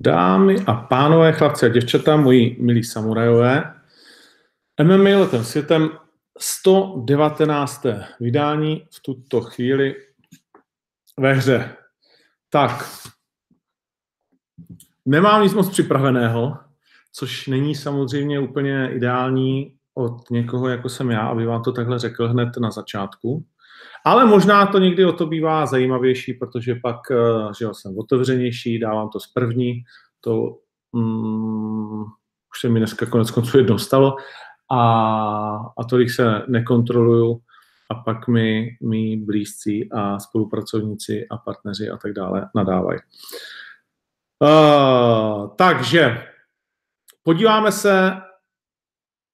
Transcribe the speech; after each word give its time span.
Dámy 0.00 0.64
a 0.66 0.74
pánové, 0.74 1.32
chlapci 1.32 1.66
a 1.66 1.68
děvčata, 1.68 2.16
moji 2.16 2.56
milí 2.60 2.84
samurajové, 2.84 3.74
MMA 4.82 5.18
letem 5.18 5.44
světem 5.44 5.90
119. 6.38 7.86
vydání 8.20 8.86
v 8.90 9.00
tuto 9.02 9.40
chvíli 9.40 9.96
ve 11.18 11.32
hře. 11.32 11.76
Tak, 12.50 12.84
nemám 15.06 15.42
nic 15.42 15.54
moc 15.54 15.70
připraveného, 15.70 16.56
což 17.12 17.46
není 17.46 17.74
samozřejmě 17.74 18.40
úplně 18.40 18.90
ideální 18.92 19.76
od 19.94 20.30
někoho, 20.30 20.68
jako 20.68 20.88
jsem 20.88 21.10
já, 21.10 21.26
aby 21.26 21.46
vám 21.46 21.62
to 21.62 21.72
takhle 21.72 21.98
řekl 21.98 22.28
hned 22.28 22.48
na 22.60 22.70
začátku. 22.70 23.44
Ale 24.08 24.26
možná 24.26 24.66
to 24.66 24.78
někdy 24.78 25.04
o 25.04 25.12
to 25.12 25.26
bývá 25.26 25.66
zajímavější, 25.66 26.32
protože 26.32 26.74
pak 26.74 26.96
eh, 27.10 27.14
že 27.58 27.64
jo, 27.64 27.74
jsem 27.74 27.98
otevřenější, 27.98 28.78
dávám 28.78 29.08
to 29.08 29.20
z 29.20 29.26
první, 29.26 29.82
to 30.20 30.56
um, 30.92 32.02
už 32.50 32.60
se 32.60 32.68
mi 32.68 32.80
dneska 32.80 33.06
konec 33.06 33.30
konců 33.30 33.58
jednou 33.58 33.78
stalo 33.78 34.16
a, 34.72 34.80
a 35.78 35.84
tolik 35.90 36.10
se 36.10 36.42
nekontroluju 36.48 37.40
a 37.90 37.94
pak 37.94 38.28
mi 38.28 38.76
mý 38.82 39.16
blízcí 39.16 39.92
a 39.92 40.18
spolupracovníci 40.18 41.26
a 41.30 41.36
partneři 41.36 41.88
a 41.88 41.96
tak 41.96 42.12
dále 42.12 42.48
nadávají. 42.54 42.98
Uh, 44.42 45.56
takže 45.56 46.24
podíváme 47.22 47.72
se 47.72 48.12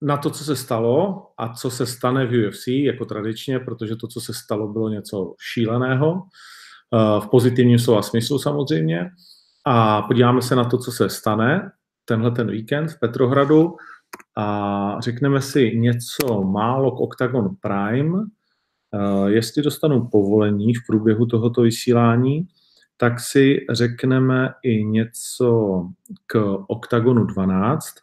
na 0.05 0.17
to, 0.17 0.31
co 0.31 0.45
se 0.45 0.57
stalo 0.57 1.27
a 1.39 1.55
co 1.55 1.71
se 1.71 1.87
stane 1.87 2.27
v 2.27 2.49
UFC, 2.49 2.67
jako 2.67 3.05
tradičně, 3.05 3.59
protože 3.59 3.97
to, 3.97 4.09
co 4.09 4.21
se 4.21 4.35
stalo, 4.35 4.73
bylo 4.73 4.89
něco 4.89 5.35
šíleného, 5.53 6.23
eh, 6.95 7.21
v 7.21 7.29
pozitivním 7.31 7.79
slova 7.79 8.03
smyslu 8.03 8.39
samozřejmě. 8.39 9.11
A 9.67 10.03
podíváme 10.03 10.43
se 10.43 10.57
na 10.57 10.65
to, 10.65 10.79
co 10.79 10.93
se 10.93 11.09
stane 11.09 11.71
tenhle 12.05 12.31
ten 12.31 12.51
víkend 12.51 12.89
v 12.89 13.01
Petrohradu 13.01 13.77
a 14.37 14.97
řekneme 15.01 15.41
si 15.41 15.79
něco 15.79 16.43
málo 16.43 16.91
k 16.91 17.01
Octagon 17.01 17.49
Prime. 17.61 18.23
Eh, 18.95 19.31
jestli 19.31 19.63
dostanu 19.63 20.09
povolení 20.09 20.75
v 20.75 20.87
průběhu 20.87 21.27
tohoto 21.27 21.63
vysílání, 21.63 22.47
tak 22.97 23.21
si 23.21 23.67
řekneme 23.71 24.55
i 24.63 24.85
něco 24.85 25.81
k 26.27 26.59
Octagonu 26.69 27.25
12, 27.25 27.95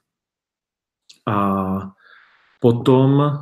a 1.27 1.67
potom 2.61 3.39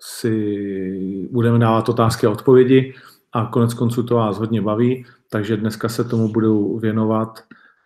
si 0.00 1.28
budeme 1.32 1.58
dávat 1.58 1.88
otázky 1.88 2.26
a 2.26 2.30
odpovědi 2.30 2.94
a 3.32 3.46
konec 3.46 3.74
konců 3.74 4.02
to 4.02 4.14
vás 4.14 4.38
hodně 4.38 4.62
baví, 4.62 5.04
takže 5.30 5.56
dneska 5.56 5.88
se 5.88 6.04
tomu 6.04 6.28
budu 6.32 6.78
věnovat 6.78 7.38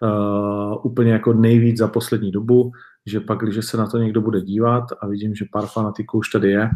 uh, 0.02 0.86
úplně 0.86 1.12
jako 1.12 1.32
nejvíc 1.32 1.78
za 1.78 1.88
poslední 1.88 2.30
dobu, 2.30 2.72
že 3.06 3.20
pak, 3.20 3.38
když 3.38 3.66
se 3.66 3.76
na 3.76 3.86
to 3.86 3.98
někdo 3.98 4.20
bude 4.20 4.40
dívat 4.40 4.84
a 5.00 5.06
vidím, 5.06 5.34
že 5.34 5.44
pár 5.52 5.66
fanatiků 5.66 6.18
už 6.18 6.30
tady 6.30 6.50
je, 6.50 6.70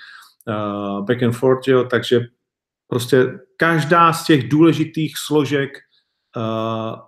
uh, 0.48 1.06
back 1.06 1.24
and 1.24 1.32
forth, 1.32 1.68
jo, 1.68 1.84
takže 1.84 2.22
prostě 2.88 3.40
každá 3.58 4.14
z 4.14 4.26
těch 4.26 4.50
důležitých 4.50 5.18
složek 5.18 5.70
uh, 6.38 7.00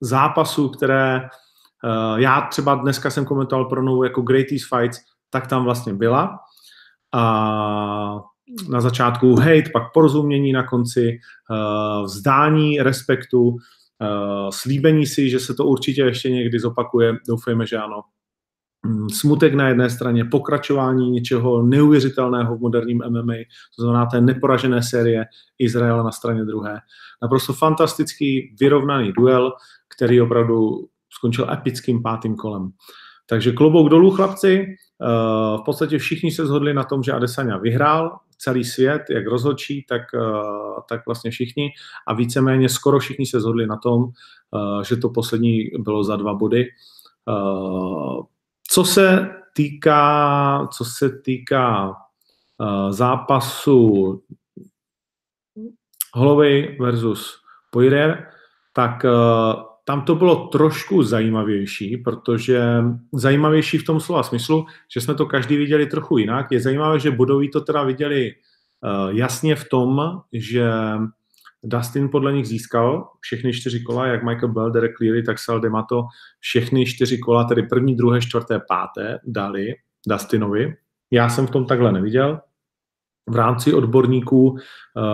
zápasů, 0.00 0.68
které 0.68 1.20
uh, 1.84 2.18
já 2.20 2.40
třeba 2.40 2.74
dneska 2.74 3.10
jsem 3.10 3.24
komentoval 3.24 3.64
pro 3.64 3.82
novou 3.82 4.04
jako 4.04 4.22
Greatest 4.22 4.68
Fights, 4.68 5.00
tak 5.30 5.46
tam 5.46 5.64
vlastně 5.64 5.94
byla. 5.94 6.38
A 7.14 8.20
na 8.68 8.80
začátku 8.80 9.34
hate, 9.34 9.70
pak 9.72 9.92
porozumění 9.92 10.52
na 10.52 10.62
konci, 10.62 11.18
uh, 11.50 12.04
vzdání 12.04 12.80
respektu, 12.80 13.56
Uh, 14.02 14.50
slíbení 14.50 15.06
si, 15.06 15.30
že 15.30 15.40
se 15.40 15.54
to 15.54 15.66
určitě 15.66 16.02
ještě 16.02 16.30
někdy 16.30 16.58
zopakuje, 16.58 17.16
doufejme, 17.28 17.66
že 17.66 17.76
ano. 17.76 18.02
Mm, 18.86 19.10
smutek 19.10 19.54
na 19.54 19.68
jedné 19.68 19.90
straně, 19.90 20.24
pokračování 20.24 21.10
něčeho 21.10 21.62
neuvěřitelného 21.62 22.56
v 22.56 22.60
moderním 22.60 23.02
MMA, 23.08 23.34
to 23.76 23.82
znamená 23.82 24.06
té 24.06 24.20
neporažené 24.20 24.82
série 24.82 25.24
Izraela 25.58 26.02
na 26.02 26.12
straně 26.12 26.44
druhé. 26.44 26.78
Naprosto 27.22 27.52
fantastický, 27.52 28.56
vyrovnaný 28.60 29.12
duel, 29.12 29.52
který 29.96 30.20
opravdu 30.20 30.86
skončil 31.10 31.50
epickým 31.52 32.02
pátým 32.02 32.36
kolem. 32.36 32.70
Takže 33.26 33.52
klobouk 33.52 33.88
dolů, 33.88 34.10
chlapci. 34.10 34.66
Uh, 35.02 35.60
v 35.60 35.64
podstatě 35.64 35.98
všichni 35.98 36.30
se 36.30 36.46
shodli 36.46 36.74
na 36.74 36.84
tom, 36.84 37.02
že 37.02 37.12
Adesanya 37.12 37.56
vyhrál, 37.58 38.18
celý 38.42 38.64
svět, 38.64 39.02
jak 39.10 39.26
rozhodčí, 39.26 39.86
tak, 39.88 40.02
eh, 40.14 40.80
tak 40.88 41.06
vlastně 41.06 41.30
všichni 41.30 41.70
a 42.06 42.14
víceméně 42.14 42.68
skoro 42.68 42.98
všichni 42.98 43.26
se 43.26 43.40
zhodli 43.40 43.66
na 43.66 43.76
tom, 43.76 44.04
eh, 44.10 44.84
že 44.84 44.96
to 44.96 45.08
poslední 45.08 45.70
bylo 45.78 46.04
za 46.04 46.16
dva 46.16 46.34
body. 46.34 46.68
Eh, 47.28 48.22
co 48.68 48.84
se 48.84 49.30
týká, 49.54 50.68
co 50.72 50.84
se 50.84 51.10
týká 51.10 51.94
zápasu 52.90 54.22
Holloway 56.14 56.76
versus 56.80 57.36
Poirier, 57.70 58.30
tak 58.72 59.04
tam 59.84 60.02
to 60.02 60.14
bylo 60.14 60.46
trošku 60.46 61.02
zajímavější, 61.02 61.96
protože 61.96 62.62
zajímavější 63.12 63.78
v 63.78 63.84
tom 63.84 64.00
slova 64.00 64.22
smyslu, 64.22 64.66
že 64.94 65.00
jsme 65.00 65.14
to 65.14 65.26
každý 65.26 65.56
viděli 65.56 65.86
trochu 65.86 66.18
jinak. 66.18 66.46
Je 66.50 66.60
zajímavé, 66.60 66.98
že 66.98 67.10
Budoví 67.10 67.50
to 67.50 67.60
teda 67.60 67.82
viděli 67.82 68.32
uh, 68.32 69.16
jasně 69.16 69.56
v 69.56 69.68
tom, 69.68 70.20
že 70.32 70.70
Dustin 71.64 72.08
podle 72.08 72.32
nich 72.32 72.48
získal 72.48 73.08
všechny 73.20 73.52
čtyři 73.52 73.80
kola, 73.80 74.06
jak 74.06 74.22
Michael 74.24 74.52
Bell, 74.52 74.70
Derek 74.70 74.96
Cleary, 74.96 75.22
tak 75.22 75.38
Sal 75.38 75.60
Demato, 75.60 76.04
všechny 76.40 76.86
čtyři 76.86 77.18
kola, 77.18 77.44
tedy 77.44 77.62
první, 77.62 77.96
druhé, 77.96 78.20
čtvrté, 78.20 78.60
páté, 78.68 79.18
dali 79.24 79.74
Dustinovi. 80.06 80.74
Já 81.10 81.28
jsem 81.28 81.46
v 81.46 81.50
tom 81.50 81.66
takhle 81.66 81.92
neviděl 81.92 82.40
v 83.30 83.36
rámci 83.36 83.74
odborníků 83.74 84.50
uh, 84.50 84.58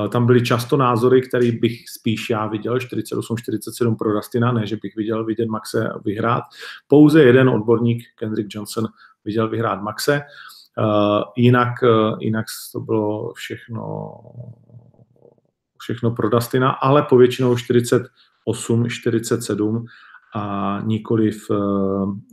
tam 0.09 0.27
byly 0.27 0.43
často 0.43 0.77
názory, 0.77 1.23
které 1.23 1.53
bych 1.53 1.89
spíš 1.89 2.31
já 2.31 2.47
viděl, 2.47 2.77
48-47 2.77 3.97
pro 3.97 4.13
Rustina, 4.13 4.53
ne, 4.53 4.67
že 4.67 4.77
bych 4.83 4.97
viděl 4.97 5.25
vidět 5.25 5.49
Maxe 5.49 5.89
vyhrát. 6.05 6.43
Pouze 6.89 7.23
jeden 7.23 7.49
odborník, 7.49 8.03
Kendrick 8.15 8.55
Johnson, 8.55 8.87
viděl 9.25 9.49
vyhrát 9.49 9.83
Maxe. 9.83 10.23
jinak, 11.37 11.73
jinak 12.21 12.47
to 12.73 12.81
bylo 12.81 13.33
všechno, 13.33 14.13
všechno 15.79 16.11
pro 16.11 16.29
Dustina, 16.29 16.71
ale 16.71 17.03
povětšinou 17.03 17.57
48, 17.57 18.89
47 18.89 19.87
a 20.35 20.79
nikoliv 20.85 21.51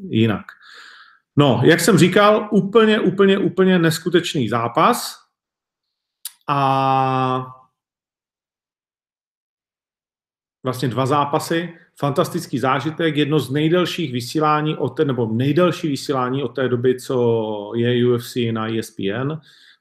jinak. 0.09 0.45
No, 1.37 1.61
jak 1.63 1.79
jsem 1.79 1.97
říkal, 1.97 2.49
úplně, 2.51 2.99
úplně, 2.99 3.37
úplně 3.37 3.79
neskutečný 3.79 4.49
zápas. 4.49 5.24
A 6.47 7.47
vlastně 10.63 10.87
dva 10.87 11.05
zápasy, 11.05 11.73
fantastický 11.99 12.59
zážitek, 12.59 13.17
jedno 13.17 13.39
z 13.39 13.51
nejdelších 13.51 14.13
vysílání 14.13 14.77
od 14.77 14.89
té, 14.89 15.05
nebo 15.05 15.29
nejdelší 15.33 15.87
vysílání 15.87 16.43
od 16.43 16.47
té 16.47 16.69
doby, 16.69 16.99
co 16.99 17.71
je 17.75 18.07
UFC 18.07 18.35
na 18.51 18.77
ESPN. 18.77 19.31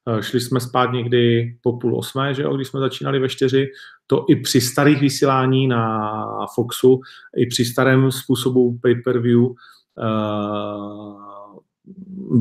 Eh, 0.09 0.23
šli 0.23 0.41
jsme 0.41 0.61
spát 0.61 0.93
někdy 0.93 1.55
po 1.63 1.73
půl 1.73 1.99
osmé, 1.99 2.35
že 2.35 2.43
jo, 2.43 2.57
když 2.57 2.69
jsme 2.69 2.81
začínali 2.81 3.19
ve 3.19 3.29
čtyři. 3.29 3.69
To 4.07 4.25
i 4.29 4.37
při 4.37 4.61
starých 4.61 5.01
vysílání 5.01 5.69
na 5.69 6.47
Foxu, 6.55 7.01
i 7.37 7.47
při 7.47 7.65
starém 7.65 8.13
způsobu 8.13 8.79
pay-per-view 8.83 9.41
uh, 9.41 9.55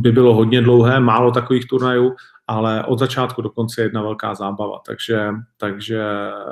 by 0.01 0.11
bylo 0.11 0.35
hodně 0.35 0.61
dlouhé, 0.61 0.99
málo 0.99 1.31
takových 1.31 1.67
turnajů, 1.67 2.15
ale 2.53 2.85
od 2.85 2.99
začátku 2.99 3.41
do 3.41 3.49
konce 3.49 3.81
jedna 3.81 4.01
velká 4.01 4.35
zábava, 4.35 4.79
takže, 4.85 5.29
takže 5.57 6.03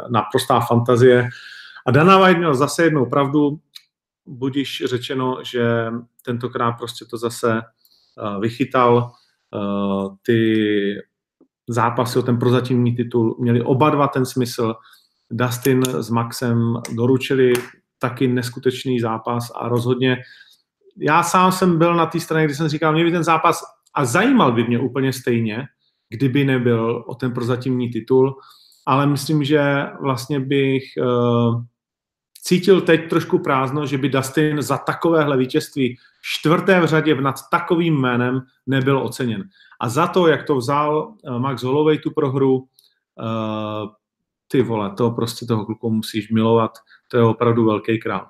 naprostá 0.09 0.59
fantazie. 0.59 1.30
A 1.88 1.92
Dana 1.92 2.18
White 2.18 2.38
měl 2.38 2.56
zase 2.56 2.83
jednou 2.83 3.06
pravdu, 3.06 3.59
budíš 4.25 4.83
řečeno, 4.86 5.38
že 5.44 5.92
tentokrát 6.25 6.71
prostě 6.71 7.06
to 7.06 7.18
zase 7.18 7.62
uh, 7.62 8.42
vychytal. 8.42 9.12
Uh, 9.53 10.15
ty 10.21 10.95
zápasy 11.68 12.19
o 12.19 12.21
ten 12.21 12.39
prozatímní 12.39 12.95
titul 12.95 13.36
měli 13.39 13.62
oba 13.62 13.89
dva 13.89 14.07
ten 14.07 14.25
smysl. 14.25 14.75
Dustin 15.31 15.83
s 15.86 16.09
Maxem 16.09 16.74
doručili 16.95 17.53
taky 18.00 18.27
neskutečný 18.27 19.00
zápas 19.00 19.51
a 19.56 19.68
rozhodně 19.68 20.18
já 20.98 21.24
sám 21.24 21.51
jsem 21.51 21.77
byl 21.77 21.95
na 21.95 22.06
té 22.06 22.19
straně, 22.19 22.45
kdy 22.45 22.56
jsem 22.56 22.68
říkal, 22.68 22.94
mě 22.94 23.03
by 23.03 23.12
ten 23.12 23.24
zápas 23.24 23.63
a 23.94 24.06
zajímal 24.06 24.51
by 24.51 24.63
mě 24.63 24.80
úplně 24.80 25.13
stejně, 25.13 25.68
kdyby 26.11 26.45
nebyl 26.45 27.03
o 27.07 27.15
ten 27.15 27.33
prozatímní 27.33 27.89
titul, 27.89 28.35
ale 28.85 29.07
myslím, 29.07 29.43
že 29.43 29.87
vlastně 30.01 30.39
bych 30.39 30.83
uh, 30.97 31.63
cítil 32.43 32.81
teď 32.81 33.09
trošku 33.09 33.39
prázdno, 33.39 33.85
že 33.85 33.97
by 33.97 34.09
Dustin 34.09 34.61
za 34.61 34.77
takovéhle 34.77 35.37
vítězství 35.37 35.97
čtvrté 36.21 36.81
v 36.81 36.85
řadě 36.85 37.15
nad 37.15 37.35
takovým 37.51 38.01
jménem 38.01 38.41
nebyl 38.67 38.97
oceněn. 38.99 39.43
A 39.79 39.89
za 39.89 40.07
to, 40.07 40.27
jak 40.27 40.43
to 40.43 40.55
vzal 40.55 41.13
uh, 41.23 41.39
Max 41.39 41.63
Holloway 41.63 41.97
tu 41.97 42.11
prohru, 42.11 42.57
uh, 42.57 42.65
ty 44.47 44.61
vole, 44.61 44.91
to 44.97 45.11
prostě 45.11 45.45
toho 45.45 45.65
kluku 45.65 45.89
musíš 45.89 46.29
milovat, 46.31 46.71
to 47.07 47.17
je 47.17 47.23
opravdu 47.23 47.65
velký 47.65 47.99
král. 47.99 48.27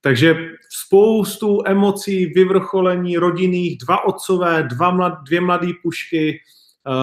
Takže 0.00 0.36
spoustu 0.70 1.62
emocí, 1.66 2.26
vyvrcholení 2.26 3.16
rodinných, 3.16 3.78
dva 3.78 4.04
otcové, 4.04 4.62
dva 4.62 4.90
mlad, 4.90 5.22
dvě 5.22 5.40
mladé 5.40 5.68
pušky, 5.82 6.40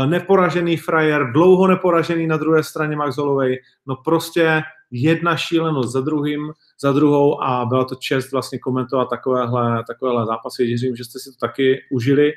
neporažený 0.06 0.78
frajer, 0.78 1.32
dlouho 1.32 1.68
neporažený 1.68 2.28
na 2.28 2.38
druhé 2.38 2.64
straně 2.64 2.96
Max 2.96 3.18
Holloway, 3.18 3.58
no 3.86 3.96
prostě 3.96 4.62
jedna 4.92 5.38
šílenost 5.38 5.94
za 5.94 6.02
druhým, 6.02 6.52
za 6.82 6.92
druhou 6.92 7.44
a 7.44 7.66
byla 7.66 7.86
to 7.86 7.96
čest 7.96 8.32
vlastně 8.32 8.60
komentovat 8.60 9.10
takovéhle, 9.10 9.84
takovéhle 9.88 10.26
zápasy. 10.26 10.66
Věřím, 10.66 10.96
že 10.96 11.04
jste 11.04 11.20
si 11.20 11.32
to 11.32 11.38
taky 11.48 11.82
užili 11.92 12.32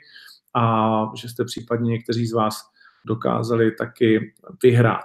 a 0.55 1.05
že 1.15 1.29
jste 1.29 1.45
případně 1.45 1.91
někteří 1.91 2.27
z 2.27 2.33
vás 2.33 2.63
dokázali 3.05 3.71
taky 3.71 4.33
vyhrát. 4.63 5.05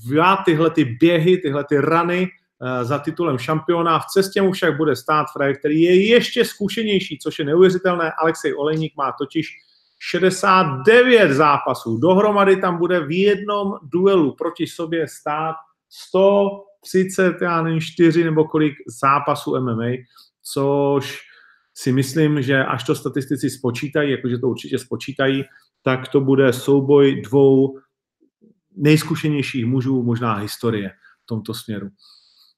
dva 0.08 0.36
tyhle 0.36 0.70
ty 0.70 0.84
běhy, 0.84 1.38
tyhle 1.38 1.64
ty 1.64 1.78
rany 1.80 2.28
uh, 2.28 2.84
za 2.84 2.98
titulem 2.98 3.38
šampiona. 3.38 3.98
V 3.98 4.06
cestě 4.06 4.42
mu 4.42 4.52
však 4.52 4.76
bude 4.76 4.96
stát 4.96 5.26
frajer, 5.32 5.58
který 5.58 5.80
je 5.80 6.08
ještě 6.08 6.44
zkušenější, 6.44 7.18
což 7.18 7.38
je 7.38 7.44
neuvěřitelné. 7.44 8.12
Alexej 8.22 8.54
Olejník 8.56 8.92
má 8.96 9.12
totiž 9.18 9.48
69 9.98 11.32
zápasů. 11.32 11.98
Dohromady 11.98 12.56
tam 12.56 12.78
bude 12.78 13.00
v 13.06 13.10
jednom 13.10 13.72
duelu 13.82 14.34
proti 14.34 14.66
sobě 14.66 15.08
stát 15.08 15.54
130, 15.88 17.42
já 17.42 17.62
nevím, 17.62 17.80
4 17.80 18.24
nebo 18.24 18.44
kolik 18.44 18.74
zápasů 19.00 19.60
MMA, 19.60 19.90
což 20.42 21.20
si 21.74 21.92
myslím, 21.92 22.42
že 22.42 22.64
až 22.64 22.84
to 22.84 22.94
statistici 22.94 23.50
spočítají, 23.50 24.10
jakože 24.10 24.38
to 24.38 24.48
určitě 24.48 24.78
spočítají, 24.78 25.44
tak 25.82 26.08
to 26.08 26.20
bude 26.20 26.52
souboj 26.52 27.22
dvou 27.22 27.78
nejzkušenějších 28.76 29.66
mužů 29.66 30.02
možná 30.02 30.34
historie 30.34 30.90
v 31.22 31.26
tomto 31.26 31.54
směru. 31.54 31.88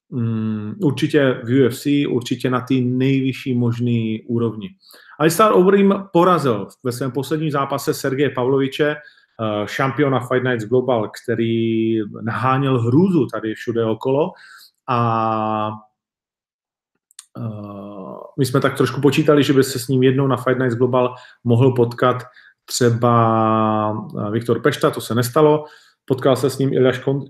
Um, 0.09 0.75
určitě 0.83 1.41
v 1.45 1.67
UFC, 1.67 1.87
určitě 2.09 2.51
na 2.51 2.61
té 2.61 2.75
nejvyšší 2.75 3.55
možné 3.55 4.19
úrovni. 4.27 4.69
Alistar 5.19 5.53
Overeem 5.53 6.09
porazil 6.13 6.69
ve 6.83 6.93
svém 6.93 7.13
posledním 7.13 7.51
zápase 7.51 7.95
Sergeje 7.95 8.31
Pavloviče, 8.31 8.95
uh, 8.95 9.67
šampiona 9.67 10.21
Fight 10.21 10.45
Nights 10.45 10.65
Global, 10.65 11.11
který 11.25 11.99
naháněl 12.23 12.81
hrůzu 12.81 13.27
tady 13.27 13.55
všude 13.55 13.85
okolo 13.85 14.33
a 14.89 15.71
uh, 17.39 18.17
my 18.39 18.47
jsme 18.47 18.61
tak 18.61 18.77
trošku 18.77 19.01
počítali, 19.01 19.43
že 19.43 19.53
by 19.53 19.65
se 19.65 19.79
s 19.79 19.89
ním 19.89 20.03
jednou 20.03 20.27
na 20.27 20.37
Fight 20.37 20.59
Nights 20.59 20.77
Global 20.77 21.15
mohl 21.45 21.73
potkat 21.73 22.23
třeba 22.65 24.07
Viktor 24.31 24.63
Pešta, 24.63 24.91
to 24.91 25.01
se 25.01 25.15
nestalo. 25.15 25.65
Potkal 26.05 26.37
se 26.37 26.51
s 26.51 26.59
ním 26.59 26.73
Ilja 26.73 26.93
Škond 26.93 27.25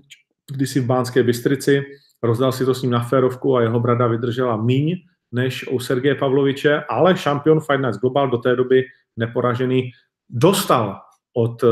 kdysi 0.51 0.79
v 0.79 0.85
Bánské 0.85 1.23
Bystrici, 1.23 1.83
rozdal 2.23 2.51
si 2.51 2.65
to 2.65 2.75
s 2.75 2.81
ním 2.81 2.91
na 2.91 3.03
férovku 3.03 3.57
a 3.57 3.61
jeho 3.61 3.79
brada 3.79 4.07
vydržela 4.07 4.57
míň 4.57 4.95
než 5.31 5.67
u 5.71 5.79
Sergeje 5.79 6.15
Pavloviče, 6.15 6.83
ale 6.89 7.17
šampion 7.17 7.59
Fight 7.59 7.81
Nights 7.81 7.99
Global 7.99 8.29
do 8.29 8.37
té 8.37 8.55
doby 8.55 8.83
neporažený 9.17 9.91
dostal 10.29 10.99
od 11.33 11.63
uh, 11.63 11.69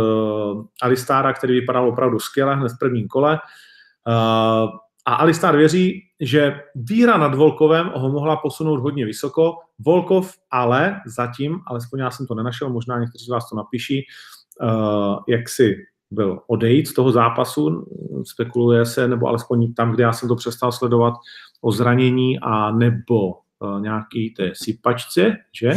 Alistára, 0.81 1.33
který 1.33 1.53
vypadal 1.53 1.89
opravdu 1.89 2.19
skvěle 2.19 2.55
hned 2.55 2.69
v 2.69 2.79
prvním 2.79 3.07
kole. 3.07 3.39
Uh, 4.07 4.69
a 5.05 5.15
Alistar 5.15 5.57
věří, 5.57 6.01
že 6.19 6.61
výhra 6.75 7.17
nad 7.17 7.35
Volkovem 7.35 7.91
ho 7.95 8.09
mohla 8.09 8.37
posunout 8.37 8.79
hodně 8.79 9.05
vysoko. 9.05 9.53
Volkov 9.79 10.33
ale 10.51 11.01
zatím, 11.05 11.59
alespoň 11.67 11.99
já 11.99 12.11
jsem 12.11 12.27
to 12.27 12.35
nenašel, 12.35 12.69
možná 12.69 12.99
někteří 12.99 13.25
z 13.25 13.29
vás 13.29 13.49
to 13.49 13.55
napíší, 13.55 14.05
uh, 14.61 15.17
jak 15.27 15.49
si 15.49 15.75
byl 16.11 16.39
odejít 16.47 16.87
z 16.87 16.93
toho 16.93 17.11
zápasu, 17.11 17.87
spekuluje 18.23 18.85
se, 18.85 19.07
nebo 19.07 19.27
alespoň 19.27 19.73
tam, 19.73 19.91
kde 19.91 20.03
já 20.03 20.13
jsem 20.13 20.29
to 20.29 20.35
přestal 20.35 20.71
sledovat, 20.71 21.13
o 21.61 21.71
zranění 21.71 22.39
a 22.39 22.71
nebo 22.71 23.31
uh, 23.31 23.81
nějaký 23.81 24.29
té 24.29 24.51
sypačce, 24.53 25.35
že? 25.61 25.71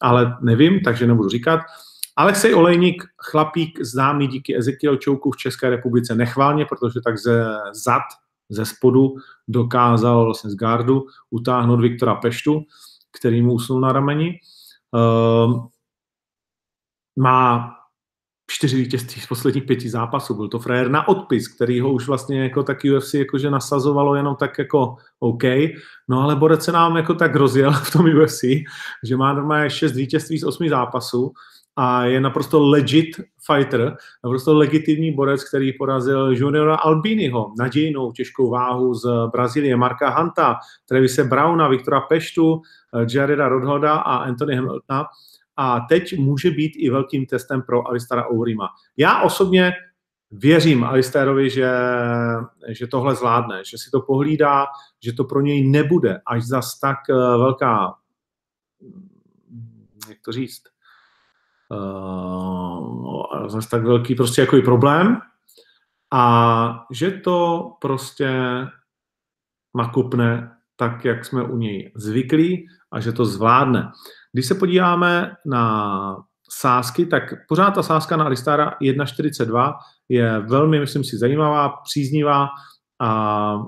Ale 0.00 0.36
nevím, 0.42 0.80
takže 0.84 1.06
nebudu 1.06 1.28
říkat. 1.28 1.60
Alexej 2.16 2.54
Olejník, 2.54 3.04
chlapík 3.30 3.78
známý 3.82 4.26
díky 4.26 4.58
Ezekiel 4.58 4.96
Čouku 4.96 5.30
v 5.30 5.36
České 5.36 5.70
republice 5.70 6.14
nechválně, 6.14 6.64
protože 6.64 7.00
tak 7.04 7.18
ze 7.18 7.44
zad, 7.72 8.02
ze 8.48 8.66
spodu 8.66 9.14
dokázal 9.48 10.24
vlastně 10.24 10.50
z 10.50 10.54
gardu 10.54 11.06
utáhnout 11.30 11.80
Viktora 11.80 12.14
Peštu, 12.14 12.62
který 13.18 13.42
mu 13.42 13.52
usnul 13.52 13.80
na 13.80 13.92
rameni. 13.92 14.40
Uh, 14.92 15.66
má 17.16 17.74
čtyři 18.50 18.76
vítězství 18.76 19.22
z 19.22 19.26
posledních 19.26 19.64
pěti 19.64 19.90
zápasů. 19.90 20.34
Byl 20.34 20.48
to 20.48 20.58
frajer 20.58 20.90
na 20.90 21.08
odpis, 21.08 21.48
který 21.48 21.80
ho 21.80 21.92
už 21.92 22.06
vlastně 22.06 22.42
jako 22.42 22.62
tak 22.62 22.78
UFC 22.96 23.14
jakože 23.14 23.50
nasazovalo 23.50 24.14
jenom 24.14 24.36
tak 24.36 24.58
jako 24.58 24.96
OK. 25.20 25.42
No 26.08 26.20
ale 26.20 26.36
Borec 26.36 26.64
se 26.64 26.72
nám 26.72 26.96
jako 26.96 27.14
tak 27.14 27.34
rozjel 27.34 27.72
v 27.72 27.92
tom 27.92 28.06
UFC, 28.06 28.44
že 29.04 29.16
má 29.16 29.32
normálně 29.32 29.70
šest 29.70 29.92
vítězství 29.92 30.38
z 30.38 30.44
osmi 30.44 30.68
zápasů 30.68 31.32
a 31.76 32.04
je 32.04 32.20
naprosto 32.20 32.68
legit 32.68 33.20
fighter, 33.46 33.96
naprosto 34.24 34.54
legitimní 34.54 35.14
borec, 35.14 35.48
který 35.48 35.72
porazil 35.72 36.32
juniora 36.36 36.76
Albiniho, 36.76 37.52
nadějnou 37.58 38.12
těžkou 38.12 38.50
váhu 38.50 38.94
z 38.94 39.08
Brazílie, 39.32 39.76
Marka 39.76 40.10
Hanta, 40.10 40.56
Trevise 40.88 41.24
Browna, 41.24 41.68
Viktora 41.68 42.00
Peštu, 42.00 42.62
Jareda 43.14 43.48
Rodhoda 43.48 43.92
a 43.92 44.16
Anthony 44.16 44.56
Hamiltona 44.56 45.06
a 45.62 45.80
teď 45.80 46.18
může 46.18 46.50
být 46.50 46.72
i 46.76 46.90
velkým 46.90 47.26
testem 47.26 47.62
pro 47.62 47.88
Alistara 47.88 48.30
Ourima. 48.30 48.68
Já 48.96 49.22
osobně 49.22 49.72
věřím 50.30 50.84
Alistarovi, 50.84 51.50
že, 51.50 51.70
že 52.68 52.86
tohle 52.86 53.14
zvládne, 53.14 53.62
že 53.64 53.78
si 53.78 53.90
to 53.90 54.00
pohlídá, 54.00 54.66
že 55.04 55.12
to 55.12 55.24
pro 55.24 55.40
něj 55.40 55.68
nebude 55.68 56.20
až 56.26 56.44
zas 56.44 56.78
tak 56.78 56.96
eh, 57.10 57.14
velká, 57.14 57.94
jak 60.08 60.18
to 60.24 60.32
říct, 60.32 60.62
uh, 61.70 63.48
zas 63.48 63.66
tak 63.66 63.84
velký 63.84 64.14
prostě 64.14 64.40
jako 64.40 64.56
i 64.56 64.62
problém 64.62 65.20
a 66.12 66.86
že 66.90 67.10
to 67.10 67.70
prostě 67.80 68.30
nakupne 69.74 70.56
tak, 70.76 71.04
jak 71.04 71.24
jsme 71.24 71.42
u 71.42 71.56
něj 71.56 71.92
zvyklí 71.96 72.66
a 72.92 73.00
že 73.00 73.12
to 73.12 73.24
zvládne. 73.24 73.92
Když 74.32 74.46
se 74.46 74.54
podíváme 74.54 75.36
na 75.46 76.16
sázky, 76.50 77.06
tak 77.06 77.22
pořád 77.48 77.70
ta 77.70 77.82
sázka 77.82 78.16
na 78.16 78.24
Aristára 78.24 78.76
1.42 78.82 79.74
je 80.08 80.40
velmi, 80.40 80.80
myslím 80.80 81.04
si, 81.04 81.18
zajímavá, 81.18 81.68
příznivá 81.68 82.48
a 83.00 83.62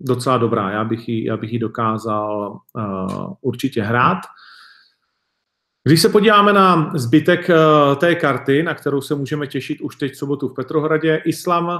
docela 0.00 0.38
dobrá. 0.38 0.70
Já 0.70 0.84
bych 0.84 1.08
ji, 1.08 1.24
já 1.24 1.36
bych 1.36 1.52
ji 1.52 1.58
dokázal 1.58 2.60
uh, 2.72 3.32
určitě 3.40 3.82
hrát. 3.82 4.18
Když 5.84 6.02
se 6.02 6.08
podíváme 6.08 6.52
na 6.52 6.92
zbytek 6.94 7.48
uh, 7.48 7.94
té 7.94 8.14
karty, 8.14 8.62
na 8.62 8.74
kterou 8.74 9.00
se 9.00 9.14
můžeme 9.14 9.46
těšit 9.46 9.80
už 9.80 9.96
teď 9.96 10.12
v 10.12 10.16
sobotu 10.16 10.48
v 10.48 10.54
Petrohradě, 10.54 11.22
Islam 11.24 11.78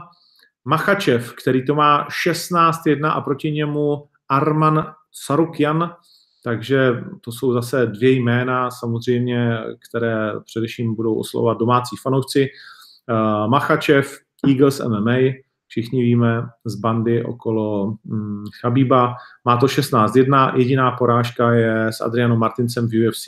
Machačev, 0.64 1.32
který 1.32 1.66
to 1.66 1.74
má 1.74 2.08
16-1 2.26 3.10
a 3.10 3.20
proti 3.20 3.52
němu 3.52 4.08
Arman 4.28 4.94
Sarukyan, 5.12 5.96
takže 6.46 7.04
to 7.20 7.32
jsou 7.32 7.52
zase 7.52 7.86
dvě 7.86 8.10
jména 8.10 8.70
samozřejmě, 8.70 9.58
které 9.88 10.32
především 10.44 10.94
budou 10.94 11.14
oslovovat 11.14 11.58
domácí 11.58 11.96
fanoušci. 12.02 12.48
Uh, 13.10 13.50
Machačev, 13.50 14.18
Eagles 14.48 14.80
MMA, 14.80 15.16
všichni 15.66 16.02
víme 16.02 16.48
z 16.64 16.74
bandy 16.74 17.24
okolo 17.24 17.84
um, 18.04 18.44
Chabiba. 18.60 19.14
Má 19.44 19.56
to 19.56 19.66
16-1, 19.66 20.56
jediná 20.56 20.90
porážka 20.90 21.52
je 21.52 21.86
s 21.86 22.00
Adrianem 22.00 22.38
Martincem 22.38 22.88
v 22.88 23.08
UFC, 23.08 23.26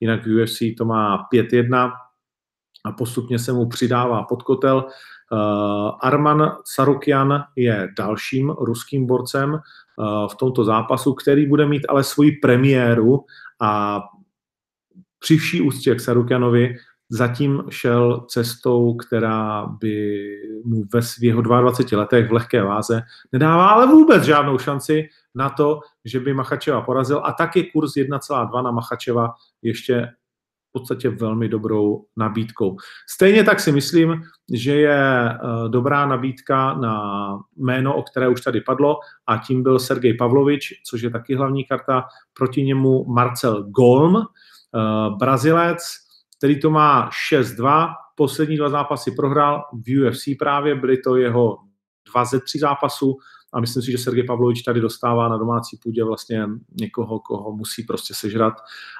jinak 0.00 0.26
v 0.26 0.42
UFC 0.42 0.58
to 0.78 0.84
má 0.84 1.28
5-1 1.34 1.92
a 2.84 2.92
postupně 2.92 3.38
se 3.38 3.52
mu 3.52 3.68
přidává 3.68 4.22
pod 4.22 4.42
kotel. 4.42 4.84
Uh, 5.32 5.38
Arman 6.02 6.56
Sarukian 6.64 7.44
je 7.56 7.88
dalším 7.98 8.50
ruským 8.50 9.06
borcem, 9.06 9.58
v 10.30 10.34
tomto 10.34 10.64
zápasu, 10.64 11.14
který 11.14 11.46
bude 11.46 11.66
mít 11.66 11.86
ale 11.88 12.04
svoji 12.04 12.32
premiéru 12.32 13.24
a 13.60 14.02
při 15.18 15.36
vší 15.36 15.60
úctě 15.60 15.94
k 15.94 16.00
Sarukanovi 16.00 16.76
zatím 17.08 17.62
šel 17.70 18.20
cestou, 18.28 18.94
která 18.94 19.66
by 19.80 20.26
mu 20.64 20.84
ve 20.94 21.00
jeho 21.20 21.42
22 21.42 22.00
letech 22.00 22.28
v 22.28 22.32
lehké 22.32 22.62
váze 22.62 23.02
nedává 23.32 23.68
ale 23.68 23.86
vůbec 23.86 24.24
žádnou 24.24 24.58
šanci 24.58 25.08
na 25.34 25.50
to, 25.50 25.80
že 26.04 26.20
by 26.20 26.34
Machačeva 26.34 26.80
porazil. 26.80 27.20
A 27.24 27.32
tak 27.32 27.56
je 27.56 27.70
kurz 27.70 27.92
1,2 27.96 28.62
na 28.62 28.70
Machačeva 28.70 29.34
ještě 29.62 30.08
podstatě 30.78 31.10
velmi 31.10 31.48
dobrou 31.48 32.04
nabídkou. 32.16 32.76
Stejně 33.08 33.44
tak 33.44 33.60
si 33.60 33.72
myslím, 33.72 34.22
že 34.52 34.74
je 34.74 35.30
eh, 35.30 35.38
dobrá 35.68 36.06
nabídka 36.06 36.74
na 36.74 36.94
jméno, 37.56 37.96
o 37.96 38.02
které 38.02 38.28
už 38.28 38.40
tady 38.40 38.60
padlo, 38.60 38.98
a 39.26 39.36
tím 39.38 39.62
byl 39.62 39.78
Sergej 39.78 40.14
Pavlovič, 40.14 40.72
což 40.90 41.02
je 41.02 41.10
taky 41.10 41.34
hlavní 41.34 41.64
karta, 41.64 42.04
proti 42.32 42.62
němu 42.62 43.04
Marcel 43.04 43.62
Golm, 43.62 44.16
eh, 44.16 44.22
Brazilec, 45.18 45.78
který 46.38 46.60
to 46.60 46.70
má 46.70 47.10
6-2, 47.30 47.88
poslední 48.16 48.56
dva 48.56 48.68
zápasy 48.68 49.10
prohrál 49.10 49.64
v 49.72 50.00
UFC 50.00 50.34
právě, 50.38 50.74
byly 50.74 50.96
to 50.96 51.16
jeho 51.16 51.58
dva 52.12 52.24
ze 52.24 52.40
tří 52.40 52.58
zápasů, 52.58 53.16
a 53.56 53.60
myslím 53.60 53.82
si, 53.82 53.92
že 53.92 53.98
Sergej 53.98 54.24
Pavlovič 54.24 54.62
tady 54.62 54.80
dostává 54.80 55.28
na 55.28 55.36
domácí 55.36 55.78
půdě 55.82 56.04
vlastně 56.04 56.46
někoho, 56.80 57.18
koho 57.18 57.52
musí 57.52 57.82
prostě 57.82 58.14
sežrat 58.14 58.54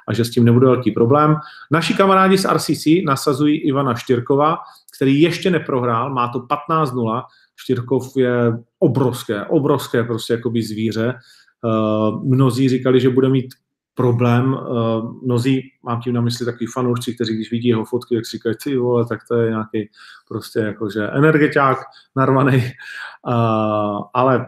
a 0.09 0.15
že 0.15 0.25
s 0.25 0.31
tím 0.31 0.45
nebude 0.45 0.67
velký 0.67 0.91
problém. 0.91 1.37
Naši 1.71 1.95
kamarádi 1.95 2.39
z 2.39 2.45
RCC 2.45 2.87
nasazují 3.05 3.57
Ivana 3.57 3.95
Štyrkova, 3.95 4.59
který 4.97 5.21
ještě 5.21 5.51
neprohrál, 5.51 6.15
má 6.15 6.29
to 6.29 6.39
15-0. 6.39 7.23
Štyrkov 7.57 8.17
je 8.17 8.53
obrovské, 8.79 9.45
obrovské 9.45 10.05
prostě 10.05 10.33
jakoby 10.33 10.63
zvíře. 10.63 11.15
Uh, 11.65 12.25
mnozí 12.25 12.69
říkali, 12.69 13.01
že 13.01 13.11
bude 13.11 13.29
mít 13.29 13.47
problém. 13.97 14.55
Uh, 14.55 15.15
mnozí, 15.23 15.63
mám 15.83 16.01
tím 16.01 16.15
na 16.15 16.21
mysli 16.21 16.47
takový 16.47 16.67
fanoušci, 16.75 17.15
kteří 17.15 17.35
když 17.35 17.51
vidí 17.51 17.69
jeho 17.69 17.85
fotky, 17.85 18.15
tak 18.15 18.27
si 18.27 18.37
říkají, 18.37 18.55
ty 18.65 18.77
vole, 18.77 19.07
tak 19.07 19.21
to 19.29 19.35
je 19.35 19.51
nějaký 19.51 19.91
prostě 20.29 20.59
jakože 20.59 21.09
energeťák 21.09 21.79
narvaný. 22.17 22.57
Uh, 22.57 24.03
ale 24.15 24.47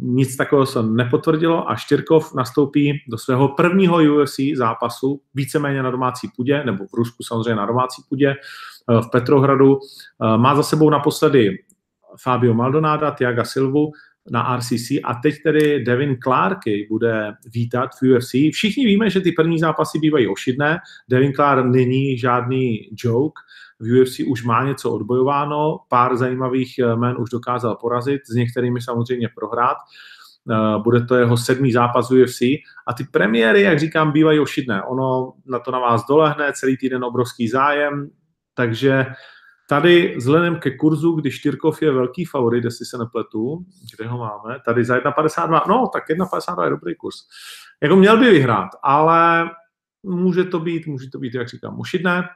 nic 0.00 0.36
takového 0.36 0.66
se 0.66 0.82
nepotvrdilo 0.82 1.70
a 1.70 1.76
Štyrkov 1.76 2.34
nastoupí 2.34 2.92
do 3.08 3.18
svého 3.18 3.48
prvního 3.48 3.96
UFC 3.96 4.40
zápasu 4.56 5.20
víceméně 5.34 5.82
na 5.82 5.90
domácí 5.90 6.28
půdě, 6.36 6.64
nebo 6.64 6.86
v 6.86 6.94
Rusku 6.94 7.22
samozřejmě 7.22 7.54
na 7.54 7.66
domácí 7.66 8.02
půdě, 8.08 8.34
v 8.88 9.10
Petrohradu. 9.10 9.78
Má 10.36 10.54
za 10.54 10.62
sebou 10.62 10.90
naposledy 10.90 11.58
Fabio 12.22 12.54
Maldonada, 12.54 13.10
Tiaga 13.10 13.44
Silvu, 13.44 13.92
na 14.30 14.56
RCC 14.56 14.90
a 15.04 15.14
teď 15.22 15.34
tedy 15.42 15.84
Devin 15.84 16.16
Clarky 16.22 16.86
bude 16.90 17.34
vítat 17.54 17.90
v 18.02 18.16
UFC. 18.16 18.32
Všichni 18.52 18.86
víme, 18.86 19.10
že 19.10 19.20
ty 19.20 19.32
první 19.32 19.58
zápasy 19.58 19.98
bývají 19.98 20.28
ošidné. 20.28 20.78
Devin 21.08 21.32
Clark 21.32 21.66
není 21.66 22.18
žádný 22.18 22.90
joke. 23.04 23.40
V 23.80 24.02
UFC 24.02 24.20
už 24.26 24.44
má 24.44 24.64
něco 24.64 24.92
odbojováno, 24.92 25.78
pár 25.88 26.16
zajímavých 26.16 26.78
eh, 26.78 26.96
men 26.96 27.16
už 27.18 27.30
dokázal 27.30 27.76
porazit, 27.76 28.20
s 28.26 28.34
některými 28.34 28.80
samozřejmě 28.80 29.28
prohrát. 29.34 29.76
Eh, 30.50 30.78
bude 30.82 31.04
to 31.04 31.14
jeho 31.14 31.36
sedmý 31.36 31.72
zápas 31.72 32.10
v 32.10 32.22
UFC 32.22 32.42
a 32.86 32.92
ty 32.96 33.04
premiéry, 33.04 33.62
jak 33.62 33.78
říkám, 33.78 34.12
bývají 34.12 34.40
ošidné. 34.40 34.82
Ono 34.82 35.32
na 35.46 35.58
to 35.58 35.70
na 35.70 35.78
vás 35.78 36.06
dolehne, 36.06 36.52
celý 36.52 36.76
týden 36.76 37.04
obrovský 37.04 37.48
zájem, 37.48 38.10
takže 38.54 39.06
Tady 39.68 40.14
vzhledem 40.16 40.58
ke 40.60 40.70
kurzu, 40.70 41.12
když 41.12 41.38
Tyrkov 41.38 41.82
je 41.82 41.92
velký 41.92 42.24
favorit, 42.24 42.64
jestli 42.64 42.86
se 42.86 42.98
nepletu, 42.98 43.64
kde 43.96 44.08
ho 44.08 44.18
máme, 44.18 44.58
tady 44.64 44.84
za 44.84 44.98
1,52, 44.98 45.68
no 45.68 45.88
tak 45.92 46.08
1,52 46.08 46.64
je 46.64 46.70
dobrý 46.70 46.94
kurz. 46.94 47.16
Jako 47.82 47.96
měl 47.96 48.16
by 48.16 48.30
vyhrát, 48.30 48.68
ale 48.82 49.50
může 50.02 50.44
to 50.44 50.60
být, 50.60 50.86
může 50.86 51.10
to 51.10 51.18
být, 51.18 51.34
jak 51.34 51.48
říkám, 51.48 51.80
ušidné. 51.80 52.28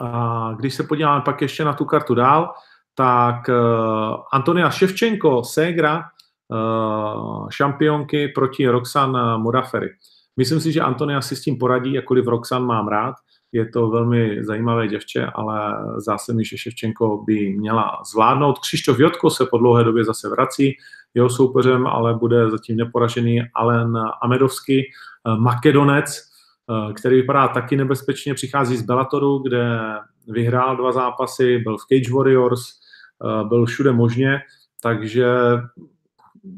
A 0.00 0.52
když 0.58 0.74
se 0.74 0.82
podíváme 0.82 1.22
pak 1.22 1.42
ještě 1.42 1.64
na 1.64 1.72
tu 1.72 1.84
kartu 1.84 2.14
dál, 2.14 2.54
tak 2.94 3.48
uh, 3.48 4.16
Antonia 4.32 4.70
Ševčenko, 4.70 5.44
Segra, 5.44 6.04
uh, 6.48 7.48
šampionky 7.50 8.28
proti 8.28 8.68
Roxan 8.68 9.40
Modafery. 9.42 9.88
Myslím 10.36 10.60
si, 10.60 10.72
že 10.72 10.80
Antonia 10.80 11.20
si 11.20 11.36
s 11.36 11.42
tím 11.42 11.58
poradí, 11.58 11.92
jakkoliv 11.92 12.26
Roxan 12.26 12.66
mám 12.66 12.88
rád. 12.88 13.14
Je 13.52 13.66
to 13.66 13.90
velmi 13.90 14.44
zajímavé 14.44 14.88
děvče, 14.88 15.26
ale 15.34 15.76
zase 15.96 16.32
že 16.42 16.58
Ševčenko 16.58 17.22
by 17.26 17.56
měla 17.58 18.02
zvládnout. 18.12 18.58
Křišťov 18.58 18.98
Jotko 18.98 19.30
se 19.30 19.46
po 19.46 19.58
dlouhé 19.58 19.84
době 19.84 20.04
zase 20.04 20.28
vrací. 20.28 20.76
Jeho 21.14 21.30
soupeřem 21.30 21.86
ale 21.86 22.14
bude 22.14 22.50
zatím 22.50 22.76
neporažený 22.76 23.40
Alen 23.54 23.98
Amedovský, 24.22 24.80
eh, 24.80 25.36
Makedonec, 25.36 26.10
eh, 26.10 26.92
který 26.92 27.16
vypadá 27.16 27.48
taky 27.48 27.76
nebezpečně, 27.76 28.34
přichází 28.34 28.76
z 28.76 28.82
Bellatoru, 28.82 29.38
kde 29.38 29.80
vyhrál 30.28 30.76
dva 30.76 30.92
zápasy, 30.92 31.58
byl 31.58 31.76
v 31.76 31.86
Cage 31.86 32.12
Warriors, 32.12 32.60
eh, 32.60 33.44
byl 33.44 33.66
všude 33.66 33.92
možně, 33.92 34.40
takže 34.82 35.26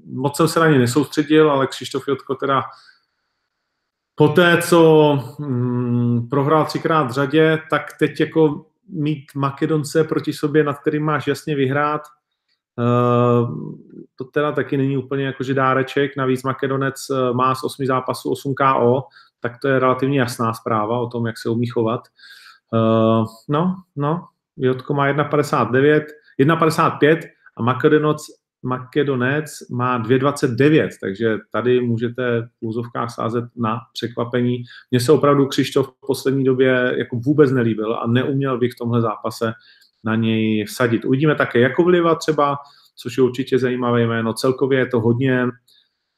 moc 0.06 0.36
jsem 0.36 0.48
se 0.48 0.60
na 0.60 0.68
ně 0.68 0.78
nesoustředil, 0.78 1.50
ale 1.50 1.66
Křištof 1.66 2.08
Jotko 2.08 2.34
teda 2.34 2.62
Poté, 4.20 4.62
co 4.62 5.18
mm, 5.38 6.28
prohrál 6.28 6.64
třikrát 6.64 7.02
v 7.02 7.10
řadě, 7.10 7.58
tak 7.70 7.82
teď 7.98 8.20
jako 8.20 8.66
mít 8.88 9.24
Makedonce 9.34 10.04
proti 10.04 10.32
sobě, 10.32 10.64
nad 10.64 10.78
kterým 10.78 11.04
máš 11.04 11.26
jasně 11.26 11.56
vyhrát, 11.56 12.02
uh, 12.78 13.50
to 14.16 14.24
teda 14.24 14.52
taky 14.52 14.76
není 14.76 14.96
úplně 14.96 15.24
jakože 15.24 15.54
dáreček. 15.54 16.16
Navíc 16.16 16.42
Makedonec 16.42 17.06
eh, 17.10 17.32
má 17.32 17.54
z 17.54 17.64
8 17.64 17.86
zápasů 17.86 18.30
8 18.30 18.54
KO, 18.54 19.02
tak 19.40 19.58
to 19.58 19.68
je 19.68 19.78
relativně 19.78 20.20
jasná 20.20 20.54
zpráva 20.54 20.98
o 20.98 21.06
tom, 21.06 21.26
jak 21.26 21.38
se 21.38 21.48
umí 21.48 21.66
chovat. 21.66 22.00
Uh, 22.72 23.26
no, 23.48 23.74
no, 23.96 24.24
Jotko 24.56 24.94
má 24.94 25.12
1,59, 25.12 26.04
1,55 26.40 27.20
a 27.56 27.62
Makedonec, 27.62 28.26
Makedonec 28.62 29.50
má 29.70 30.02
2,29, 30.02 30.88
takže 31.00 31.38
tady 31.52 31.80
můžete 31.80 32.42
v 32.42 32.66
úzovkách 32.66 33.14
sázet 33.14 33.44
na 33.56 33.78
překvapení. 33.92 34.62
Mně 34.90 35.00
se 35.00 35.12
opravdu 35.12 35.46
Křištof 35.46 35.88
v 35.88 36.06
poslední 36.06 36.44
době 36.44 36.94
jako 36.96 37.16
vůbec 37.16 37.52
nelíbil 37.52 37.94
a 37.94 38.06
neuměl 38.06 38.58
bych 38.58 38.72
v 38.72 38.78
tomhle 38.78 39.00
zápase 39.00 39.52
na 40.04 40.14
něj 40.14 40.64
vsadit. 40.64 41.04
Uvidíme 41.04 41.34
také 41.34 41.60
Jakovliva 41.60 42.14
třeba, 42.14 42.56
což 42.96 43.16
je 43.16 43.22
určitě 43.22 43.58
zajímavé 43.58 44.02
jméno. 44.02 44.32
Celkově 44.32 44.78
je 44.78 44.86
to 44.86 45.00
hodně 45.00 45.46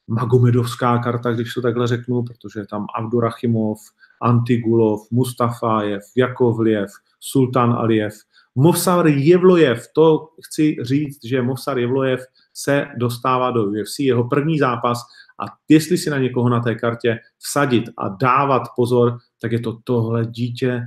magomedovská 0.07 0.97
karta, 0.97 1.31
když 1.31 1.53
to 1.53 1.61
takhle 1.61 1.87
řeknu, 1.87 2.23
protože 2.23 2.59
je 2.59 2.67
tam 2.67 2.85
Abdurachimov, 2.95 3.77
Antigulov, 4.21 5.01
Mustafajev, 5.11 6.01
Jakovliev, 6.17 6.89
Sultan 7.19 7.73
Aliyev, 7.73 8.13
Movsar 8.55 9.07
Jevlojev, 9.07 9.87
to 9.95 10.29
chci 10.45 10.75
říct, 10.81 11.19
že 11.25 11.41
Movsar 11.41 11.79
Jevlojev 11.79 12.25
se 12.53 12.87
dostává 12.97 13.51
do 13.51 13.63
UFC, 13.63 13.99
jeho 13.99 14.29
první 14.29 14.59
zápas 14.59 14.97
a 15.39 15.45
jestli 15.69 15.97
si 15.97 16.09
na 16.09 16.17
někoho 16.17 16.49
na 16.49 16.59
té 16.59 16.75
kartě 16.75 17.19
vsadit 17.39 17.83
a 17.97 18.09
dávat 18.09 18.63
pozor, 18.75 19.17
tak 19.41 19.51
je 19.51 19.59
to 19.59 19.77
tohle 19.83 20.25
dítě, 20.25 20.81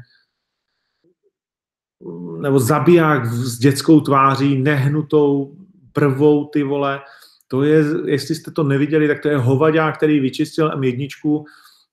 nebo 2.40 2.58
zabiják 2.60 3.26
s 3.26 3.58
dětskou 3.58 4.00
tváří, 4.00 4.58
nehnutou 4.58 5.56
prvou, 5.92 6.44
ty 6.44 6.62
vole. 6.62 7.00
To 7.48 7.62
je, 7.62 7.84
jestli 8.06 8.34
jste 8.34 8.50
to 8.50 8.62
neviděli, 8.62 9.08
tak 9.08 9.22
to 9.22 9.28
je 9.28 9.36
hovadák, 9.36 9.96
který 9.96 10.20
vyčistil 10.20 10.70
M1 10.70 11.44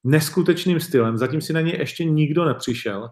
neskutečným 0.04 0.80
stylem. 0.80 1.18
Zatím 1.18 1.42
si 1.42 1.54
na 1.54 1.62
něj 1.62 1.76
ještě 1.80 2.06
nikdo 2.06 2.46
nepřišel. 2.46 3.10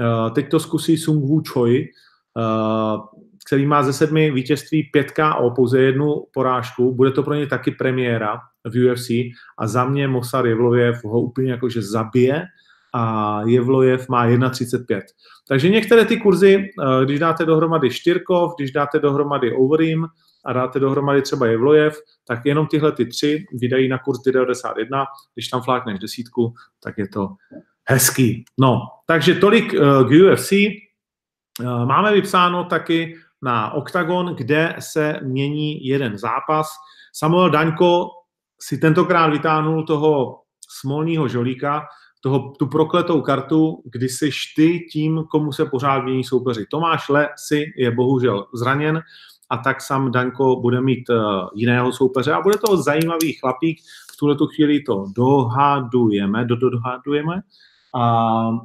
Uh, 0.00 0.30
teď 0.30 0.50
to 0.50 0.60
zkusí 0.60 0.96
Sung 0.96 1.24
Woo 1.24 1.42
Choi, 1.52 1.88
uh, 2.36 3.00
který 3.46 3.66
má 3.66 3.82
ze 3.82 3.92
sedmi 3.92 4.30
vítězství 4.30 4.82
5 4.92 5.10
KO, 5.10 5.50
pouze 5.50 5.80
jednu 5.80 6.24
porážku. 6.32 6.94
Bude 6.94 7.10
to 7.10 7.22
pro 7.22 7.34
ně 7.34 7.46
taky 7.46 7.70
premiéra 7.70 8.38
v 8.64 8.90
UFC 8.90 9.10
a 9.58 9.66
za 9.66 9.84
mě 9.84 10.08
Mosar 10.08 10.46
Jevlojev 10.46 11.04
ho 11.04 11.20
úplně 11.20 11.50
jakože 11.50 11.82
zabije 11.82 12.44
a 12.94 13.40
Jevlojev 13.46 14.08
má 14.08 14.28
1,35. 14.28 15.00
Takže 15.48 15.68
některé 15.68 16.04
ty 16.04 16.16
kurzy, 16.16 16.56
uh, 16.56 17.04
když 17.04 17.18
dáte 17.18 17.44
dohromady 17.44 17.90
Štyrkov, 17.90 18.52
když 18.58 18.72
dáte 18.72 18.98
dohromady 18.98 19.52
Overeem, 19.52 20.06
a 20.44 20.52
dáte 20.52 20.80
dohromady 20.80 21.22
třeba 21.22 21.46
Jevlojev, 21.46 21.96
tak 22.26 22.40
jenom 22.44 22.66
tyhle 22.66 22.92
ty 22.92 23.06
tři 23.06 23.44
vydají 23.52 23.88
na 23.88 23.98
kurz 23.98 24.22
91, 24.22 25.04
když 25.34 25.48
tam 25.48 25.62
flákneš 25.62 25.98
desítku, 25.98 26.54
tak 26.82 26.98
je 26.98 27.08
to 27.08 27.28
hezký. 27.90 28.44
No, 28.58 28.80
takže 29.06 29.34
tolik 29.34 29.72
uh, 29.72 30.08
k 30.08 30.10
UFC. 30.10 30.52
Uh, 30.52 31.86
máme 31.86 32.12
vypsáno 32.12 32.64
taky 32.64 33.16
na 33.42 33.72
Octagon, 33.72 34.34
kde 34.36 34.76
se 34.78 35.20
mění 35.22 35.86
jeden 35.86 36.18
zápas. 36.18 36.68
Samuel 37.12 37.50
Daňko 37.50 38.08
si 38.60 38.78
tentokrát 38.78 39.26
vytáhnul 39.26 39.86
toho 39.86 40.40
smolního 40.80 41.28
žolíka, 41.28 41.86
toho, 42.20 42.52
tu 42.58 42.66
prokletou 42.66 43.20
kartu, 43.20 43.82
kdy 43.92 44.08
jsi 44.08 44.30
ty 44.56 44.78
tím, 44.92 45.24
komu 45.30 45.52
se 45.52 45.64
pořád 45.64 46.04
mění 46.04 46.24
soupeři. 46.24 46.66
Tomáš 46.70 47.08
Le 47.08 47.28
si 47.36 47.64
je 47.76 47.90
bohužel 47.90 48.46
zraněn, 48.54 49.02
a 49.50 49.56
tak 49.56 49.80
sam 49.80 50.10
Danko 50.10 50.60
bude 50.60 50.80
mít 50.80 51.10
uh, 51.10 51.16
jiného 51.54 51.92
soupeře 51.92 52.32
a 52.32 52.40
bude 52.40 52.58
to 52.58 52.76
zajímavý 52.76 53.32
chlapík. 53.32 53.80
V 54.12 54.16
tuhle 54.16 54.36
tu 54.36 54.46
chvíli 54.46 54.80
to 54.80 55.04
dohadujeme, 55.16 56.44
do, 56.44 56.56
dohadujeme 56.56 57.40
a 57.94 58.48
uh, 58.48 58.60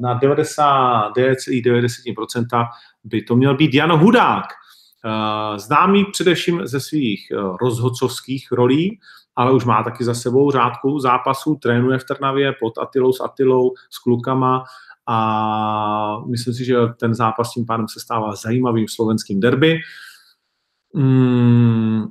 na 0.00 0.20
99,9% 0.20 2.68
by 3.04 3.22
to 3.22 3.36
měl 3.36 3.56
být 3.56 3.74
Jan 3.74 3.92
Hudák, 3.92 4.44
uh, 4.44 5.58
známý 5.58 6.04
především 6.12 6.66
ze 6.66 6.80
svých 6.80 7.28
uh, 7.32 7.56
rozhodcovských 7.60 8.52
rolí, 8.52 8.98
ale 9.36 9.52
už 9.52 9.64
má 9.64 9.82
taky 9.82 10.04
za 10.04 10.14
sebou 10.14 10.50
řádku 10.50 10.98
zápasů, 10.98 11.58
trénuje 11.62 11.98
v 11.98 12.04
Trnavě 12.04 12.52
pod 12.60 12.78
Atilou 12.78 13.12
s 13.12 13.20
Atilou, 13.20 13.74
s 13.90 13.98
klukama 13.98 14.64
a 15.06 16.24
myslím 16.26 16.54
si, 16.54 16.64
že 16.64 16.76
ten 17.00 17.14
zápas 17.14 17.52
tím 17.52 17.66
pádem 17.66 17.88
se 17.88 18.00
stává 18.00 18.34
zajímavým 18.34 18.88
slovenským 18.88 19.40
derby. 19.40 19.80
Mm, 20.94 22.04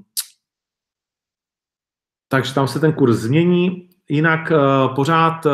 takže 2.28 2.54
tam 2.54 2.68
se 2.68 2.80
ten 2.80 2.94
kurz 2.94 3.18
změní. 3.18 3.89
Jinak 4.10 4.52
uh, 4.52 4.96
pořád 4.96 5.46
uh, 5.46 5.52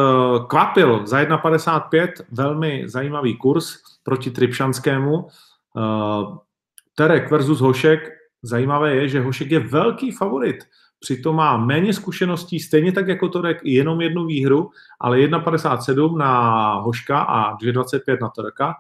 kvapil 0.48 1.08
za 1.08 1.24
1,55, 1.24 2.10
velmi 2.32 2.84
zajímavý 2.86 3.38
kurz 3.38 3.78
proti 4.04 4.32
Tripšanskému. 4.32 5.16
Uh, 5.16 6.38
Terek 6.96 7.32
versus 7.32 7.60
Hošek. 7.60 8.00
Zajímavé 8.44 8.96
je, 8.96 9.10
že 9.10 9.22
Hošek 9.22 9.52
je 9.52 9.60
velký 9.60 10.12
favorit 10.12 10.56
přitom 11.06 11.36
má 11.36 11.58
méně 11.58 11.94
zkušeností, 11.94 12.60
stejně 12.60 12.92
tak 12.92 13.08
jako 13.08 13.30
Torek, 13.30 13.58
jenom 13.64 14.02
jednu 14.02 14.26
výhru, 14.26 14.70
ale 15.00 15.18
1,57 15.18 16.18
na 16.18 16.74
Hoška 16.74 17.20
a 17.20 17.58
2,25 17.58 18.18
na 18.22 18.30
Toreka. 18.30 18.74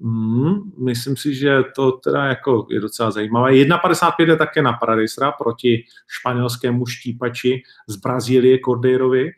Mm, 0.00 0.72
myslím 0.84 1.16
si, 1.16 1.34
že 1.34 1.62
to 1.76 1.92
teda 1.92 2.24
jako 2.24 2.66
je 2.70 2.80
docela 2.80 3.10
zajímavé. 3.10 3.50
1,55 3.50 4.28
je 4.28 4.36
také 4.36 4.62
na 4.62 4.72
Paradisra 4.72 5.32
proti 5.32 5.84
španělskému 6.08 6.86
štípači 6.86 7.62
z 7.88 7.96
Brazílie 7.96 8.58
Cordeirovi. 8.64 9.30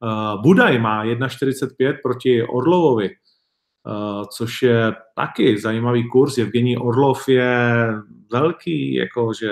Uh, 0.00 0.42
Budaj 0.42 0.78
má 0.78 1.04
1,45 1.04 1.94
proti 2.02 2.42
Orlovovi, 2.42 3.10
uh, 3.10 4.24
což 4.36 4.62
je 4.62 4.94
taky 5.16 5.58
zajímavý 5.58 6.08
kurz. 6.08 6.38
Evgení 6.38 6.76
Orlov 6.76 7.28
je 7.28 7.88
velký, 8.32 8.94
jakože 8.94 9.50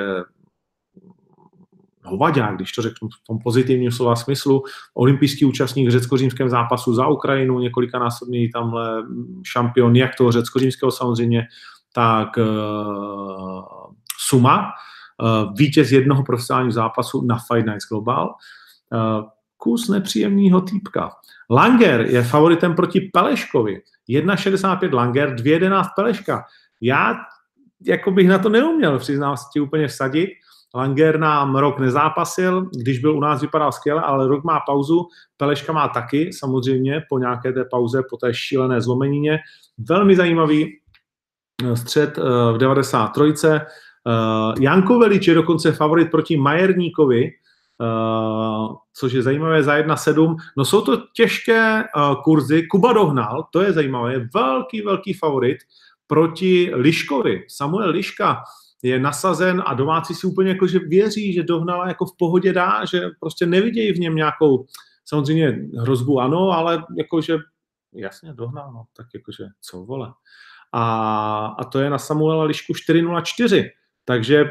hovadák, 2.11 2.57
když 2.57 2.73
to 2.73 2.83
řeknu 2.83 3.09
v 3.09 3.27
tom 3.27 3.39
pozitivním 3.39 3.91
slova 3.91 4.17
smyslu, 4.17 4.63
olympijský 4.95 5.45
účastník 5.45 5.89
v 5.89 5.91
řecko-římském 5.91 6.49
zápasu 6.49 6.95
za 6.95 7.07
Ukrajinu, 7.07 7.59
několikanásobný 7.59 8.51
tamhle 8.51 9.03
šampion 9.43 9.97
jak 9.97 10.15
toho 10.15 10.33
řecko-římského 10.33 10.91
samozřejmě, 10.91 11.47
tak 11.93 12.37
uh, 12.37 13.63
Suma, 14.29 14.59
uh, 14.63 15.55
vítěz 15.57 15.93
jednoho 15.93 16.23
profesionálního 16.23 16.73
zápasu 16.73 17.23
na 17.23 17.39
Fight 17.39 17.67
Nights 17.67 17.89
Global. 17.89 18.35
Uh, 18.93 19.29
kus 19.59 19.89
nepříjemného 19.89 20.61
týpka. 20.61 21.11
Langer 21.51 22.01
je 22.01 22.23
favoritem 22.23 22.75
proti 22.75 23.01
Peleškovi. 23.01 23.83
1,65 24.11 24.95
Langer, 24.95 25.35
2,11 25.35 25.85
Peleška. 25.97 26.45
Já 26.81 27.15
jako 27.87 28.11
bych 28.11 28.29
na 28.29 28.39
to 28.39 28.49
neuměl, 28.49 28.99
přiznám 28.99 29.37
se 29.37 29.45
ti 29.53 29.61
úplně 29.61 29.89
vsadit. 29.89 30.29
Langer 30.75 31.19
nám 31.19 31.57
rok 31.57 31.79
nezápasil, 31.79 32.71
když 32.83 32.99
byl 32.99 33.17
u 33.17 33.21
nás, 33.21 33.41
vypadal 33.41 33.73
skvěle, 33.73 34.03
ale 34.03 34.29
rok 34.29 34.45
má 34.45 34.61
pauzu. 34.61 35.09
Peleška 35.37 35.73
má 35.73 35.89
taky, 35.89 36.33
samozřejmě, 36.33 37.03
po 37.09 37.19
nějaké 37.19 37.53
té 37.53 37.65
pauze, 37.65 38.03
po 38.11 38.17
té 38.17 38.35
šílené 38.35 38.81
zlomenině. 38.81 39.39
Velmi 39.79 40.17
zajímavý 40.17 40.79
eh, 41.65 41.77
střed 41.77 42.19
eh, 42.19 42.23
v 42.53 42.59
93. 42.59 43.47
Eh, 43.47 43.61
Janko 44.61 44.99
Velič 44.99 45.29
je 45.29 45.35
dokonce 45.35 45.73
favorit 45.73 46.11
proti 46.11 46.37
Majerníkovi, 46.37 47.31
což 48.95 49.13
je 49.13 49.23
zajímavé 49.23 49.63
za 49.63 49.77
1,7. 49.77 50.37
No 50.57 50.65
jsou 50.65 50.81
to 50.81 51.03
těžké 51.17 51.85
kurzy. 52.25 52.67
Kuba 52.67 52.93
dohnal, 52.93 53.47
to 53.53 53.63
je 53.63 53.73
zajímavé, 53.73 54.29
velký, 54.35 54.83
velký 54.83 55.13
favorit 55.13 55.59
proti 56.07 56.71
Liškovi. 56.75 57.45
Samuel 57.49 57.91
Liška, 57.91 58.43
je 58.83 59.01
nasazen 59.01 59.63
a 59.67 59.75
domácí 59.75 60.15
si 60.15 60.27
úplně 60.27 60.49
jako, 60.49 60.67
že 60.67 60.79
věří, 60.79 61.33
že 61.33 61.43
dohnala 61.43 61.89
jako 61.89 62.07
v 62.07 62.17
pohodě 62.19 62.53
dá, 62.53 62.85
že 62.85 63.03
prostě 63.21 63.47
nevidějí 63.47 63.93
v 63.93 63.99
něm 63.99 64.15
nějakou, 64.15 64.67
samozřejmě 65.05 65.59
hrozbu 65.79 66.21
ano, 66.21 66.51
ale 66.51 66.85
jakože 66.99 67.37
jasně 67.95 68.33
dohnal, 68.33 68.73
no, 68.73 68.85
tak 68.97 69.07
jakože 69.15 69.45
co 69.61 69.85
vole. 69.85 70.13
A, 70.73 71.47
a 71.59 71.65
to 71.65 71.81
je 71.81 71.91
na 71.91 71.99
Samuela 71.99 72.45
Lišku 72.45 72.75
404, 72.75 73.71
takže 74.05 74.45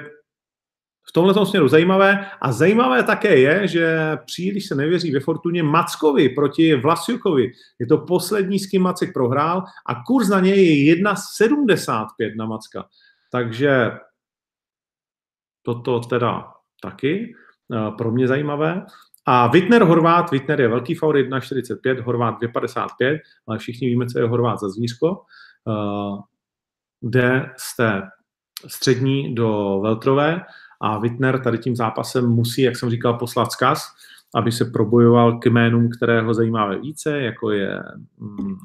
v 1.10 1.12
tomhle 1.14 1.46
směru 1.46 1.68
zajímavé. 1.68 2.26
A 2.42 2.52
zajímavé 2.52 3.04
také 3.04 3.40
je, 3.40 3.68
že 3.68 4.18
příliš 4.26 4.68
se 4.68 4.76
nevěří 4.76 5.12
ve 5.12 5.20
Fortuně 5.20 5.64
Mackovi 5.64 6.30
proti 6.30 6.76
Vlasiukovi. 6.76 7.52
Je 7.80 7.88
to 7.88 7.98
poslední, 7.98 8.60
s 8.60 8.70
kým 8.70 8.82
Macek 8.82 9.14
prohrál 9.14 9.64
a 9.86 10.04
kurz 10.04 10.30
na 10.30 10.40
něj 10.40 10.86
je 10.86 10.96
1,75 10.96 12.36
na 12.38 12.46
Macka. 12.46 12.86
Takže 13.32 13.92
Toto 15.68 16.00
teda 16.00 16.48
taky 16.82 17.36
eh, 17.74 17.92
pro 17.98 18.12
mě 18.12 18.28
zajímavé. 18.28 18.86
A 19.26 19.48
Wittner 19.48 19.84
Horvát, 19.84 20.32
Wittner 20.32 20.62
je 20.62 20.68
velký 20.68 20.96
favorit 20.96 21.30
1,45, 21.30 22.02
Horvát 22.02 22.42
2,55, 22.42 23.20
ale 23.48 23.58
všichni 23.58 23.88
víme, 23.88 24.06
co 24.06 24.20
je 24.20 24.28
Horvát 24.28 24.60
za 24.60 24.70
zvířko. 24.70 25.22
Eh, 25.68 26.22
jde 27.02 27.50
z 27.58 27.76
té 27.76 28.02
střední 28.68 29.36
do 29.36 29.80
Veltrové 29.84 30.42
a 30.82 31.00
Wittner 31.00 31.44
tady 31.44 31.58
tím 31.58 31.76
zápasem 31.76 32.30
musí, 32.30 32.62
jak 32.62 32.78
jsem 32.78 32.90
říkal, 32.90 33.14
poslat 33.14 33.52
zkaz, 33.52 33.88
aby 34.36 34.52
se 34.52 34.66
probojoval 34.66 35.40
k 35.40 35.46
jménům, 35.46 35.90
které 35.90 36.22
ho 36.22 36.34
zajímá 36.34 36.76
více, 36.76 37.22
jako 37.22 37.52
je 37.52 37.84
mm, 38.18 38.56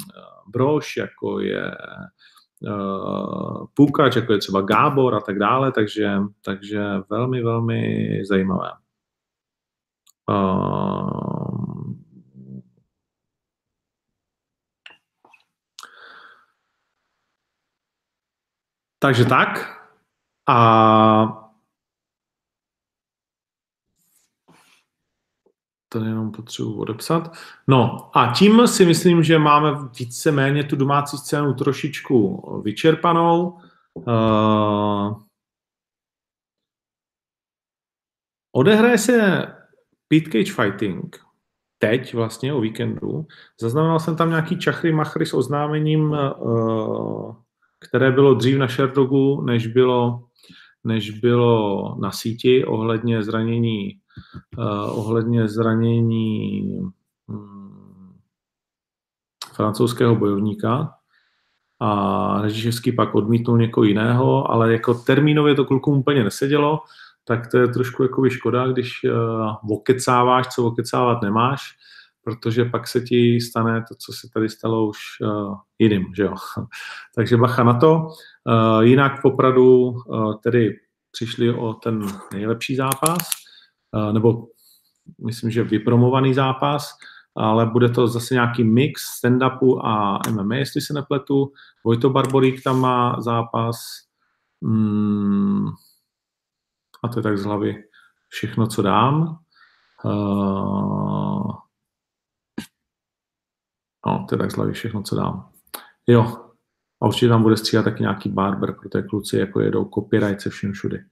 Broš, 0.48 0.96
jako 0.96 1.40
je 1.40 1.74
uh, 2.64 3.66
jako 4.16 4.33
je 4.33 4.38
třeba 4.38 4.61
Gábor 4.61 5.14
a 5.14 5.20
tak 5.20 5.38
dále, 5.38 5.72
takže, 5.72 6.16
takže 6.44 6.83
velmi, 7.11 7.42
velmi 7.42 8.20
zajímavé. 8.25 8.70
Uh, 10.31 11.92
takže 18.98 19.25
tak. 19.25 19.79
A 20.48 21.41
tady 25.92 26.07
jenom 26.07 26.33
potřebuji 26.33 26.74
odepsat. 26.74 27.33
No 27.68 28.11
a 28.18 28.33
tím 28.38 28.66
si 28.66 28.87
myslím, 28.87 29.22
že 29.22 29.38
máme 29.38 29.70
víceméně 29.98 30.64
tu 30.64 30.76
domácí 30.76 31.18
scénu 31.18 31.55
trošičku 31.55 32.42
vyčerpanou. 32.64 33.59
Uh, 33.94 35.22
odehraje 38.52 38.98
se 38.98 39.46
Pete 40.09 40.31
Cage 40.31 40.52
Fighting 40.52 41.16
teď 41.78 42.14
vlastně 42.14 42.55
o 42.55 42.61
víkendu. 42.61 43.26
Zaznamenal 43.61 44.00
jsem 44.00 44.16
tam 44.16 44.31
nějaký 44.31 44.59
čachry 44.59 44.92
machry 44.92 45.26
s 45.26 45.35
oznámením, 45.35 46.11
uh, 46.11 47.37
které 47.88 48.11
bylo 48.11 48.35
dřív 48.35 48.59
na 48.59 48.68
Sherdogu, 48.68 49.42
než 49.42 49.66
bylo, 49.66 50.24
než 50.84 51.10
bylo 51.10 51.96
na 52.00 52.10
síti 52.10 52.64
ohledně 52.64 53.22
zranění 53.22 53.98
uh, 54.58 54.98
ohledně 54.98 55.48
zranění 55.48 56.78
um, 57.26 58.14
francouzského 59.54 60.16
bojovníka. 60.16 60.94
A 61.80 62.40
Režiševský 62.42 62.92
pak 62.92 63.14
odmítnul 63.14 63.58
někoho 63.58 63.84
jiného, 63.84 64.50
ale 64.50 64.72
jako 64.72 64.94
termínově 64.94 65.54
to 65.54 65.64
klukům 65.64 65.98
úplně 65.98 66.24
nesedělo, 66.24 66.80
tak 67.24 67.50
to 67.50 67.58
je 67.58 67.68
trošku 67.68 68.02
jako 68.02 68.30
škoda, 68.30 68.66
když 68.66 68.92
uh, 69.04 69.72
okecáváš, 69.72 70.48
co 70.48 70.64
okecávat 70.66 71.22
nemáš, 71.22 71.60
protože 72.24 72.64
pak 72.64 72.88
se 72.88 73.00
ti 73.00 73.40
stane 73.40 73.85
to, 73.88 73.94
co 73.94 74.12
se 74.12 74.28
tady 74.35 74.48
stalo 74.48 74.88
už 74.88 74.98
uh, 75.20 75.56
jiným, 75.78 76.14
že 76.16 76.22
jo. 76.22 76.35
Takže 77.16 77.37
bacha 77.37 77.64
na 77.64 77.74
to. 77.74 77.94
Uh, 77.96 78.80
jinak 78.80 79.22
popradu 79.22 79.88
uh, 79.88 80.35
tedy 80.35 80.76
přišli 81.12 81.54
o 81.54 81.74
ten 81.74 82.06
nejlepší 82.32 82.76
zápas, 82.76 83.18
Eh, 83.96 84.12
nebo 84.12 84.46
myslím, 85.24 85.50
že 85.50 85.62
vypromovaný 85.62 86.35
zápas, 86.35 86.96
ale 87.37 87.66
bude 87.66 87.88
to 87.88 88.08
zase 88.08 88.35
nějaký 88.35 88.64
mix 88.64 89.02
stand-upu 89.20 89.87
a 89.87 90.18
MMA, 90.30 90.54
jestli 90.54 90.80
se 90.80 90.94
nepletu. 90.94 91.52
Vojto 91.85 92.11
Barborík 92.11 92.62
tam 92.62 92.80
má 92.80 93.20
zápas 93.20 93.76
hmm, 94.62 95.68
a 97.04 97.08
to 97.08 97.18
je 97.18 97.22
tak 97.22 97.38
z 97.38 97.44
hlavy 97.44 97.85
všechno, 98.28 98.66
co 98.66 98.82
dám. 98.82 99.38
Uh, 100.04 101.52
no, 104.06 104.26
to 104.28 104.34
je 104.34 104.38
tak 104.38 104.50
z 104.50 104.56
hlavy 104.56 104.72
všechno, 104.72 105.02
co 105.02 105.16
dám. 105.16 105.48
Jo, 106.06 106.36
a 107.02 107.06
určitě 107.06 107.28
tam 107.28 107.42
bude 107.42 107.56
stříhat 107.56 107.84
taky 107.84 108.02
nějaký 108.02 108.28
barber, 108.28 108.72
protože 108.72 109.02
kluci 109.02 109.36
jako 109.36 109.60
jedou 109.60 109.84
copyright 109.84 110.40
se 110.40 110.50
vším 110.50 110.72
všudy. 110.72 110.98
Uh, 110.98 111.04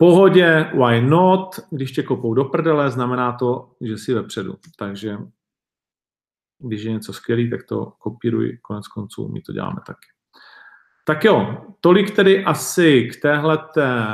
pohodě, 0.00 0.70
why 0.74 1.02
not, 1.02 1.60
když 1.70 1.92
tě 1.92 2.02
kopou 2.02 2.34
do 2.34 2.44
prdele, 2.44 2.90
znamená 2.90 3.32
to, 3.32 3.72
že 3.80 3.98
jsi 3.98 4.14
vepředu. 4.14 4.56
Takže 4.78 5.18
když 6.58 6.82
je 6.82 6.92
něco 6.92 7.12
skvělý, 7.12 7.50
tak 7.50 7.60
to 7.64 7.92
kopíruj, 7.98 8.58
konec 8.62 8.88
konců 8.88 9.28
my 9.28 9.40
to 9.40 9.52
děláme 9.52 9.80
taky. 9.86 10.06
Tak 11.04 11.24
jo, 11.24 11.64
tolik 11.80 12.16
tedy 12.16 12.44
asi 12.44 13.08
k 13.12 13.22
téhleté, 13.22 14.06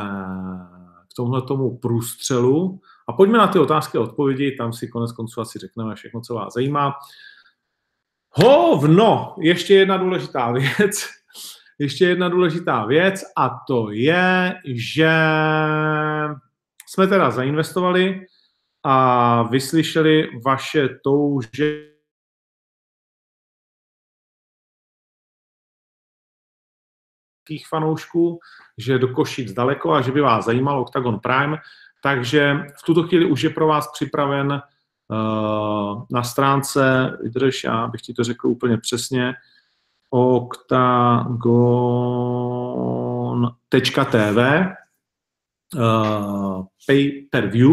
k 1.10 1.14
tomhle 1.16 1.42
tomu 1.42 1.78
průstřelu. 1.78 2.80
A 3.08 3.12
pojďme 3.12 3.38
na 3.38 3.46
ty 3.46 3.58
otázky 3.58 3.98
a 3.98 4.00
odpovědi, 4.00 4.52
tam 4.52 4.72
si 4.72 4.88
konec 4.88 5.12
konců 5.12 5.40
asi 5.40 5.58
řekneme 5.58 5.94
všechno, 5.94 6.20
co 6.20 6.34
vás 6.34 6.54
zajímá. 6.54 6.94
Hovno, 8.30 9.34
ještě 9.38 9.74
jedna 9.74 9.96
důležitá 9.96 10.52
věc 10.78 11.16
ještě 11.78 12.04
jedna 12.04 12.28
důležitá 12.28 12.84
věc 12.84 13.24
a 13.36 13.50
to 13.68 13.90
je, 13.90 14.54
že 14.74 15.10
jsme 16.88 17.06
teda 17.06 17.30
zainvestovali 17.30 18.26
a 18.82 19.42
vyslyšeli 19.42 20.40
vaše 20.44 20.88
touže 20.88 21.96
fanoušků, 27.68 28.38
že 28.78 28.98
do 28.98 29.08
Košic 29.08 29.52
daleko 29.52 29.92
a 29.92 30.00
že 30.00 30.12
by 30.12 30.20
vás 30.20 30.44
zajímal 30.44 30.80
Octagon 30.80 31.20
Prime, 31.20 31.56
takže 32.06 32.70
v 32.78 32.82
tuto 32.86 33.02
chvíli 33.02 33.24
už 33.24 33.42
je 33.42 33.50
pro 33.50 33.66
vás 33.66 33.90
připraven 33.92 34.52
uh, 34.52 34.58
na 36.10 36.22
stránce, 36.22 37.12
vydrž, 37.22 37.64
já 37.64 37.86
bych 37.86 38.00
ti 38.00 38.14
to 38.14 38.24
řekl 38.24 38.48
úplně 38.48 38.78
přesně, 38.78 39.34
octagon.tv 40.10 40.76
uh, 45.74 46.64
pay 46.86 47.26
per 47.30 47.46
view 47.46 47.72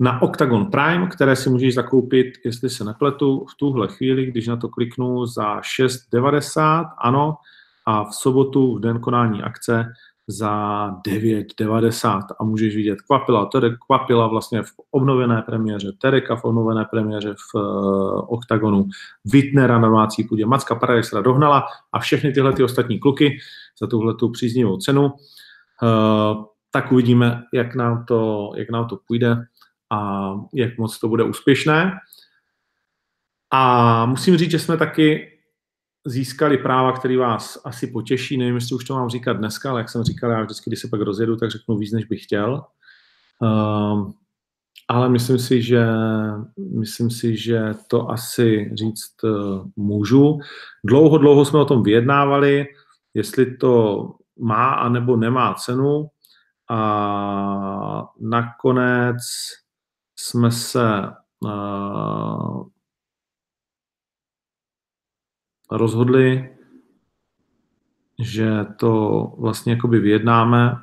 na 0.00 0.22
Octagon 0.22 0.70
Prime, 0.70 1.06
které 1.06 1.36
si 1.36 1.50
můžeš 1.50 1.74
zakoupit, 1.74 2.26
jestli 2.44 2.70
se 2.70 2.84
nepletu, 2.84 3.46
v 3.50 3.54
tuhle 3.56 3.88
chvíli, 3.88 4.26
když 4.26 4.46
na 4.46 4.56
to 4.56 4.68
kliknu 4.68 5.26
za 5.26 5.60
6,90, 5.60 6.90
ano, 6.98 7.36
a 7.86 8.04
v 8.04 8.14
sobotu, 8.14 8.76
v 8.76 8.80
den 8.80 9.00
konání 9.00 9.42
akce, 9.42 9.92
za 10.28 10.90
9,90 11.06 12.22
a 12.40 12.44
můžeš 12.44 12.76
vidět 12.76 13.02
Kvapila, 13.02 13.46
Terek 13.46 13.72
Kvapila 13.86 14.26
vlastně 14.26 14.62
v 14.62 14.72
obnovené 14.90 15.42
premiéře, 15.42 15.92
Tereka 15.98 16.36
v 16.36 16.44
obnovené 16.44 16.84
premiéře 16.90 17.34
v 17.34 17.54
uh, 17.54 18.34
Octagonu, 18.34 18.88
Wittnera 19.24 19.78
na 19.78 19.88
domácí 19.88 20.24
půdě, 20.24 20.46
Macka 20.46 20.74
Paradexra 20.74 21.20
dohnala 21.20 21.66
a 21.92 21.98
všechny 21.98 22.32
tyhle 22.32 22.52
ty 22.52 22.62
ostatní 22.62 22.98
kluky 22.98 23.38
za 23.80 23.86
tuhle 23.86 24.14
tu 24.14 24.28
příznivou 24.28 24.76
cenu. 24.76 25.04
Uh, 25.04 26.44
tak 26.70 26.92
uvidíme, 26.92 27.42
jak 27.52 27.74
nám, 27.74 28.04
to, 28.04 28.52
jak 28.56 28.70
nám 28.70 28.88
to 28.88 28.98
půjde 29.06 29.36
a 29.90 30.30
jak 30.54 30.78
moc 30.78 30.98
to 30.98 31.08
bude 31.08 31.24
úspěšné. 31.24 31.92
A 33.50 34.06
musím 34.06 34.36
říct, 34.36 34.50
že 34.50 34.58
jsme 34.58 34.76
taky 34.76 35.37
získali 36.08 36.58
práva, 36.58 36.92
který 36.92 37.16
vás 37.16 37.60
asi 37.64 37.86
potěší. 37.86 38.36
Nevím, 38.36 38.54
jestli 38.54 38.76
už 38.76 38.84
to 38.84 38.94
mám 38.94 39.08
říkat 39.08 39.32
dneska, 39.32 39.70
ale 39.70 39.80
jak 39.80 39.88
jsem 39.88 40.02
říkal, 40.02 40.30
já 40.30 40.42
vždycky, 40.42 40.70
když 40.70 40.80
se 40.80 40.88
pak 40.88 41.00
rozjedu, 41.00 41.36
tak 41.36 41.50
řeknu 41.50 41.76
víc, 41.76 41.92
než 41.92 42.04
bych 42.04 42.24
chtěl. 42.24 42.64
Um, 43.40 44.14
ale 44.88 45.08
myslím 45.08 45.38
si, 45.38 45.62
že, 45.62 45.86
myslím 46.78 47.10
si, 47.10 47.36
že 47.36 47.74
to 47.88 48.10
asi 48.10 48.70
říct 48.74 49.24
uh, 49.24 49.66
můžu. 49.76 50.38
Dlouho, 50.84 51.18
dlouho 51.18 51.44
jsme 51.44 51.58
o 51.58 51.64
tom 51.64 51.82
vyjednávali, 51.82 52.66
jestli 53.14 53.56
to 53.56 54.04
má 54.38 54.72
anebo 54.74 55.16
nemá 55.16 55.54
cenu 55.54 56.08
a 56.70 58.08
nakonec 58.20 59.16
jsme 60.16 60.50
se 60.50 61.10
uh, 61.40 62.66
rozhodli, 65.70 66.56
že 68.22 68.66
to 68.78 69.22
vlastně 69.38 69.72
jakoby 69.72 70.00
vyjednáme 70.00 70.76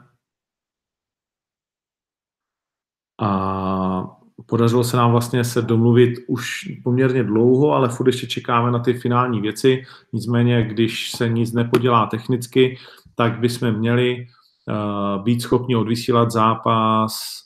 a 3.22 4.18
podařilo 4.46 4.84
se 4.84 4.98
nám 4.98 5.12
vlastně 5.12 5.44
se 5.44 5.62
domluvit 5.62 6.20
už 6.28 6.72
poměrně 6.84 7.24
dlouho, 7.24 7.72
ale 7.72 7.90
furt 7.90 8.08
ještě 8.08 8.28
čekáme 8.28 8.72
na 8.72 8.80
ty 8.80 8.94
finální 8.94 9.42
věci. 9.42 9.84
Nicméně, 10.14 10.64
když 10.64 11.12
se 11.12 11.30
nic 11.30 11.54
nepodělá 11.54 12.06
technicky, 12.06 12.78
tak 13.16 13.40
bychom 13.40 13.72
měli 13.72 14.28
uh, 14.68 15.24
být 15.24 15.42
schopni 15.42 15.76
odvysílat 15.76 16.32
zápas 16.32 17.42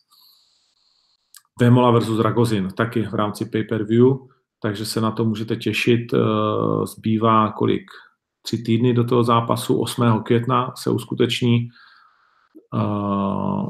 Vemola 1.60 1.91
versus 1.91 2.19
Ragozin, 2.19 2.67
taky 2.67 3.04
v 3.04 3.13
rámci 3.13 3.45
pay-per-view 3.45 4.17
takže 4.62 4.86
se 4.86 5.02
na 5.02 5.12
to 5.12 5.26
můžete 5.26 5.56
těšit. 5.56 6.13
Eh, 6.13 6.17
zbývá 6.86 7.52
kolik? 7.52 7.91
Tři 8.41 8.58
týdny 8.58 8.93
do 8.93 9.04
toho 9.04 9.24
zápasu, 9.24 9.82
8. 9.82 10.24
května 10.24 10.74
se 10.76 10.89
uskuteční. 10.89 11.69
Eh, 12.76 13.65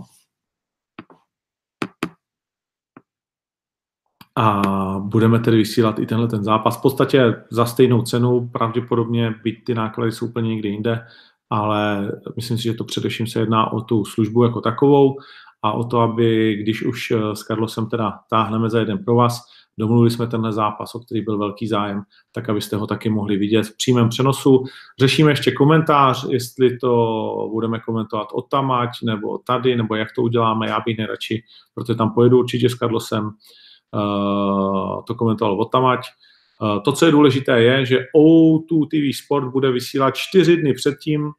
a 4.36 4.62
budeme 5.00 5.40
tedy 5.40 5.58
vysílat 5.58 6.00
i 6.00 6.06
tenhle 6.06 6.28
ten 6.28 6.44
zápas. 6.44 6.78
V 6.78 6.82
podstatě 6.82 7.44
za 7.50 7.66
stejnou 7.66 8.02
cenu, 8.02 8.50
pravděpodobně, 8.54 9.36
byť 9.44 9.64
ty 9.66 9.74
náklady 9.74 10.12
jsou 10.12 10.26
úplně 10.28 10.50
někde 10.50 10.70
jinde, 10.70 11.06
ale 11.50 12.12
myslím 12.36 12.58
si, 12.58 12.64
že 12.64 12.74
to 12.74 12.84
především 12.84 13.28
se 13.28 13.40
jedná 13.40 13.74
o 13.74 13.82
tu 13.82 14.06
službu 14.06 14.44
jako 14.44 14.62
takovou 14.62 15.18
a 15.64 15.72
o 15.72 15.84
to, 15.84 16.00
aby 16.00 16.56
když 16.56 16.86
už 16.86 17.14
s 17.34 17.44
Karlosem 17.44 17.90
teda 17.90 18.20
táhneme 18.30 18.70
za 18.70 18.80
jeden 18.80 18.98
pro 18.98 19.16
vás, 19.16 19.42
domluvili 19.80 20.12
jsme 20.12 20.28
tenhle 20.28 20.54
zápas, 20.54 20.96
o 20.96 21.00
který 21.00 21.22
byl 21.22 21.38
velký 21.38 21.68
zájem, 21.68 22.02
tak 22.32 22.50
abyste 22.50 22.76
ho 22.76 22.88
taky 22.88 23.10
mohli 23.10 23.38
vidět 23.38 23.64
v 23.64 23.78
přímém 23.78 24.10
přenosu. 24.10 24.64
Řešíme 25.00 25.32
ještě 25.32 25.52
komentář, 25.52 26.26
jestli 26.30 26.78
to 26.78 27.50
budeme 27.52 27.80
komentovat 27.80 28.28
o 28.34 28.42
tamať, 28.42 28.90
nebo 29.04 29.38
tady, 29.38 29.76
nebo 29.76 29.96
jak 29.96 30.08
to 30.16 30.22
uděláme, 30.22 30.68
já 30.68 30.80
bych 30.86 30.98
nejradši, 30.98 31.44
protože 31.76 31.96
tam 31.96 32.14
pojedu 32.14 32.40
určitě 32.40 32.70
s 32.70 32.76
Carlosem, 32.76 33.26
uh, 33.26 35.04
to 35.08 35.16
komentoval 35.16 35.62
o 35.62 35.66
tamať. 35.66 36.00
Uh, 36.62 36.84
to, 36.84 36.92
co 36.92 37.06
je 37.06 37.12
důležité, 37.12 37.62
je, 37.62 37.86
že 37.86 38.06
O2 38.16 38.88
TV 38.88 39.18
Sport 39.24 39.52
bude 39.52 39.72
vysílat 39.72 40.16
čtyři 40.16 40.58
dny 40.58 40.74
předtím 40.74 41.32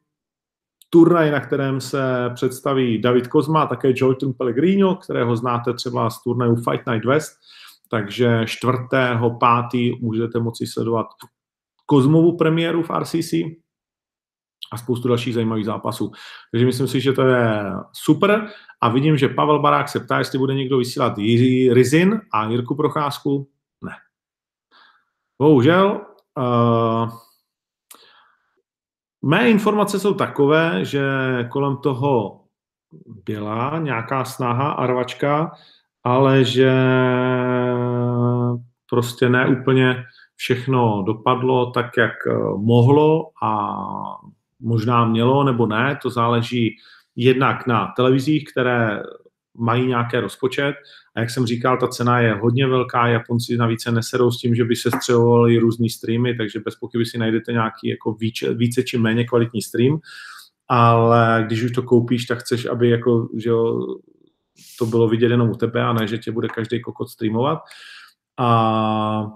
turnaj, 0.90 1.30
na 1.30 1.40
kterém 1.40 1.80
se 1.80 2.30
představí 2.34 2.98
David 2.98 3.28
Kozma, 3.28 3.66
také 3.66 3.92
Jordan 3.96 4.32
Pellegrino, 4.32 4.96
kterého 4.96 5.36
znáte 5.36 5.74
třeba 5.74 6.10
z 6.10 6.22
turnaju 6.22 6.56
Fight 6.56 6.86
Night 6.86 7.04
West, 7.04 7.32
takže 7.90 8.40
4.5. 8.40 10.00
můžete 10.00 10.40
moci 10.40 10.66
sledovat 10.66 11.06
Kozmovu 11.86 12.36
premiéru 12.36 12.82
v 12.82 12.90
RCC 12.90 13.32
a 14.72 14.76
spoustu 14.76 15.08
dalších 15.08 15.34
zajímavých 15.34 15.64
zápasů. 15.64 16.12
Takže 16.52 16.66
myslím 16.66 16.88
si, 16.88 17.00
že 17.00 17.12
to 17.12 17.22
je 17.22 17.72
super 17.92 18.48
a 18.80 18.88
vidím, 18.88 19.16
že 19.16 19.28
Pavel 19.28 19.58
Barák 19.58 19.88
se 19.88 20.00
ptá, 20.00 20.18
jestli 20.18 20.38
bude 20.38 20.54
někdo 20.54 20.78
vysílat 20.78 21.18
Jiří 21.18 21.72
Rizin 21.72 22.20
a 22.32 22.46
Jirku 22.46 22.74
Procházku. 22.74 23.48
Ne. 23.82 23.92
Bohužel. 25.38 26.06
Uh, 26.38 27.10
Mé 29.24 29.50
informace 29.50 30.00
jsou 30.00 30.14
takové, 30.14 30.84
že 30.84 31.02
kolem 31.50 31.76
toho 31.76 32.40
byla 33.06 33.78
nějaká 33.78 34.24
snaha 34.24 34.70
a 34.70 34.86
rvačka, 34.86 35.52
ale 36.04 36.44
že 36.44 36.72
prostě 38.90 39.28
ne 39.28 39.46
úplně 39.46 40.04
všechno 40.36 41.02
dopadlo 41.06 41.70
tak, 41.70 41.86
jak 41.96 42.12
eh, 42.26 42.34
mohlo 42.56 43.30
a 43.42 43.76
možná 44.60 45.04
mělo 45.04 45.44
nebo 45.44 45.66
ne, 45.66 45.98
to 46.02 46.10
záleží 46.10 46.76
jednak 47.16 47.66
na 47.66 47.92
televizích, 47.96 48.44
které 48.52 49.02
mají 49.58 49.86
nějaký 49.86 50.16
rozpočet. 50.16 50.74
A 51.14 51.20
jak 51.20 51.30
jsem 51.30 51.46
říkal, 51.46 51.78
ta 51.78 51.88
cena 51.88 52.20
je 52.20 52.34
hodně 52.34 52.66
velká, 52.66 53.06
Japonci 53.06 53.56
navíc 53.56 53.82
se 53.82 53.92
neserou 53.92 54.30
s 54.30 54.38
tím, 54.38 54.54
že 54.54 54.64
by 54.64 54.76
se 54.76 54.90
střelovali 54.90 55.58
různý 55.58 55.90
streamy, 55.90 56.34
takže 56.34 56.60
bez 56.60 56.76
pochyby 56.76 57.06
si 57.06 57.18
najdete 57.18 57.52
nějaký 57.52 57.88
jako 57.88 58.12
více, 58.12 58.54
více 58.54 58.82
či 58.82 58.98
méně 58.98 59.24
kvalitní 59.24 59.62
stream, 59.62 60.00
ale 60.68 61.44
když 61.46 61.62
už 61.62 61.72
to 61.72 61.82
koupíš, 61.82 62.26
tak 62.26 62.38
chceš, 62.38 62.66
aby 62.66 62.90
jako, 62.90 63.28
že 63.36 63.50
jo, 63.50 63.86
to 64.78 64.86
bylo 64.86 65.08
vidět 65.08 65.30
jenom 65.30 65.50
u 65.50 65.54
tebe 65.54 65.82
a 65.82 65.92
ne, 65.92 66.06
že 66.06 66.18
tě 66.18 66.32
bude 66.32 66.48
každý 66.48 66.80
kokot 66.80 67.08
streamovat. 67.08 67.58
A 68.38 69.26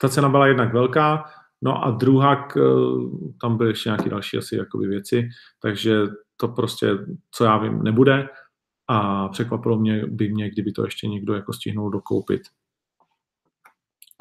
ta 0.00 0.08
cena 0.08 0.28
byla 0.28 0.46
jednak 0.46 0.72
velká, 0.72 1.24
no 1.62 1.84
a 1.84 1.90
druhá, 1.90 2.48
tam 3.40 3.56
byly 3.56 3.70
ještě 3.70 3.88
nějaké 3.88 4.10
další 4.10 4.38
asi 4.38 4.56
jakoby 4.56 4.86
věci, 4.86 5.28
takže 5.62 6.02
to 6.36 6.48
prostě, 6.48 6.90
co 7.30 7.44
já 7.44 7.58
vím, 7.58 7.82
nebude 7.82 8.28
a 8.88 9.28
překvapilo 9.28 9.78
mě, 9.78 10.06
by 10.06 10.28
mě, 10.28 10.50
kdyby 10.50 10.72
to 10.72 10.84
ještě 10.84 11.08
někdo 11.08 11.34
jako 11.34 11.52
stihnul 11.52 11.90
dokoupit. 11.90 12.42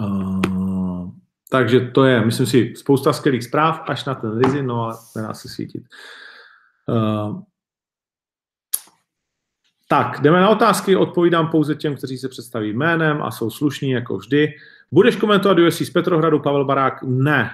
Uh, 0.01 1.09
takže 1.49 1.79
to 1.79 2.03
je, 2.03 2.25
myslím 2.25 2.47
si, 2.47 2.73
spousta 2.75 3.13
skvělých 3.13 3.43
zpráv, 3.43 3.81
až 3.89 4.05
na 4.05 4.15
ten 4.15 4.37
rizin, 4.37 4.67
no 4.67 4.81
ale 4.81 4.95
nedá 5.15 5.33
se 5.33 5.49
svítit. 5.49 5.83
Uh, 6.87 7.41
tak, 9.95 10.21
jdeme 10.21 10.41
na 10.41 10.49
otázky, 10.49 10.95
odpovídám 10.95 11.47
pouze 11.47 11.75
těm, 11.75 11.95
kteří 11.95 12.17
se 12.17 12.29
představí 12.29 12.73
jménem 12.73 13.21
a 13.21 13.31
jsou 13.31 13.49
slušní 13.49 13.91
jako 13.91 14.17
vždy. 14.17 14.53
Budeš 14.91 15.15
komentovat 15.15 15.59
UFC 15.59 15.81
z 15.81 15.89
Petrohradu, 15.89 16.39
Pavel 16.39 16.65
Barák? 16.65 17.03
Ne. 17.03 17.51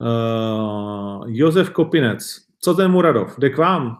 Uh, 0.00 1.24
Josef 1.26 1.70
Kopinec, 1.70 2.38
co 2.58 2.74
ten 2.74 2.90
Muradov? 2.90 3.38
Jde 3.38 3.50
k 3.50 3.58
vám? 3.58 3.96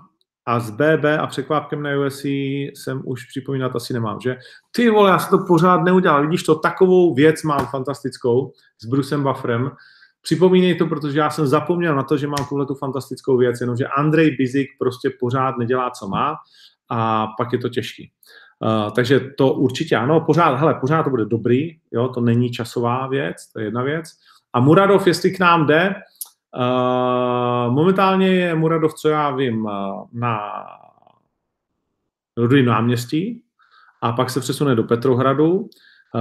a 0.47 0.61
s 0.61 0.71
BB 0.71 1.05
a 1.21 1.27
překvápkem 1.27 1.83
na 1.83 1.91
USC 2.07 2.25
jsem 2.25 3.03
už 3.05 3.25
připomínat 3.25 3.77
asi 3.77 3.93
nemám, 3.93 4.21
že? 4.21 4.37
Ty 4.77 4.91
vole, 4.91 5.11
já 5.11 5.19
jsem 5.19 5.39
to 5.39 5.45
pořád 5.45 5.83
neudělal. 5.83 6.23
Vidíš 6.23 6.43
to, 6.43 6.55
takovou 6.55 7.15
věc 7.15 7.43
mám 7.43 7.67
fantastickou 7.67 8.53
s 8.79 8.87
Brusem 8.87 9.23
Bufferem. 9.23 9.71
Připomínej 10.23 10.75
to, 10.75 10.87
protože 10.87 11.19
já 11.19 11.31
jsem 11.31 11.47
zapomněl 11.47 11.97
na 11.97 12.03
to, 12.03 12.17
že 12.17 12.27
mám 12.27 12.47
tuhle 12.49 12.67
tu 12.67 12.75
fantastickou 12.75 13.37
věc, 13.37 13.61
jenomže 13.61 13.87
Andrej 13.87 14.31
Bizik 14.31 14.69
prostě 14.79 15.11
pořád 15.21 15.59
nedělá, 15.59 15.91
co 15.91 16.09
má 16.09 16.37
a 16.89 17.27
pak 17.39 17.53
je 17.53 17.59
to 17.59 17.69
těžký. 17.69 18.13
Uh, 18.61 18.91
takže 18.91 19.21
to 19.21 19.53
určitě 19.53 19.97
ano, 19.97 20.21
pořád, 20.21 20.55
hele, 20.55 20.75
pořád 20.75 21.03
to 21.03 21.11
bude 21.11 21.25
dobrý, 21.25 21.79
jo, 21.93 22.09
to 22.09 22.21
není 22.21 22.51
časová 22.51 23.07
věc, 23.07 23.53
to 23.53 23.59
je 23.59 23.65
jedna 23.65 23.83
věc. 23.83 24.09
A 24.53 24.61
Muradov, 24.61 25.07
jestli 25.07 25.31
k 25.31 25.39
nám 25.39 25.67
jde, 25.67 25.95
Uh, 26.57 27.75
momentálně 27.75 28.29
je 28.29 28.55
Muradov, 28.55 28.95
co 28.95 29.09
já 29.09 29.31
vím, 29.31 29.65
uh, 29.65 30.09
na 30.13 30.41
Rudý 32.37 32.63
náměstí 32.63 33.43
a 34.03 34.13
pak 34.13 34.31
se 34.31 34.41
přesune 34.41 34.75
do 34.75 34.85
Petrohradu, 34.85 35.59
uh, 35.59 35.69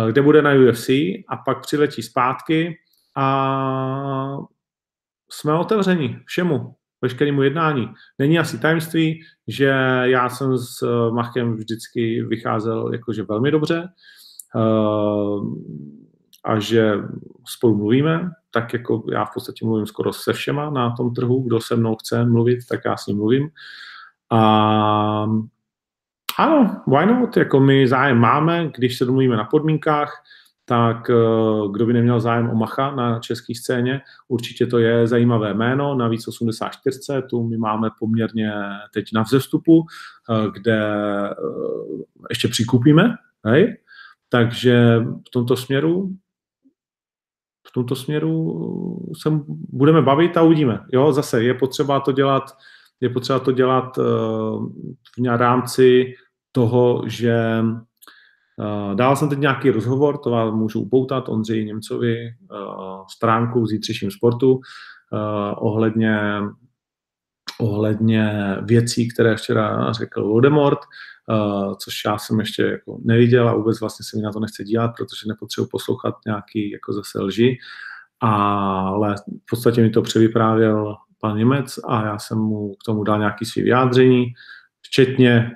kde 0.10 0.22
bude 0.22 0.42
na 0.42 0.52
UFC 0.52 0.90
a 1.28 1.38
pak 1.46 1.62
přiletí 1.62 2.04
zpátky 2.04 2.78
a 3.16 4.38
jsme 5.32 5.54
otevření 5.54 6.20
všemu, 6.26 6.76
veškerému 7.02 7.42
jednání. 7.42 7.94
Není 8.20 8.40
asi 8.40 8.60
tajemství, 8.60 9.22
že 9.48 9.66
já 10.04 10.30
jsem 10.30 10.58
s 10.58 11.10
Machkem 11.12 11.56
vždycky 11.56 12.24
vycházel 12.24 12.94
jakože 12.94 13.24
velmi 13.24 13.52
dobře 13.52 13.90
a 16.44 16.60
že 16.60 16.94
spolu 17.46 17.78
mluvíme, 17.78 18.32
tak 18.52 18.74
jako 18.74 19.04
já 19.12 19.26
v 19.26 19.34
podstatě 19.34 19.66
mluvím 19.66 19.86
skoro 19.86 20.14
se 20.14 20.34
všema 20.34 20.70
na 20.70 20.96
tom 20.96 21.14
trhu, 21.14 21.44
kdo 21.44 21.62
se 21.62 21.76
mnou 21.76 21.96
chce 21.96 22.26
mluvit, 22.26 22.60
tak 22.70 22.80
já 22.86 22.98
s 22.98 23.08
ním 23.08 23.18
mluvím. 23.18 23.50
A 24.32 24.40
ano, 26.38 26.82
why 26.88 27.06
not? 27.06 27.38
Jako 27.38 27.60
my 27.60 27.88
zájem 27.88 28.18
máme, 28.18 28.72
když 28.78 28.98
se 28.98 29.06
domluvíme 29.06 29.38
na 29.38 29.44
podmínkách, 29.44 30.24
tak 30.72 31.10
eh, 31.10 31.14
kdo 31.72 31.86
by 31.86 31.94
neměl 31.94 32.20
zájem 32.20 32.50
o 32.50 32.56
Macha 32.56 32.96
na 32.96 33.20
české 33.20 33.56
scéně, 33.56 34.02
určitě 34.28 34.66
to 34.66 34.78
je 34.78 35.08
zajímavé 35.08 35.54
jméno, 35.54 35.96
navíc 35.96 36.28
84, 36.28 37.00
tu 37.30 37.44
my 37.44 37.58
máme 37.58 37.90
poměrně 38.00 38.54
teď 38.94 39.06
na 39.14 39.22
vzestupu, 39.22 39.86
eh, 40.30 40.52
kde 40.52 40.80
eh, 41.30 41.36
ještě 42.30 42.48
přikupíme, 42.48 43.16
hej? 43.46 43.78
takže 44.30 45.00
v 45.28 45.32
tomto 45.32 45.56
směru 45.56 46.10
v 47.68 47.72
tomto 47.72 47.96
směru 47.96 48.60
se 49.22 49.30
budeme 49.70 50.02
bavit 50.02 50.38
a 50.38 50.42
uvidíme. 50.42 50.80
Jo, 50.94 51.12
zase 51.12 51.44
je 51.44 51.54
potřeba 51.54 52.00
to 52.00 52.12
dělat, 52.12 52.44
je 53.02 53.10
potřeba 53.10 53.40
to 53.40 53.52
dělat 53.52 53.98
v 53.98 55.38
rámci 55.38 56.14
toho, 56.52 57.04
že 57.08 57.64
dál 58.94 59.16
jsem 59.16 59.30
teď 59.30 59.40
nějaký 59.40 59.70
rozhovor, 59.70 60.18
to 60.18 60.30
vám 60.30 60.58
můžu 60.58 60.82
upoutat 60.82 61.30
Ondřeji 61.30 61.66
Němcovi 61.66 62.18
uh, 62.52 63.06
stránku 63.16 63.62
v 63.62 63.68
zítřejším 63.68 64.12
sportu 64.12 64.52
uh, 64.52 64.60
ohledně 65.58 66.42
ohledně 67.60 68.56
věcí, 68.62 69.10
které 69.10 69.36
včera 69.36 69.94
řekl 69.94 70.24
Voldemort, 70.24 70.80
což 71.78 71.94
já 72.06 72.18
jsem 72.18 72.40
ještě 72.40 72.64
jako 72.64 73.00
neviděl 73.04 73.50
a 73.50 73.56
vůbec 73.56 73.80
vlastně 73.80 74.06
se 74.10 74.18
mi 74.18 74.24
na 74.24 74.32
to 74.32 74.40
nechce 74.40 74.64
dívat, 74.64 74.92
protože 74.98 75.28
nepotřebuji 75.28 75.68
poslouchat 75.68 76.16
nějaký 76.26 76.72
jako 76.72 76.94
zase 76.94 77.22
lži, 77.22 77.58
ale 78.20 79.16
v 79.16 79.50
podstatě 79.50 79.82
mi 79.82 79.90
to 79.90 80.02
převyprávěl 80.02 80.96
pan 81.20 81.38
Němec 81.38 81.80
a 81.88 82.06
já 82.06 82.20
jsem 82.20 82.38
mu 82.38 82.74
k 82.74 82.84
tomu 82.86 83.04
dal 83.04 83.20
nějaký 83.20 83.46
svý 83.46 83.62
vyjádření, 83.62 84.26
včetně 84.82 85.52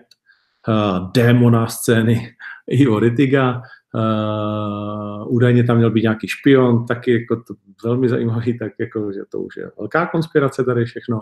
uh, 0.68 1.12
démona 1.12 1.68
scény 1.68 2.36
Ivo 2.68 3.00
Ritiga, 3.00 3.62
Uh, 3.96 5.34
údajně 5.36 5.64
tam 5.64 5.78
měl 5.78 5.92
být 5.92 6.02
nějaký 6.02 6.28
špion, 6.28 6.86
taky 6.86 7.12
jako 7.12 7.36
to 7.36 7.54
velmi 7.84 8.10
zajímavý, 8.10 8.60
tak 8.60 8.72
jako, 8.80 9.12
že 9.12 9.20
to 9.32 9.40
už 9.40 9.58
je 9.58 9.72
velká 9.80 10.06
konspirace 10.06 10.64
tady 10.64 10.86
všechno. 10.86 11.22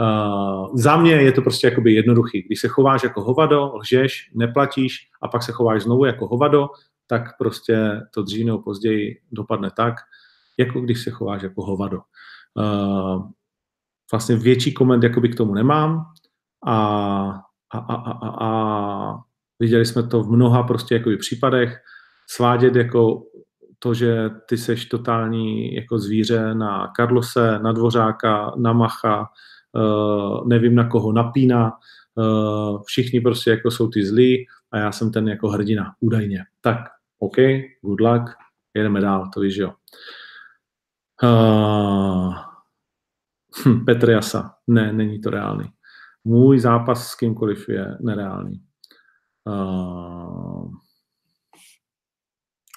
Uh, 0.00 0.76
za 0.76 0.96
mě 0.96 1.12
je 1.12 1.32
to 1.32 1.42
prostě 1.42 1.66
jakoby 1.66 1.94
jednoduchý. 1.94 2.42
Když 2.42 2.60
se 2.60 2.68
chováš 2.68 3.02
jako 3.02 3.22
hovado, 3.22 3.72
lžeš, 3.74 4.30
neplatíš 4.34 4.96
a 5.22 5.28
pak 5.28 5.42
se 5.42 5.52
chováš 5.52 5.82
znovu 5.82 6.04
jako 6.04 6.26
hovado, 6.26 6.68
tak 7.06 7.38
prostě 7.38 8.00
to 8.14 8.22
dřív 8.22 8.46
nebo 8.46 8.58
později 8.58 9.20
dopadne 9.32 9.70
tak, 9.76 9.94
jako 10.58 10.80
když 10.80 11.02
se 11.02 11.10
chováš 11.10 11.42
jako 11.42 11.62
hovado. 11.62 12.00
Uh, 12.54 13.30
vlastně 14.12 14.36
větší 14.36 14.74
koment 14.74 15.02
jakoby 15.02 15.28
k 15.28 15.36
tomu 15.36 15.54
nemám 15.54 16.04
a, 16.66 16.76
a, 17.72 17.78
a, 17.78 17.94
a, 17.94 18.10
a, 18.10 18.46
a 18.46 19.18
viděli 19.60 19.86
jsme 19.86 20.02
to 20.02 20.22
v 20.22 20.30
mnoha 20.30 20.62
prostě 20.62 20.94
jakoby 20.94 21.16
případech, 21.16 21.76
svádět 22.30 22.76
jako 22.76 23.22
to, 23.78 23.94
že 23.94 24.30
ty 24.48 24.56
seš 24.58 24.86
totální 24.86 25.74
jako 25.74 25.98
zvíře 25.98 26.54
na 26.54 26.92
Karlose, 26.96 27.58
na 27.58 27.72
Dvořáka, 27.72 28.52
na 28.56 28.72
Macha, 28.72 29.28
uh, 29.72 30.48
nevím 30.48 30.74
na 30.74 30.88
koho 30.88 31.12
napíná, 31.12 31.72
uh, 32.14 32.82
všichni 32.82 33.20
prostě 33.20 33.50
jako 33.50 33.70
jsou 33.70 33.88
ty 33.88 34.06
zlí 34.06 34.46
a 34.72 34.78
já 34.78 34.92
jsem 34.92 35.12
ten 35.12 35.28
jako 35.28 35.48
hrdina, 35.48 35.94
údajně. 36.00 36.44
Tak 36.60 36.78
OK, 37.18 37.36
good 37.82 38.00
luck, 38.00 38.30
jedeme 38.74 39.00
dál, 39.00 39.30
to 39.34 39.40
víš, 39.40 39.56
jo. 39.56 39.72
Uh, 41.22 42.34
Petr 43.86 44.10
Jasa, 44.10 44.54
ne, 44.66 44.92
není 44.92 45.20
to 45.20 45.30
reálný. 45.30 45.64
Můj 46.24 46.58
zápas 46.58 47.08
s 47.08 47.14
kýmkoliv 47.14 47.68
je 47.68 47.96
nereálný. 48.00 48.60
Uh, 49.46 50.70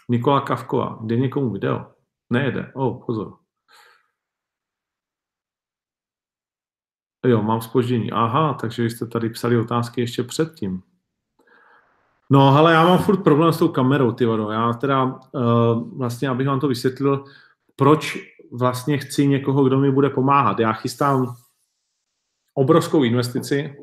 Nikola 0.09 0.41
Kavkova, 0.41 0.99
jde 1.01 1.15
někomu 1.17 1.51
video? 1.51 1.85
Nejede. 2.29 2.71
Oh, 2.75 3.05
pozor. 3.05 3.37
Jo, 7.25 7.41
mám 7.41 7.61
spoždění. 7.61 8.11
Aha, 8.11 8.53
takže 8.53 8.83
vy 8.83 8.89
jste 8.89 9.07
tady 9.07 9.29
psali 9.29 9.59
otázky 9.59 10.01
ještě 10.01 10.23
předtím. 10.23 10.83
No, 12.29 12.47
ale 12.47 12.73
já 12.73 12.87
mám 12.87 12.97
furt 12.97 13.23
problém 13.23 13.53
s 13.53 13.59
tou 13.59 13.67
kamerou, 13.67 14.11
ty 14.11 14.25
vado. 14.25 14.51
Já 14.51 14.73
teda 14.73 15.03
uh, 15.03 15.97
vlastně, 15.97 16.29
abych 16.29 16.47
vám 16.47 16.59
to 16.59 16.67
vysvětlil, 16.67 17.25
proč 17.75 18.17
vlastně 18.51 18.97
chci 18.97 19.27
někoho, 19.27 19.63
kdo 19.63 19.79
mi 19.79 19.91
bude 19.91 20.09
pomáhat. 20.09 20.59
Já 20.59 20.73
chystám 20.73 21.35
obrovskou 22.53 23.03
investici. 23.03 23.77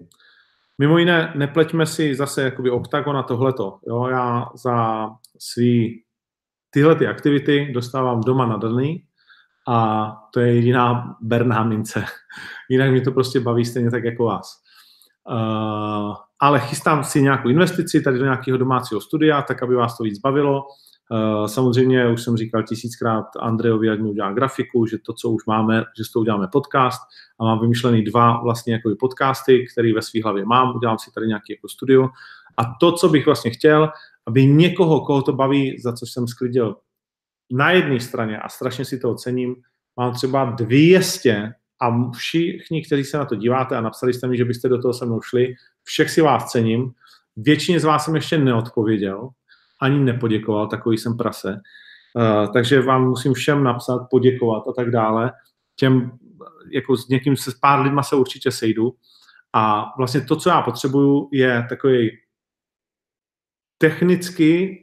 Mimo 0.78 0.98
jiné, 0.98 1.32
nepleťme 1.36 1.86
si 1.86 2.14
zase 2.14 2.42
jakoby 2.42 2.70
oktagon 2.70 3.16
a 3.16 3.22
tohleto. 3.22 3.78
Jo, 3.88 4.06
já 4.06 4.46
za 4.54 5.08
svý 5.38 6.02
tyhle 6.70 6.94
ty 6.94 7.06
aktivity 7.06 7.72
dostávám 7.74 8.20
doma 8.20 8.46
na 8.46 8.56
daný 8.56 9.04
a 9.68 10.10
to 10.32 10.40
je 10.40 10.54
jediná 10.54 11.16
berná 11.20 11.64
mince. 11.64 12.04
Jinak 12.70 12.90
mi 12.90 13.00
to 13.00 13.12
prostě 13.12 13.40
baví 13.40 13.64
stejně 13.64 13.90
tak 13.90 14.04
jako 14.04 14.24
vás. 14.24 14.62
Uh, 15.30 16.14
ale 16.40 16.60
chystám 16.60 17.04
si 17.04 17.22
nějakou 17.22 17.48
investici 17.48 18.00
tady 18.00 18.18
do 18.18 18.24
nějakého 18.24 18.58
domácího 18.58 19.00
studia, 19.00 19.42
tak 19.42 19.62
aby 19.62 19.74
vás 19.74 19.96
to 19.96 20.04
víc 20.04 20.18
bavilo. 20.18 20.66
Uh, 21.10 21.46
samozřejmě, 21.46 22.08
už 22.08 22.22
jsem 22.22 22.36
říkal 22.36 22.62
tisíckrát 22.62 23.24
Andrejovi, 23.40 23.90
ať 23.90 24.00
mi 24.00 24.08
udělá 24.08 24.32
grafiku, 24.32 24.86
že 24.86 24.98
to, 24.98 25.12
co 25.12 25.30
už 25.30 25.46
máme, 25.46 25.84
že 25.98 26.04
s 26.04 26.12
toho 26.12 26.20
uděláme 26.20 26.48
podcast 26.52 27.00
a 27.40 27.44
mám 27.44 27.60
vymyšlený 27.60 28.02
dva 28.02 28.42
vlastně 28.42 28.72
jako 28.72 28.94
podcasty, 29.00 29.66
které 29.72 29.94
ve 29.94 30.02
své 30.02 30.22
hlavě 30.22 30.44
mám, 30.44 30.76
udělám 30.76 30.98
si 30.98 31.10
tady 31.14 31.26
nějaký 31.26 31.52
jako 31.52 31.68
studio. 31.68 32.08
A 32.56 32.62
to, 32.80 32.92
co 32.92 33.08
bych 33.08 33.26
vlastně 33.26 33.50
chtěl, 33.50 33.88
aby 34.26 34.46
někoho, 34.46 35.00
koho 35.00 35.22
to 35.22 35.32
baví, 35.32 35.78
za 35.80 35.92
co 35.92 36.06
jsem 36.06 36.26
sklidil 36.26 36.76
na 37.52 37.70
jedné 37.70 38.00
straně 38.00 38.38
a 38.38 38.48
strašně 38.48 38.84
si 38.84 38.98
to 38.98 39.10
ocením, 39.10 39.56
mám 39.96 40.12
třeba 40.12 40.44
200 40.44 41.52
a 41.80 42.10
všichni, 42.10 42.84
kteří 42.84 43.04
se 43.04 43.18
na 43.18 43.24
to 43.24 43.34
díváte 43.34 43.76
a 43.76 43.80
napsali 43.80 44.14
jste 44.14 44.26
mi, 44.26 44.36
že 44.36 44.44
byste 44.44 44.68
do 44.68 44.82
toho 44.82 44.94
se 44.94 45.06
mnou 45.06 45.20
šli, 45.20 45.54
všech 45.82 46.10
si 46.10 46.20
vás 46.20 46.50
cením. 46.50 46.92
Většině 47.36 47.80
z 47.80 47.84
vás 47.84 48.04
jsem 48.04 48.14
ještě 48.14 48.38
neodpověděl, 48.38 49.28
ani 49.84 49.98
nepoděkoval, 49.98 50.66
takový 50.66 50.98
jsem 50.98 51.16
prase. 51.16 51.60
Uh, 52.14 52.52
takže 52.52 52.82
vám 52.82 53.08
musím 53.08 53.34
všem 53.34 53.64
napsat, 53.64 54.06
poděkovat 54.10 54.68
a 54.68 54.72
tak 54.72 54.90
dále. 54.90 55.32
Těm, 55.76 56.18
jako 56.72 56.96
s 56.96 57.08
někým, 57.08 57.36
se 57.36 57.50
s 57.50 57.54
pár 57.54 57.80
lidma 57.80 58.02
se 58.02 58.16
určitě 58.16 58.50
sejdu. 58.50 58.94
A 59.52 59.92
vlastně 59.98 60.20
to, 60.20 60.36
co 60.36 60.48
já 60.48 60.62
potřebuju, 60.62 61.28
je 61.32 61.66
takový 61.68 62.10
technicky 63.78 64.80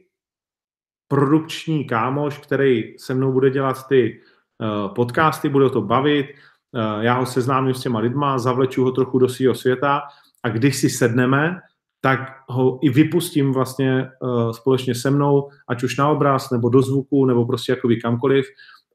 produkční 1.08 1.84
kámoš, 1.84 2.38
který 2.38 2.98
se 2.98 3.14
mnou 3.14 3.32
bude 3.32 3.50
dělat 3.50 3.86
ty 3.88 4.20
uh, 4.58 4.94
podcasty, 4.94 5.48
bude 5.48 5.70
to 5.70 5.82
bavit, 5.82 6.26
uh, 6.26 7.02
já 7.02 7.14
ho 7.14 7.26
seznámím 7.26 7.74
s 7.74 7.80
těma 7.80 7.98
lidma, 7.98 8.38
zavleču 8.38 8.84
ho 8.84 8.92
trochu 8.92 9.18
do 9.18 9.28
svého 9.28 9.54
světa 9.54 10.02
a 10.42 10.48
když 10.48 10.76
si 10.76 10.90
sedneme, 10.90 11.60
tak 12.04 12.20
ho 12.48 12.78
i 12.82 12.90
vypustím 12.90 13.52
vlastně 13.52 14.08
uh, 14.20 14.50
společně 14.50 14.94
se 14.94 15.10
mnou, 15.10 15.48
ať 15.68 15.82
už 15.82 15.96
na 15.96 16.08
obraz, 16.08 16.50
nebo 16.50 16.68
do 16.68 16.82
zvuku, 16.82 17.26
nebo 17.26 17.46
prostě 17.46 17.72
jakoby 17.72 17.96
kamkoliv. 17.96 18.46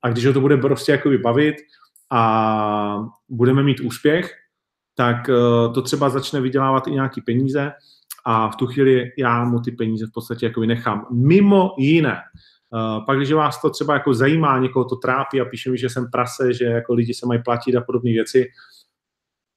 A 0.04 0.10
když 0.10 0.26
ho 0.26 0.34
to 0.34 0.42
bude 0.42 0.58
prostě 0.58 0.92
jakoby 0.92 1.18
bavit 1.18 1.56
a 2.12 3.06
budeme 3.30 3.64
mít 3.64 3.80
úspěch, 3.80 4.32
tak 4.96 5.30
uh, 5.30 5.74
to 5.74 5.82
třeba 5.82 6.10
začne 6.10 6.42
vydělávat 6.42 6.88
i 6.88 6.92
nějaký 6.92 7.22
peníze 7.22 7.72
a 8.26 8.50
v 8.50 8.56
tu 8.56 8.68
chvíli 8.68 9.12
já 9.18 9.44
mu 9.44 9.60
ty 9.60 9.72
peníze 9.72 10.06
v 10.06 10.14
podstatě 10.14 10.46
jako 10.46 10.62
nechám. 10.62 11.06
Mimo 11.12 11.76
jiné, 11.78 12.18
Uh, 12.74 13.06
pak, 13.06 13.18
když 13.18 13.32
vás 13.32 13.62
to 13.62 13.70
třeba 13.70 13.94
jako 13.94 14.14
zajímá, 14.14 14.60
někoho 14.60 14.86
to 14.86 14.96
trápí 14.96 15.42
a 15.42 15.46
píše 15.46 15.72
mi, 15.72 15.78
že 15.78 15.90
jsem 15.90 16.12
prase, 16.12 16.54
že 16.54 16.66
jako 16.66 16.94
lidi 16.94 17.14
se 17.14 17.26
mají 17.26 17.44
platit 17.44 17.76
a 17.76 17.82
podobné 17.82 18.12
věci, 18.12 18.46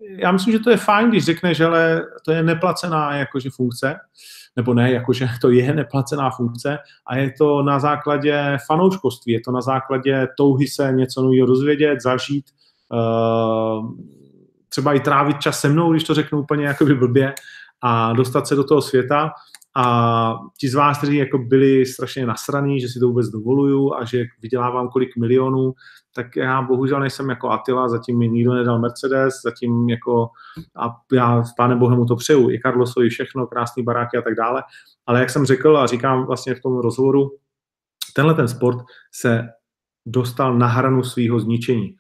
já 0.01 0.33
myslím, 0.33 0.53
že 0.53 0.59
to 0.59 0.71
je 0.71 0.77
fajn, 0.77 1.11
když 1.11 1.25
řekne, 1.25 1.55
že 1.55 1.67
ale 1.67 2.03
to 2.25 2.33
je 2.33 2.43
neplacená 2.43 3.15
jakože 3.15 3.51
funkce, 3.51 3.97
nebo 4.57 4.75
ne, 4.75 4.93
jakože 4.93 5.29
to 5.41 5.51
je 5.51 5.75
neplacená 5.75 6.31
funkce 6.31 6.79
a 7.07 7.17
je 7.17 7.33
to 7.39 7.63
na 7.63 7.79
základě 7.79 8.59
fanouškovství, 8.67 9.33
je 9.33 9.41
to 9.45 9.53
na 9.53 9.61
základě 9.61 10.29
touhy 10.37 10.69
se 10.69 10.93
něco 10.93 11.23
nového 11.23 11.47
dozvědět, 11.47 12.03
zažít, 12.03 12.45
uh, 12.93 13.91
třeba 14.69 14.93
i 14.93 15.01
trávit 15.01 15.41
čas 15.41 15.61
se 15.61 15.69
mnou, 15.69 15.91
když 15.91 16.05
to 16.05 16.15
řeknu 16.15 16.41
úplně 16.41 16.65
jakoby 16.65 16.95
blbě, 16.95 17.35
a 17.83 18.13
dostat 18.13 18.47
se 18.47 18.55
do 18.55 18.65
toho 18.65 18.83
světa. 18.83 19.33
A 19.77 20.39
ti 20.59 20.69
z 20.69 20.75
vás, 20.75 20.99
kteří 20.99 21.17
jako 21.17 21.39
byli 21.39 21.87
strašně 21.87 22.27
nasraný, 22.27 22.81
že 22.81 22.89
si 22.89 23.01
to 23.01 23.07
vůbec 23.07 23.29
dovoluju 23.29 23.95
a 23.95 24.05
že 24.05 24.25
vydělávám 24.43 24.89
kolik 24.89 25.17
milionů, 25.17 25.73
tak 26.15 26.37
já 26.37 26.63
bohužel 26.63 27.01
nejsem 27.01 27.31
jako 27.31 27.51
Attila, 27.51 27.89
zatím 27.89 28.19
mi 28.19 28.29
nikdo 28.29 28.55
nedal 28.55 28.79
Mercedes, 28.79 29.35
zatím 29.45 29.89
jako, 29.89 30.29
a 30.77 30.97
já 31.13 31.45
s 31.45 31.53
pánem 31.53 31.79
Bohem 31.79 31.99
mu 31.99 32.07
to 32.07 32.17
přeju, 32.17 32.51
i 32.51 32.61
Carlosovi 32.61 33.09
všechno, 33.09 33.47
krásný 33.47 33.83
baráky 33.83 34.17
a 34.17 34.23
tak 34.23 34.35
dále. 34.35 34.63
Ale 35.07 35.21
jak 35.21 35.31
jsem 35.31 35.47
řekl 35.47 35.79
a 35.79 35.87
říkám 35.87 36.27
vlastně 36.27 36.55
v 36.55 36.61
tom 36.61 36.79
rozhovoru, 36.79 37.31
tenhle 38.15 38.35
ten 38.35 38.49
sport 38.49 38.79
se 39.13 39.49
dostal 40.07 40.59
na 40.59 40.67
hranu 40.67 41.03
svého 41.03 41.41
zničení 41.41 41.97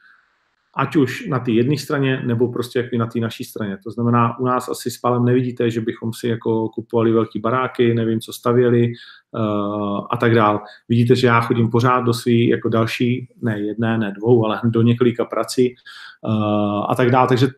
ať 0.76 0.96
už 0.96 1.26
na 1.26 1.38
té 1.38 1.50
jedné 1.50 1.78
straně, 1.78 2.22
nebo 2.26 2.52
prostě 2.52 2.78
jako 2.78 2.96
na 2.96 3.06
té 3.06 3.18
naší 3.18 3.44
straně. 3.44 3.78
To 3.84 3.90
znamená, 3.90 4.38
u 4.38 4.44
nás 4.44 4.68
asi 4.68 4.90
s 4.90 4.98
Palem 4.98 5.24
nevidíte, 5.24 5.70
že 5.70 5.80
bychom 5.80 6.12
si 6.12 6.28
jako 6.28 6.68
kupovali 6.68 7.12
velký 7.12 7.40
baráky, 7.40 7.94
nevím, 7.94 8.20
co 8.20 8.32
stavěli 8.32 8.92
a 10.10 10.16
tak 10.16 10.34
dál. 10.34 10.60
Vidíte, 10.88 11.16
že 11.16 11.26
já 11.26 11.40
chodím 11.40 11.70
pořád 11.70 12.00
do 12.00 12.14
svý 12.14 12.48
jako 12.48 12.68
další, 12.68 13.28
ne 13.42 13.60
jedné, 13.60 13.98
ne 13.98 14.12
dvou, 14.18 14.44
ale 14.44 14.60
do 14.64 14.82
několika 14.82 15.24
prací 15.24 15.74
uh, 16.22 16.84
a 16.88 16.94
tak 16.96 17.10
dál. 17.10 17.26
Takže 17.26 17.48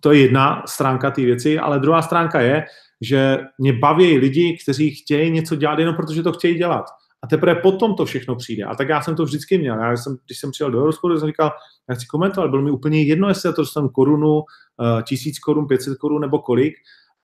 to 0.00 0.12
je 0.12 0.20
jedna 0.20 0.62
stránka 0.66 1.10
té 1.10 1.22
věci, 1.22 1.58
ale 1.58 1.80
druhá 1.80 2.02
stránka 2.02 2.40
je, 2.40 2.64
že 3.00 3.38
mě 3.58 3.72
baví 3.72 4.18
lidi, 4.18 4.58
kteří 4.62 4.90
chtějí 4.90 5.30
něco 5.30 5.56
dělat 5.56 5.78
jenom 5.78 5.94
protože 5.94 6.22
to 6.22 6.32
chtějí 6.32 6.58
dělat. 6.58 6.84
A 7.22 7.26
teprve 7.26 7.54
potom 7.54 7.94
to 7.94 8.04
všechno 8.04 8.36
přijde. 8.36 8.64
A 8.64 8.74
tak 8.74 8.88
já 8.88 9.02
jsem 9.02 9.16
to 9.16 9.24
vždycky 9.24 9.58
měl. 9.58 9.78
Já 9.78 9.96
jsem, 9.96 10.16
když 10.26 10.38
jsem 10.38 10.50
přijel 10.50 10.70
do 10.70 10.78
Euroscoru, 10.78 11.18
jsem 11.18 11.28
říkal, 11.28 11.50
já 11.88 11.94
chci 11.94 12.06
komentovat, 12.06 12.50
bylo 12.50 12.62
mi 12.62 12.70
úplně 12.70 13.02
jedno, 13.02 13.28
jestli 13.28 13.46
já 13.48 13.52
to 13.52 13.62
dostanu 13.62 13.88
korunu, 13.88 14.42
eh, 14.80 15.02
tisíc 15.02 15.38
korun, 15.38 15.66
pětset 15.66 15.98
korun 15.98 16.20
nebo 16.20 16.38
kolik. 16.38 16.74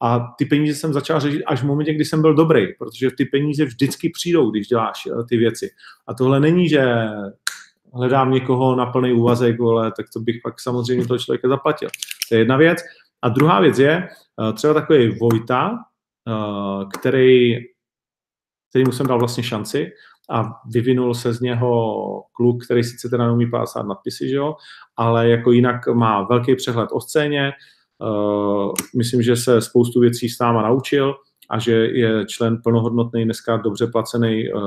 A 0.03 0.35
ty 0.39 0.45
peníze 0.45 0.75
jsem 0.75 0.93
začal 0.93 1.21
řešit 1.21 1.43
až 1.47 1.63
v 1.63 1.67
momentě, 1.67 1.95
kdy 1.95 2.05
jsem 2.05 2.21
byl 2.21 2.35
dobrý, 2.35 2.67
protože 2.79 3.11
ty 3.11 3.25
peníze 3.25 3.65
vždycky 3.65 4.11
přijdou, 4.11 4.51
když 4.51 4.67
děláš 4.67 5.07
eh, 5.07 5.25
ty 5.29 5.37
věci. 5.37 5.71
A 6.07 6.15
tohle 6.15 6.41
není, 6.41 6.69
že 6.69 6.85
hledám 7.95 8.31
někoho 8.31 8.77
na 8.77 8.87
plný 8.87 9.13
úvazek, 9.13 9.61
ale 9.61 9.93
tak 9.97 10.07
to 10.13 10.21
bych 10.21 10.37
pak 10.43 10.61
samozřejmě 10.61 11.07
toho 11.07 11.19
člověka 11.19 11.49
zaplatil. 11.49 11.89
To 12.29 12.35
je 12.35 12.41
jedna 12.41 12.57
věc. 12.57 12.79
A 13.23 13.29
druhá 13.29 13.61
věc 13.61 13.79
je 13.79 14.09
eh, 14.09 14.53
třeba 14.53 14.75
takový 14.75 15.09
Vojta, 15.09 15.79
který 16.99 17.57
kterýmu 18.71 18.93
jsem 18.93 19.07
dal 19.07 19.19
vlastně 19.19 19.43
šanci 19.43 19.93
a 20.31 20.45
vyvinul 20.73 21.15
se 21.15 21.33
z 21.33 21.41
něho 21.41 22.23
kluk, 22.33 22.65
který 22.65 22.85
sice 22.85 23.09
teda 23.09 23.27
neumí 23.27 23.51
pásat 23.51 23.87
nadpisy, 23.87 24.29
že 24.29 24.37
jo, 24.37 24.57
ale 24.97 25.29
jako 25.29 25.53
jinak 25.53 25.87
má 25.87 26.23
velký 26.23 26.57
přehled 26.57 26.89
o 26.93 27.01
scéně, 27.01 27.53
myslím, 28.97 29.23
že 29.23 29.37
se 29.37 29.61
spoustu 29.61 30.01
věcí 30.01 30.29
s 30.29 30.39
náma 30.39 30.63
naučil 30.63 31.15
a 31.51 31.59
že 31.59 31.73
je 31.73 32.27
člen 32.27 32.63
plnohodnotný, 32.63 33.25
dneska 33.25 33.57
dobře 33.57 33.87
placený 33.87 34.53
uh, 34.53 34.61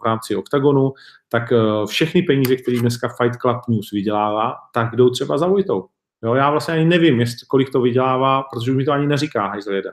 v 0.00 0.04
rámci 0.04 0.36
OKTAGONu, 0.36 0.92
tak 1.28 1.52
uh, 1.52 1.86
všechny 1.86 2.22
peníze, 2.22 2.56
které 2.56 2.80
dneska 2.80 3.08
Fight 3.08 3.36
Club 3.40 3.56
News 3.68 3.90
vydělává, 3.92 4.54
tak 4.74 4.96
jdou 4.96 5.10
třeba 5.10 5.38
za 5.38 5.46
Vojtou. 5.46 5.84
Jo, 6.24 6.34
já 6.34 6.50
vlastně 6.50 6.74
ani 6.74 6.84
nevím, 6.84 7.20
jestli, 7.20 7.46
kolik 7.48 7.70
to 7.70 7.80
vydělává, 7.80 8.42
protože 8.42 8.72
mi 8.72 8.84
to 8.84 8.92
ani 8.92 9.06
neříká 9.06 9.46
hajzl 9.46 9.72
jeden. 9.72 9.92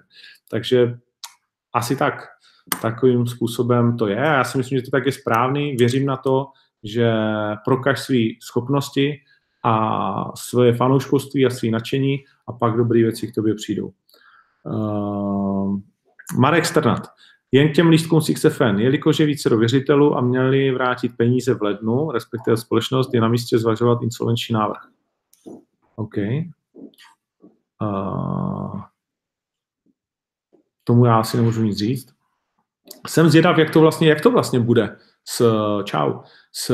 Takže 0.50 0.98
asi 1.74 1.96
tak 1.96 2.28
takovým 2.82 3.28
způsobem 3.28 3.98
to 3.98 4.08
je. 4.08 4.16
Já 4.16 4.44
si 4.44 4.58
myslím, 4.58 4.78
že 4.78 4.86
to 4.86 4.92
tak 4.92 5.06
je 5.06 5.12
správný. 5.12 5.76
Věřím 5.76 6.06
na 6.06 6.18
to, 6.18 6.46
že 6.84 7.12
prokaž 7.66 8.00
své 8.00 8.18
schopnosti 8.44 9.20
a 9.64 10.32
svoje 10.36 10.74
fanouškovství 10.74 11.46
a 11.46 11.50
své 11.50 11.70
nadšení 11.70 12.18
a 12.48 12.54
pak 12.54 12.78
dobré 12.78 13.00
věci 13.00 13.28
k 13.28 13.36
tobě 13.36 13.56
přijdou. 13.56 13.92
Uh, 14.64 15.80
Marek 16.38 16.66
Strnat. 16.66 17.08
Jen 17.52 17.70
k 17.70 17.76
těm 17.76 17.90
lístkům 17.90 18.22
z 18.22 18.34
XFN. 18.34 18.78
Jelikož 18.78 19.20
je 19.20 19.26
více 19.26 19.50
do 19.50 19.58
věřitelů 19.58 20.18
a 20.18 20.22
měli 20.22 20.72
vrátit 20.72 21.18
peníze 21.18 21.54
v 21.54 21.64
lednu, 21.64 22.12
respektive 22.12 22.58
společnost, 22.58 23.14
je 23.14 23.22
na 23.22 23.28
místě 23.28 23.58
zvažovat 23.58 24.02
insolvenční 24.02 24.54
návrh. 24.54 24.82
OK. 25.96 26.18
Uh, 27.82 28.82
tomu 30.84 31.06
já 31.06 31.20
asi 31.20 31.38
nemůžu 31.38 31.64
nic 31.64 31.78
říct. 31.78 32.14
jsem 33.08 33.30
zvědav, 33.30 33.58
jak 33.58 33.70
to 33.70 33.80
vlastně, 33.80 34.10
jak 34.10 34.22
to 34.22 34.32
vlastně 34.32 34.60
bude 34.60 34.98
s, 35.28 35.42
čau, 35.84 36.14
s 36.52 36.70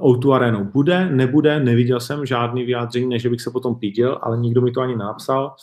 O2 0.00 0.32
arenou. 0.32 0.64
Bude, 0.64 1.10
nebude, 1.10 1.60
neviděl 1.60 2.00
jsem 2.00 2.26
žádný 2.26 2.64
vyjádření, 2.64 3.06
než 3.06 3.26
bych 3.26 3.40
se 3.40 3.50
potom 3.50 3.74
píděl, 3.74 4.18
ale 4.22 4.38
nikdo 4.38 4.60
mi 4.60 4.70
to 4.70 4.80
ani 4.80 4.96
napsal. 4.96 5.54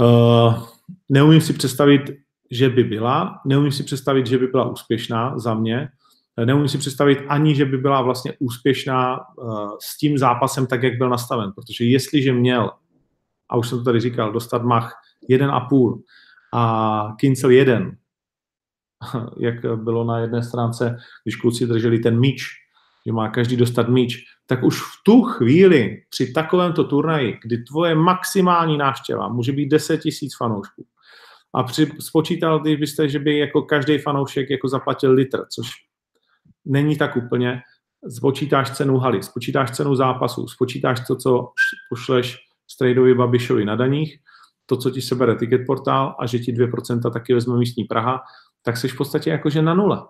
Uh, 0.00 0.68
neumím 1.08 1.40
si 1.40 1.52
představit, 1.52 2.02
že 2.50 2.68
by 2.68 2.84
byla, 2.84 3.40
neumím 3.46 3.72
si 3.72 3.82
představit, 3.82 4.26
že 4.26 4.38
by 4.38 4.46
byla 4.46 4.70
úspěšná 4.70 5.38
za 5.38 5.54
mě, 5.54 5.88
neumím 6.44 6.68
si 6.68 6.78
představit 6.78 7.18
ani, 7.28 7.54
že 7.54 7.64
by 7.64 7.78
byla 7.78 8.02
vlastně 8.02 8.32
úspěšná 8.38 9.18
uh, 9.36 9.70
s 9.80 9.98
tím 9.98 10.18
zápasem 10.18 10.66
tak, 10.66 10.82
jak 10.82 10.98
byl 10.98 11.08
nastaven, 11.08 11.52
protože 11.52 11.84
jestliže 11.84 12.32
měl, 12.32 12.70
a 13.48 13.56
už 13.56 13.68
jsem 13.68 13.78
to 13.78 13.84
tady 13.84 14.00
říkal, 14.00 14.32
dostat 14.32 14.62
mach 14.62 14.94
1,5 15.30 16.00
a 16.54 17.14
Kincel 17.18 17.50
1, 17.50 17.90
jak 19.38 19.76
bylo 19.76 20.04
na 20.04 20.18
jedné 20.18 20.42
stránce, 20.42 20.96
když 21.24 21.36
kluci 21.36 21.66
drželi 21.66 21.98
ten 21.98 22.18
míč, 22.20 22.42
že 23.06 23.12
má 23.12 23.28
každý 23.28 23.56
dostat 23.56 23.88
míč, 23.88 24.16
tak 24.46 24.62
už 24.62 24.80
v 24.80 24.92
tu 25.04 25.22
chvíli 25.22 26.02
při 26.10 26.32
takovémto 26.32 26.84
turnaji, 26.84 27.38
kdy 27.42 27.58
tvoje 27.58 27.94
maximální 27.94 28.78
návštěva 28.78 29.28
může 29.28 29.52
být 29.52 29.68
10 29.68 29.98
tisíc 29.98 30.36
fanoušků, 30.36 30.84
a 31.54 31.62
při, 31.62 31.92
spočítal 32.00 32.60
byste, 32.60 33.08
že 33.08 33.18
by 33.18 33.38
jako 33.38 33.62
každý 33.62 33.98
fanoušek 33.98 34.50
jako 34.50 34.68
zaplatil 34.68 35.12
litr, 35.12 35.44
což 35.54 35.70
není 36.64 36.96
tak 36.96 37.16
úplně. 37.16 37.60
Spočítáš 38.16 38.70
cenu 38.70 38.98
haly, 38.98 39.22
spočítáš 39.22 39.70
cenu 39.70 39.94
zápasu, 39.94 40.48
spočítáš 40.48 41.06
to, 41.06 41.16
co 41.16 41.48
pošleš 41.90 42.36
Strejdovi 42.70 43.14
Babišovi 43.14 43.64
na 43.64 43.76
daních, 43.76 44.18
to, 44.66 44.76
co 44.76 44.90
ti 44.90 45.02
sebere 45.02 45.36
ticket 45.36 45.66
portál 45.66 46.16
a 46.18 46.26
že 46.26 46.38
ti 46.38 46.52
2% 46.52 47.12
taky 47.12 47.34
vezme 47.34 47.58
místní 47.58 47.84
Praha, 47.84 48.20
tak 48.68 48.76
jsi 48.76 48.88
v 48.88 48.96
podstatě 48.96 49.30
jakože 49.30 49.62
na 49.62 49.74
nule. 49.74 50.02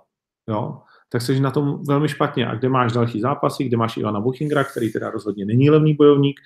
Jo? 0.49 0.79
Tak 1.09 1.23
jsi 1.23 1.41
na 1.41 1.51
tom 1.51 1.85
velmi 1.89 2.09
špatně. 2.09 2.47
A 2.47 2.55
kde 2.55 2.69
máš 2.69 2.93
další 2.93 3.21
zápasy, 3.21 3.65
kde 3.65 3.77
máš 3.77 3.97
Ivana 3.97 4.21
Buchingra, 4.21 4.65
který 4.65 4.93
teda 4.93 5.11
rozhodně 5.11 5.45
není 5.45 5.71
levný 5.71 5.95
bojovník, 5.95 6.41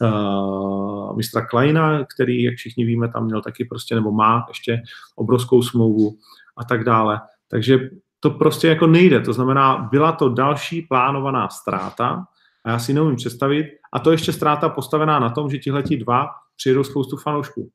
uh, 0.00 1.16
mistra 1.16 1.46
Kleina, 1.46 2.04
který, 2.04 2.42
jak 2.42 2.54
všichni 2.54 2.84
víme, 2.84 3.08
tam 3.08 3.24
měl 3.24 3.42
taky 3.42 3.64
prostě, 3.64 3.94
nebo 3.94 4.12
má 4.12 4.44
ještě 4.48 4.82
obrovskou 5.16 5.62
smlouvu 5.62 6.16
a 6.56 6.64
tak 6.64 6.84
dále. 6.84 7.20
Takže 7.50 7.78
to 8.20 8.30
prostě 8.30 8.68
jako 8.68 8.86
nejde. 8.86 9.20
To 9.20 9.32
znamená, 9.32 9.88
byla 9.90 10.12
to 10.12 10.28
další 10.28 10.82
plánovaná 10.82 11.48
ztráta 11.48 12.24
a 12.64 12.70
já 12.70 12.78
si 12.78 12.92
neumím 12.92 13.16
představit, 13.16 13.66
a 13.92 13.98
to 13.98 14.10
ještě 14.10 14.32
ztráta 14.32 14.68
postavená 14.68 15.18
na 15.18 15.30
tom, 15.30 15.50
že 15.50 15.58
tihleti 15.58 15.96
dva 15.96 16.26
přijedou 16.56 16.84
spoustu 16.84 17.16
fanoušků. 17.16 17.70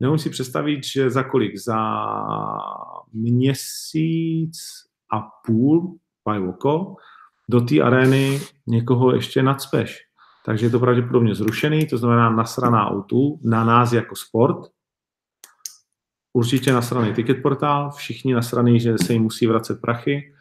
Neumím 0.00 0.18
si 0.18 0.30
představit, 0.30 0.84
že 0.84 1.10
za 1.10 1.22
kolik? 1.22 1.58
Za 1.58 1.78
měsíc 3.12 4.58
a 5.12 5.20
půl, 5.46 5.98
oko, 6.48 6.96
do 7.48 7.60
té 7.60 7.80
arény 7.80 8.40
někoho 8.66 9.14
ještě 9.14 9.42
nadspeš. 9.42 10.06
Takže 10.44 10.66
je 10.66 10.70
to 10.70 10.80
pravděpodobně 10.80 11.34
zrušený, 11.34 11.86
to 11.86 11.98
znamená 11.98 12.30
nasraná 12.30 12.90
autu 12.90 13.40
na 13.44 13.64
nás 13.64 13.92
jako 13.92 14.16
sport. 14.16 14.56
Určitě 16.32 16.72
nasraný 16.72 17.12
ticket 17.12 17.42
portál, 17.42 17.90
všichni 17.90 18.34
nasraný, 18.34 18.80
že 18.80 18.94
se 18.98 19.12
jim 19.12 19.22
musí 19.22 19.46
vracet 19.46 19.80
prachy. 19.80 20.34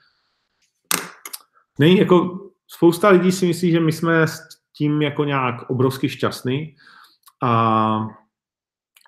Není 1.80 1.98
jako, 1.98 2.40
spousta 2.68 3.10
lidí 3.10 3.32
si 3.32 3.46
myslí, 3.46 3.72
že 3.72 3.80
my 3.80 3.92
jsme 3.92 4.28
s 4.28 4.40
tím 4.74 5.02
jako 5.02 5.24
nějak 5.24 5.70
obrovsky 5.70 6.10
šťastný, 6.10 6.76
a, 7.44 8.08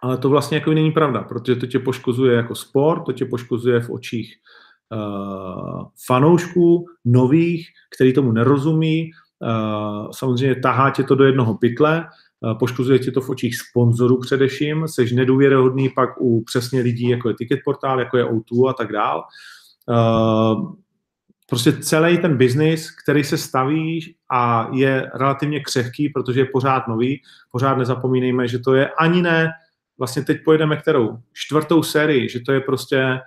ale 0.05 0.17
to 0.17 0.29
vlastně 0.29 0.57
jako 0.57 0.73
není 0.73 0.91
pravda, 0.91 1.23
protože 1.23 1.55
to 1.55 1.65
tě 1.65 1.79
poškozuje 1.79 2.35
jako 2.35 2.55
sport, 2.55 3.03
to 3.03 3.11
tě 3.11 3.25
poškozuje 3.25 3.81
v 3.81 3.89
očích 3.89 4.35
uh, 4.95 5.83
fanoušků, 6.07 6.85
nových, 7.05 7.67
který 7.95 8.13
tomu 8.13 8.31
nerozumí, 8.31 9.11
uh, 9.11 10.11
samozřejmě 10.11 10.55
tahá 10.55 10.89
tě 10.89 11.03
to 11.03 11.15
do 11.15 11.23
jednoho 11.23 11.57
pytle, 11.57 12.05
uh, 12.39 12.57
poškozuje 12.57 12.99
tě 12.99 13.11
to 13.11 13.21
v 13.21 13.29
očích 13.29 13.55
sponzorů 13.57 14.19
především, 14.19 14.87
seš 14.87 15.11
nedůvěryhodný 15.11 15.89
pak 15.89 16.21
u 16.21 16.43
přesně 16.43 16.81
lidí, 16.81 17.09
jako 17.09 17.29
je 17.29 17.35
Ticket 17.35 17.59
Portál, 17.65 17.99
jako 17.99 18.17
je 18.17 18.25
O2 18.25 18.69
a 18.69 18.73
tak 18.73 18.91
dál. 18.91 19.23
Uh, 19.89 20.73
prostě 21.49 21.73
celý 21.73 22.17
ten 22.17 22.37
biznis, 22.37 22.91
který 23.03 23.23
se 23.23 23.37
staví 23.37 24.15
a 24.31 24.69
je 24.73 25.11
relativně 25.13 25.59
křehký, 25.59 26.09
protože 26.09 26.39
je 26.39 26.45
pořád 26.53 26.87
nový, 26.87 27.21
pořád 27.51 27.77
nezapomínejme, 27.77 28.47
že 28.47 28.59
to 28.59 28.73
je 28.73 28.89
ani 28.89 29.21
ne, 29.21 29.51
vlastně 29.97 30.23
teď 30.23 30.37
pojedeme 30.45 30.77
kterou? 30.77 31.17
Čtvrtou 31.33 31.83
sérii, 31.83 32.29
že 32.29 32.39
to 32.39 32.51
je 32.51 32.61
prostě 32.61 33.19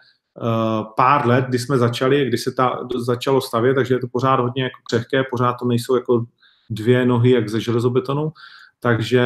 uh, 0.43 0.87
pár 0.97 1.27
let, 1.27 1.45
kdy 1.49 1.59
jsme 1.59 1.79
začali, 1.79 2.25
kdy 2.25 2.39
se 2.39 2.53
ta 2.53 2.89
začalo 2.97 3.41
stavět, 3.41 3.75
takže 3.75 3.95
je 3.95 3.99
to 3.99 4.09
pořád 4.09 4.41
hodně 4.41 4.63
jako 4.63 4.81
křehké, 4.89 5.25
pořád 5.31 5.53
to 5.53 5.67
nejsou 5.67 5.97
jako 5.97 6.25
dvě 6.71 7.07
nohy 7.07 7.31
jak 7.31 7.49
ze 7.49 7.61
železobetonu, 7.61 8.33
takže 8.81 9.23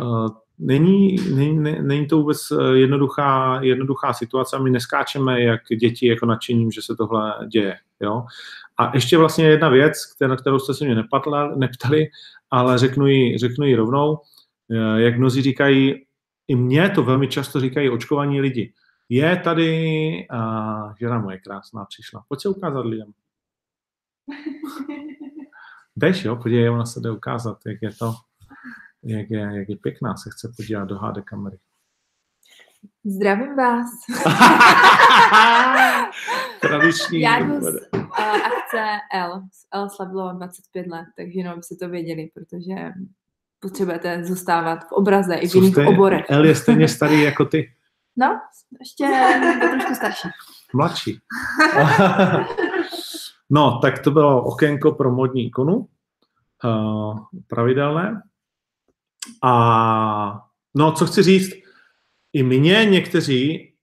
uh, 0.00 0.28
není, 0.58 1.16
není, 1.34 1.58
není 1.82 2.06
to 2.06 2.16
vůbec 2.16 2.38
eh, 2.50 2.76
jednoduchá, 2.76 3.60
jednoduchá 3.62 4.12
situace. 4.12 4.58
My 4.58 4.70
neskáčeme 4.70 5.42
jak 5.42 5.60
děti 5.80 6.06
jako 6.06 6.26
nadšením, 6.26 6.70
že 6.70 6.82
se 6.82 6.96
tohle 6.96 7.34
děje. 7.52 7.76
Jo? 8.00 8.24
A 8.78 8.90
ještě 8.94 9.18
vlastně 9.18 9.44
jedna 9.44 9.68
věc, 9.68 9.92
na 10.26 10.36
kterou 10.36 10.58
jste 10.58 10.74
se 10.74 10.84
mě 10.84 10.94
nepatla, 10.94 11.54
neptali, 11.56 12.06
ale 12.50 12.78
řeknu 12.78 13.06
ji, 13.06 13.38
řeknu 13.38 13.66
ji 13.66 13.74
rovnou. 13.74 14.18
Eh, 14.70 15.00
jak 15.00 15.18
mnozí 15.18 15.42
říkají, 15.42 16.06
i 16.48 16.56
mě 16.56 16.90
to 16.90 17.02
velmi 17.02 17.28
často 17.28 17.60
říkají 17.60 17.90
očkovaní 17.90 18.40
lidi. 18.40 18.72
Je 19.08 19.36
tady, 19.36 20.26
uh, 20.32 20.92
žena 21.00 21.18
moje 21.18 21.38
krásná 21.38 21.84
přišla, 21.84 22.24
pojď 22.28 22.40
se 22.40 22.48
ukázat 22.48 22.86
lidem. 22.86 23.12
Jdeš, 25.96 26.24
jo, 26.24 26.36
podívej, 26.36 26.70
ona 26.70 26.86
se 26.86 27.00
jde 27.00 27.10
ukázat, 27.10 27.58
jak 27.66 27.78
je 27.82 27.92
to 27.92 28.14
jak 29.04 29.30
je, 29.30 29.40
jak 29.40 29.68
je 29.68 29.76
pěkná, 29.76 30.16
se 30.16 30.30
chce 30.32 30.52
podívat 30.56 30.84
do 30.84 30.98
HD 30.98 31.24
kamery. 31.24 31.58
Zdravím 33.04 33.56
vás. 33.56 33.86
Tradiční. 36.60 37.20
Já 37.20 37.38
jdu 37.38 37.60
z 37.60 37.88
uh, 37.94 38.18
akce 38.18 38.98
L. 39.14 39.42
L 39.72 39.88
slavilo 39.88 40.32
25 40.32 40.86
let, 40.86 41.06
takže 41.16 41.38
jenom 41.38 41.62
si 41.62 41.76
to 41.76 41.88
věděli, 41.88 42.30
protože 42.34 42.92
potřebujete 43.64 44.24
zůstávat 44.24 44.78
v 44.88 44.92
obraze 44.92 45.34
i 45.34 45.48
v 45.48 45.54
jiných 45.54 45.78
oborech. 45.78 46.24
L 46.28 46.46
je 46.46 46.54
stejně 46.54 46.88
starý 46.88 47.22
jako 47.22 47.44
ty. 47.44 47.72
No, 48.16 48.40
ještě 48.80 49.08
trošku 49.60 49.94
starší. 49.94 50.28
Mladší. 50.74 51.20
no, 53.50 53.78
tak 53.82 53.98
to 53.98 54.10
bylo 54.10 54.44
okénko 54.44 54.92
pro 54.92 55.10
modní 55.10 55.46
ikonu. 55.46 55.88
Uh, 56.64 57.18
pravidelné. 57.46 58.22
A 59.42 60.40
no, 60.74 60.92
co 60.92 61.06
chci 61.06 61.22
říct, 61.22 61.50
i 62.32 62.42
mě 62.42 62.84
někteří 62.84 63.74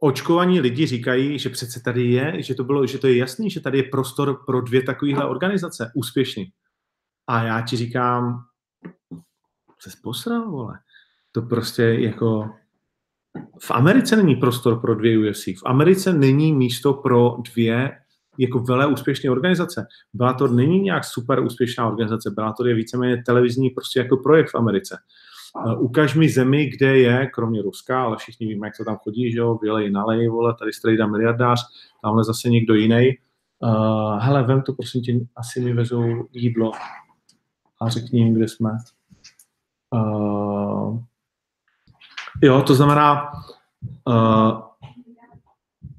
očkovaní 0.00 0.60
lidi 0.60 0.86
říkají, 0.86 1.38
že 1.38 1.50
přece 1.50 1.80
tady 1.80 2.04
je, 2.04 2.42
že 2.42 2.54
to 2.54 2.64
bylo, 2.64 2.86
že 2.86 2.98
to 2.98 3.06
je 3.06 3.16
jasný, 3.16 3.50
že 3.50 3.60
tady 3.60 3.78
je 3.78 3.84
prostor 3.84 4.44
pro 4.46 4.60
dvě 4.60 4.82
takovéhle 4.82 5.24
organizace 5.24 5.92
úspěšný. 5.94 6.52
A 7.26 7.42
já 7.42 7.60
ti 7.60 7.76
říkám, 7.76 8.47
se 9.80 9.90
posral, 10.02 10.50
vole. 10.50 10.74
To 11.32 11.42
prostě 11.42 11.82
jako 11.82 12.50
v 13.62 13.70
Americe 13.70 14.16
není 14.16 14.36
prostor 14.36 14.80
pro 14.80 14.94
dvě 14.94 15.30
UFC. 15.30 15.46
V 15.46 15.62
Americe 15.66 16.12
není 16.12 16.52
místo 16.52 16.94
pro 16.94 17.36
dvě 17.52 17.90
jako 18.38 18.58
velé 18.58 18.86
úspěšné 18.86 19.30
organizace. 19.30 19.86
to 20.38 20.48
není 20.48 20.80
nějak 20.80 21.04
super 21.04 21.40
úspěšná 21.40 21.88
organizace, 21.88 22.34
to 22.56 22.66
je 22.66 22.74
víceméně 22.74 23.22
televizní 23.26 23.70
prostě 23.70 23.98
jako 23.98 24.16
projekt 24.16 24.50
v 24.50 24.54
Americe. 24.54 24.98
Uh, 25.66 25.82
ukaž 25.82 26.14
mi 26.14 26.28
zemi, 26.28 26.66
kde 26.66 26.98
je, 26.98 27.26
kromě 27.26 27.62
Ruska, 27.62 28.02
ale 28.02 28.16
všichni 28.16 28.46
víme, 28.46 28.66
jak 28.66 28.76
to 28.76 28.84
tam 28.84 28.96
chodí, 28.96 29.32
že 29.32 29.38
jo, 29.38 29.58
vylej, 29.62 29.90
nalej, 29.90 30.28
vole, 30.28 30.54
tady 30.58 30.72
strejda 30.72 31.06
miliardář, 31.06 31.60
tamhle 32.02 32.24
zase 32.24 32.48
někdo 32.48 32.74
jiný. 32.74 33.10
Uh, 33.58 34.18
hele, 34.18 34.42
vem 34.42 34.62
to, 34.62 34.72
prosím 34.72 35.02
tě, 35.02 35.20
asi 35.36 35.60
mi 35.60 35.72
vezou 35.72 36.28
jídlo 36.32 36.72
a 37.80 37.88
řekni 37.88 38.20
jim, 38.20 38.34
kde 38.34 38.48
jsme. 38.48 38.70
Uh, 39.90 40.98
jo, 42.42 42.62
to 42.62 42.74
znamená, 42.74 43.32
uh, 44.04 44.60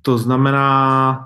to 0.01 0.17
znamená, 0.17 1.25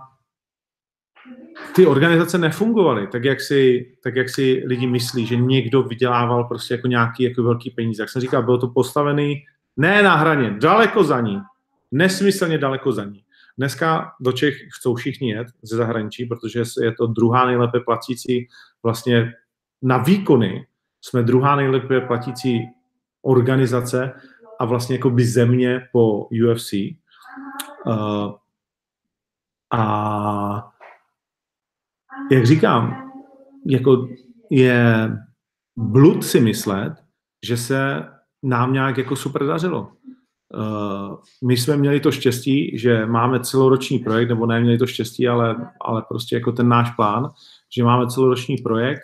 ty 1.76 1.88
organizace 1.88 2.38
nefungovaly 2.38 3.08
tak, 3.08 3.24
jak 3.24 3.42
si, 3.42 3.92
tak, 4.04 4.16
jak 4.16 4.30
si 4.30 4.64
lidi 4.66 4.88
myslí, 4.88 5.26
že 5.26 5.36
někdo 5.36 5.84
vydělával 5.84 6.44
prostě 6.44 6.74
jako 6.74 6.88
nějaký 6.88 7.24
jako 7.24 7.44
velký 7.44 7.70
peníze. 7.70 8.04
Jak 8.04 8.10
jsem 8.10 8.22
říkal, 8.22 8.44
bylo 8.44 8.58
to 8.58 8.68
postavený 8.68 9.44
ne 9.78 10.04
na 10.04 10.16
hraně, 10.16 10.56
daleko 10.62 11.04
za 11.04 11.22
ní. 11.22 11.42
Nesmyslně 11.92 12.58
daleko 12.58 12.92
za 12.92 13.06
ní. 13.06 13.24
Dneska 13.58 14.12
do 14.20 14.32
Čech 14.32 14.56
chcou 14.78 14.96
všichni 14.96 15.32
jet 15.32 15.48
ze 15.62 15.78
zahraničí, 15.78 16.26
protože 16.26 16.64
je 16.82 16.92
to 16.92 17.08
druhá 17.08 17.46
nejlépe 17.46 17.80
platící 17.80 18.48
vlastně 18.84 19.34
na 19.82 19.98
výkony 19.98 20.66
jsme 21.06 21.24
druhá 21.24 21.56
nejlépe 21.56 22.02
platící 22.02 22.60
organizace 23.22 24.12
a 24.60 24.66
vlastně 24.66 24.96
jako 24.96 25.10
by 25.10 25.26
země 25.26 25.88
po 25.92 26.28
UFC. 26.52 26.74
Uh, 27.86 28.32
a 29.74 30.72
jak 32.32 32.46
říkám, 32.46 33.12
jako 33.66 34.08
je 34.50 35.12
blud 35.78 36.26
si 36.26 36.40
myslet, 36.40 36.94
že 37.46 37.58
se 37.58 38.08
nám 38.44 38.74
nějak 38.74 38.98
jako 38.98 39.16
super 39.16 39.46
dařilo. 39.46 39.92
Uh, 40.54 41.16
my 41.44 41.58
jsme 41.58 41.78
měli 41.78 42.00
to 42.00 42.12
štěstí, 42.12 42.78
že 42.78 43.06
máme 43.06 43.40
celoroční 43.40 44.00
projekt, 44.00 44.30
nebo 44.30 44.46
ne 44.46 44.62
měli 44.62 44.78
to 44.78 44.88
štěstí, 44.88 45.28
ale, 45.28 45.72
ale 45.82 46.04
prostě 46.08 46.36
jako 46.36 46.52
ten 46.52 46.68
náš 46.68 46.92
plán, 46.92 47.32
že 47.76 47.84
máme 47.84 48.08
celoroční 48.08 48.58
projekt, 48.58 49.02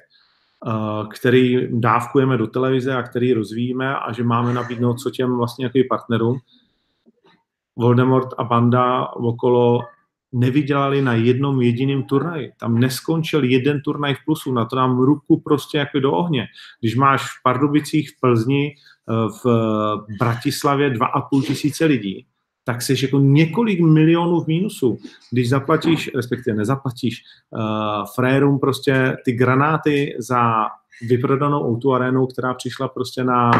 který 1.13 1.67
dávkujeme 1.79 2.37
do 2.37 2.47
televize 2.47 2.95
a 2.95 3.03
který 3.03 3.33
rozvíjíme 3.33 3.95
a 3.95 4.11
že 4.11 4.23
máme 4.23 4.53
nabídnout 4.53 4.99
co 4.99 5.09
těm 5.09 5.37
vlastně 5.37 5.65
jaký 5.65 5.83
partnerům. 5.83 6.39
Voldemort 7.75 8.29
a 8.37 8.43
banda 8.43 9.07
okolo 9.07 9.81
nevydělali 10.31 11.01
na 11.01 11.13
jednom 11.13 11.61
jediném 11.61 12.03
turnaji. 12.03 12.51
Tam 12.59 12.79
neskončil 12.79 13.43
jeden 13.43 13.81
turnaj 13.81 14.15
v 14.15 14.25
plusu, 14.25 14.53
na 14.53 14.65
to 14.65 14.75
nám 14.75 14.99
ruku 14.99 15.39
prostě 15.39 15.77
jako 15.77 15.99
do 15.99 16.11
ohně. 16.11 16.47
Když 16.79 16.95
máš 16.95 17.21
v 17.21 17.43
Pardubicích, 17.43 18.09
v 18.09 18.19
Plzni, 18.19 18.75
eh, 18.75 19.13
v 19.43 19.47
Bratislavě 20.19 20.89
2,5 20.89 21.41
tisíce 21.41 21.85
lidí, 21.85 22.25
tak 22.69 22.81
jsi 22.81 22.95
jako 23.01 23.19
několik 23.19 23.79
milionů 23.79 24.39
v 24.39 24.47
mínusu. 24.47 24.97
Když 25.31 25.49
zaplatíš, 25.49 26.11
respektive 26.15 26.57
nezaplatíš, 26.57 27.23
uh, 27.49 27.61
frérům 28.15 28.59
prostě 28.59 29.17
ty 29.25 29.31
granáty 29.31 30.15
za 30.19 30.67
vyprodanou 31.01 31.67
auto 31.67 31.91
arénu, 31.91 32.27
která 32.27 32.53
přišla 32.53 32.87
prostě 32.87 33.23
na 33.23 33.51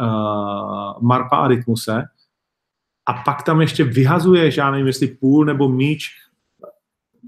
uh, 0.00 1.02
Marpa 1.02 1.36
a 1.36 1.48
Rytmuse, 1.48 2.02
a 3.06 3.12
pak 3.12 3.42
tam 3.42 3.60
ještě 3.60 3.84
vyhazuje, 3.84 4.50
já 4.56 4.70
nevím, 4.70 4.86
jestli 4.86 5.08
půl 5.08 5.44
nebo 5.44 5.68
míč 5.68 6.10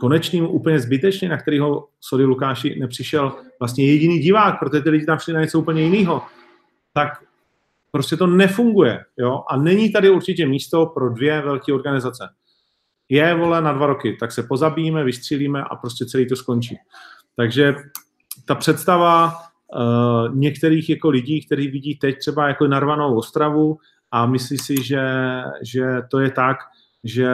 konečným 0.01 0.45
úplně 0.45 0.81
zbytečně, 0.81 1.29
na 1.29 1.37
kterého, 1.37 1.89
sorry 2.01 2.25
Lukáši, 2.25 2.81
nepřišel 2.81 3.33
vlastně 3.59 3.87
jediný 3.87 4.19
divák, 4.19 4.59
protože 4.59 4.83
ty 4.83 4.91
lidi 4.91 5.07
tam 5.07 5.19
šli 5.19 5.33
na 5.33 5.41
něco 5.41 5.59
úplně 5.61 5.83
jiného, 5.83 6.23
tak 6.93 7.26
prostě 7.97 8.17
to 8.17 8.27
nefunguje. 8.27 9.05
Jo? 9.19 9.43
A 9.51 9.57
není 9.57 9.93
tady 9.93 10.11
určitě 10.11 10.47
místo 10.47 10.87
pro 10.87 11.11
dvě 11.11 11.43
velké 11.43 11.73
organizace. 11.73 12.29
Je, 13.09 13.35
vole, 13.35 13.61
na 13.61 13.73
dva 13.73 13.87
roky, 13.87 14.17
tak 14.21 14.33
se 14.33 14.43
pozabijíme, 14.43 15.05
vystřílíme 15.05 15.63
a 15.63 15.77
prostě 15.77 16.07
celý 16.07 16.29
to 16.29 16.37
skončí. 16.37 16.77
Takže 17.37 17.75
ta 18.47 18.55
představa 18.55 19.33
uh, 19.33 20.37
některých 20.37 20.91
jako 20.91 21.09
lidí, 21.09 21.47
kteří 21.47 21.69
vidí 21.69 21.97
teď 21.97 22.19
třeba 22.19 22.49
jako 22.49 22.67
narvanou 22.67 23.17
Ostravu, 23.17 23.79
a 24.13 24.27
myslí 24.27 24.59
si, 24.59 24.83
že, 24.83 25.03
že 25.63 25.85
to 26.11 26.21
je 26.21 26.31
tak, 26.31 26.57
že 27.05 27.29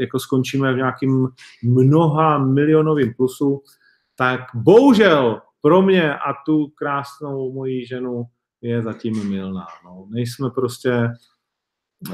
jako 0.00 0.18
skončíme 0.18 0.72
v 0.72 0.76
nějakým 0.76 1.28
mnoha 1.62 2.38
milionovým 2.38 3.14
plusu, 3.14 3.62
tak 4.16 4.40
bohužel 4.54 5.40
pro 5.62 5.82
mě 5.82 6.14
a 6.14 6.34
tu 6.46 6.66
krásnou 6.66 7.52
moji 7.52 7.86
ženu 7.86 8.24
je 8.60 8.82
zatím 8.82 9.28
milná. 9.28 9.66
No. 9.84 10.06
Nejsme 10.10 10.50
prostě 10.50 11.08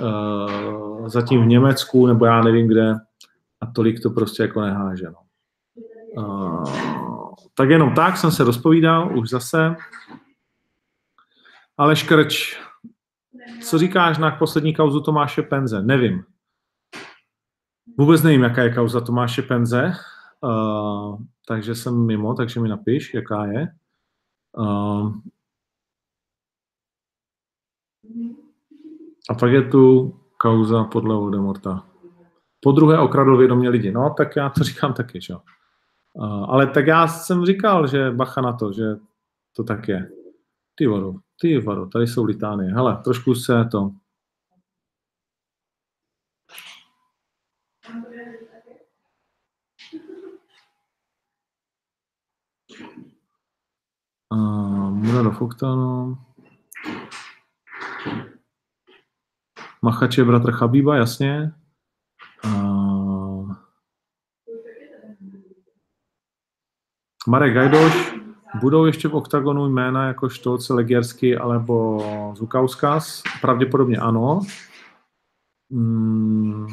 uh, 0.03 1.09
zatím 1.09 1.42
v 1.42 1.47
Německu, 1.47 2.07
nebo 2.07 2.24
já 2.24 2.42
nevím 2.42 2.68
kde, 2.68 2.95
a 3.61 3.66
tolik 3.66 4.03
to 4.03 4.11
prostě 4.11 4.42
jako 4.42 4.61
neháže. 4.61 5.07
No. 5.11 5.18
Uh, 6.16 6.64
tak 7.55 7.70
jenom 7.70 7.95
tak 7.95 8.16
jsem 8.16 8.30
se 8.30 8.45
rozpovídal, 8.45 9.18
už 9.18 9.30
zase. 9.30 9.76
Ale 11.76 11.97
škrč, 11.97 12.61
co 13.62 13.78
říkáš 13.78 14.18
na 14.18 14.30
poslední 14.30 14.74
kauzu 14.74 15.01
Tomáše 15.01 15.42
Penze? 15.42 15.82
Nevím. 15.82 16.24
Vůbec 17.99 18.22
nevím, 18.22 18.42
jaká 18.42 18.62
je 18.62 18.74
kauza 18.74 19.01
Tomáše 19.01 19.42
Penze, 19.42 19.92
uh, 20.40 21.18
takže 21.49 21.74
jsem 21.74 22.07
mimo, 22.07 22.34
takže 22.34 22.61
mi 22.61 22.68
napiš, 22.68 23.14
jaká 23.14 23.47
je. 23.47 23.68
Uh, 24.59 25.12
a 29.31 29.35
pak 29.35 29.53
je 29.53 29.62
tu 29.62 30.14
kauza 30.37 30.85
podle 30.85 31.14
Voldemorta. 31.14 31.87
Po 32.61 32.72
druhé 32.72 32.99
okradl 32.99 33.37
vědomě 33.37 33.68
lidi. 33.68 33.93
No, 33.93 34.14
tak 34.16 34.37
já 34.37 34.49
to 34.49 34.64
říkám 34.64 34.95
taky, 34.95 35.20
že? 35.20 35.35
Ale 36.49 36.66
tak 36.66 36.87
já 36.87 37.09
jsem 37.09 37.47
říkal, 37.47 37.87
že 37.87 38.11
bacha 38.11 38.41
na 38.41 38.53
to, 38.53 38.72
že 38.72 38.85
to 39.57 39.64
tak 39.64 39.89
je. 39.89 40.11
Ty 40.75 40.87
vodu. 40.87 41.20
Ty 41.41 41.59
vado, 41.59 41.87
tady 41.87 42.07
jsou 42.07 42.25
litánie. 42.25 42.72
Hele, 42.72 43.01
trošku 43.05 43.35
se 43.35 43.64
to... 43.70 43.91
Uh, 54.33 54.91
Murado 54.91 55.31
Foktano. 55.31 56.18
Machač 59.85 60.18
je 60.18 60.24
bratr 60.24 60.53
Chabíba, 60.53 60.97
jasně. 60.97 61.53
Uh, 62.45 63.55
Marek 67.28 67.55
Gajdoš, 67.55 68.14
Budou 68.61 68.85
ještě 68.87 69.09
v 69.09 69.14
oktagonu 69.14 69.68
jména 69.68 70.07
jako 70.07 70.28
Štolce, 70.28 70.74
Legersky 70.74 71.37
alebo 71.37 72.03
Zukauskas? 72.37 73.22
Pravděpodobně 73.41 73.97
ano. 73.97 74.41
Hmm. 75.70 76.66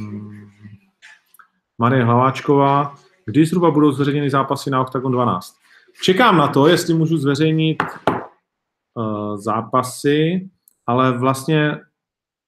Marie 1.77 2.03
Hlaváčková. 2.03 2.95
Kdy 3.25 3.45
zhruba 3.45 3.71
budou 3.71 3.91
zveřejněny 3.91 4.29
zápasy 4.29 4.69
na 4.69 4.81
Octagon 4.81 5.11
12? 5.11 5.55
Čekám 6.03 6.37
na 6.37 6.47
to, 6.47 6.67
jestli 6.67 6.93
můžu 6.93 7.17
zveřejnit 7.17 7.83
uh, 8.95 9.37
zápasy, 9.37 10.49
ale 10.87 11.17
vlastně 11.17 11.79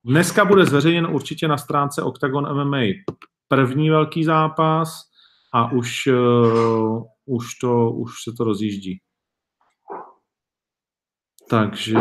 dneska 0.06 0.45
bude 0.45 0.66
zveřejněn 0.66 1.08
určitě 1.08 1.47
na 1.47 1.58
stránce 1.58 2.04
Octagon 2.04 2.64
MMA 2.64 2.82
první 3.47 3.89
velký 3.89 4.24
zápas 4.24 5.01
a 5.54 5.72
už, 5.72 6.08
uh, 6.08 7.04
už, 7.26 7.56
to, 7.62 7.91
už 7.91 8.12
se 8.24 8.32
to 8.38 8.43
rozjíždí. 8.43 8.99
Takže 11.49 11.97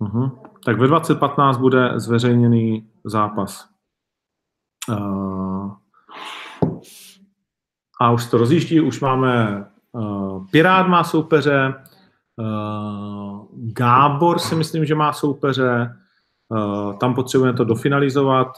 uh-huh. 0.00 0.40
tak 0.64 0.78
ve 0.78 0.86
2015 0.86 1.58
bude 1.58 2.00
zveřejněný 2.00 2.90
zápas. 3.04 3.68
Uh, 4.88 5.72
a 8.00 8.10
už 8.10 8.30
to 8.30 8.38
rozjíždí, 8.38 8.80
už 8.80 9.00
máme 9.00 9.64
uh, 9.92 10.46
Pirát 10.50 10.88
má 10.88 11.04
soupeře, 11.04 11.74
Gábor 13.52 14.38
si 14.38 14.54
myslím, 14.54 14.84
že 14.84 14.94
má 14.94 15.12
soupeře, 15.12 15.96
uh, 16.48 16.98
tam 16.98 17.14
potřebujeme 17.14 17.56
to 17.56 17.64
dofinalizovat. 17.64 18.48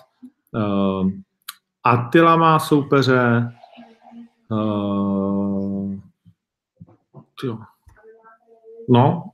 Uh, 0.52 1.10
Attila 1.84 2.36
má 2.36 2.58
soupeře, 2.58 3.52
No. 8.88 9.30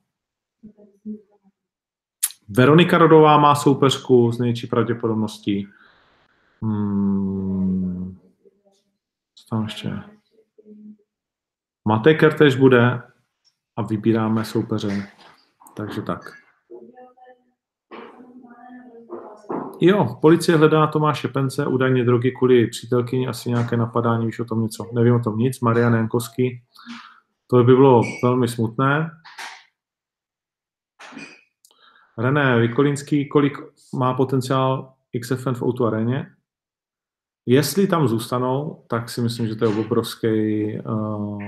Veronika 2.48 2.98
Rodová 2.98 3.38
má 3.38 3.54
soupeřku 3.54 4.32
z 4.32 4.38
největší 4.38 4.66
pravděpodobností. 4.66 5.68
Hmm. 6.62 8.18
Co 9.34 9.46
tam 9.50 9.64
ještě? 9.64 10.02
Matej 11.84 12.18
Kertež 12.18 12.56
bude 12.56 13.02
a 13.76 13.82
vybíráme 13.82 14.44
soupeře. 14.44 15.08
Takže 15.76 16.02
tak. 16.02 16.42
Jo, 19.80 20.18
policie 20.20 20.58
hledá 20.58 20.86
Tomáše 20.86 21.28
Pence, 21.28 21.66
údajně 21.66 22.04
drogy 22.04 22.30
kvůli 22.30 22.66
přítelkyni, 22.66 23.28
asi 23.28 23.48
nějaké 23.48 23.76
napadání, 23.76 24.26
víš 24.26 24.40
o 24.40 24.44
tom 24.44 24.62
něco. 24.62 24.90
Nevím 24.94 25.14
o 25.14 25.20
tom 25.20 25.38
nic. 25.38 25.60
Marian 25.60 25.94
Jankovský. 25.94 26.62
To 27.46 27.56
by 27.56 27.74
bylo 27.74 28.02
velmi 28.22 28.48
smutné. 28.48 29.10
René 32.18 32.60
Vikolínský, 32.60 33.28
kolik 33.28 33.58
má 33.94 34.14
potenciál 34.14 34.94
XFN 35.20 35.54
v 35.54 35.62
Outu 35.62 35.86
aréně? 35.86 36.26
Jestli 37.46 37.86
tam 37.86 38.08
zůstanou, 38.08 38.84
tak 38.88 39.10
si 39.10 39.20
myslím, 39.20 39.46
že 39.46 39.56
to 39.56 39.64
je 39.64 39.76
obrovský 39.76 40.28
uh, 40.78 41.42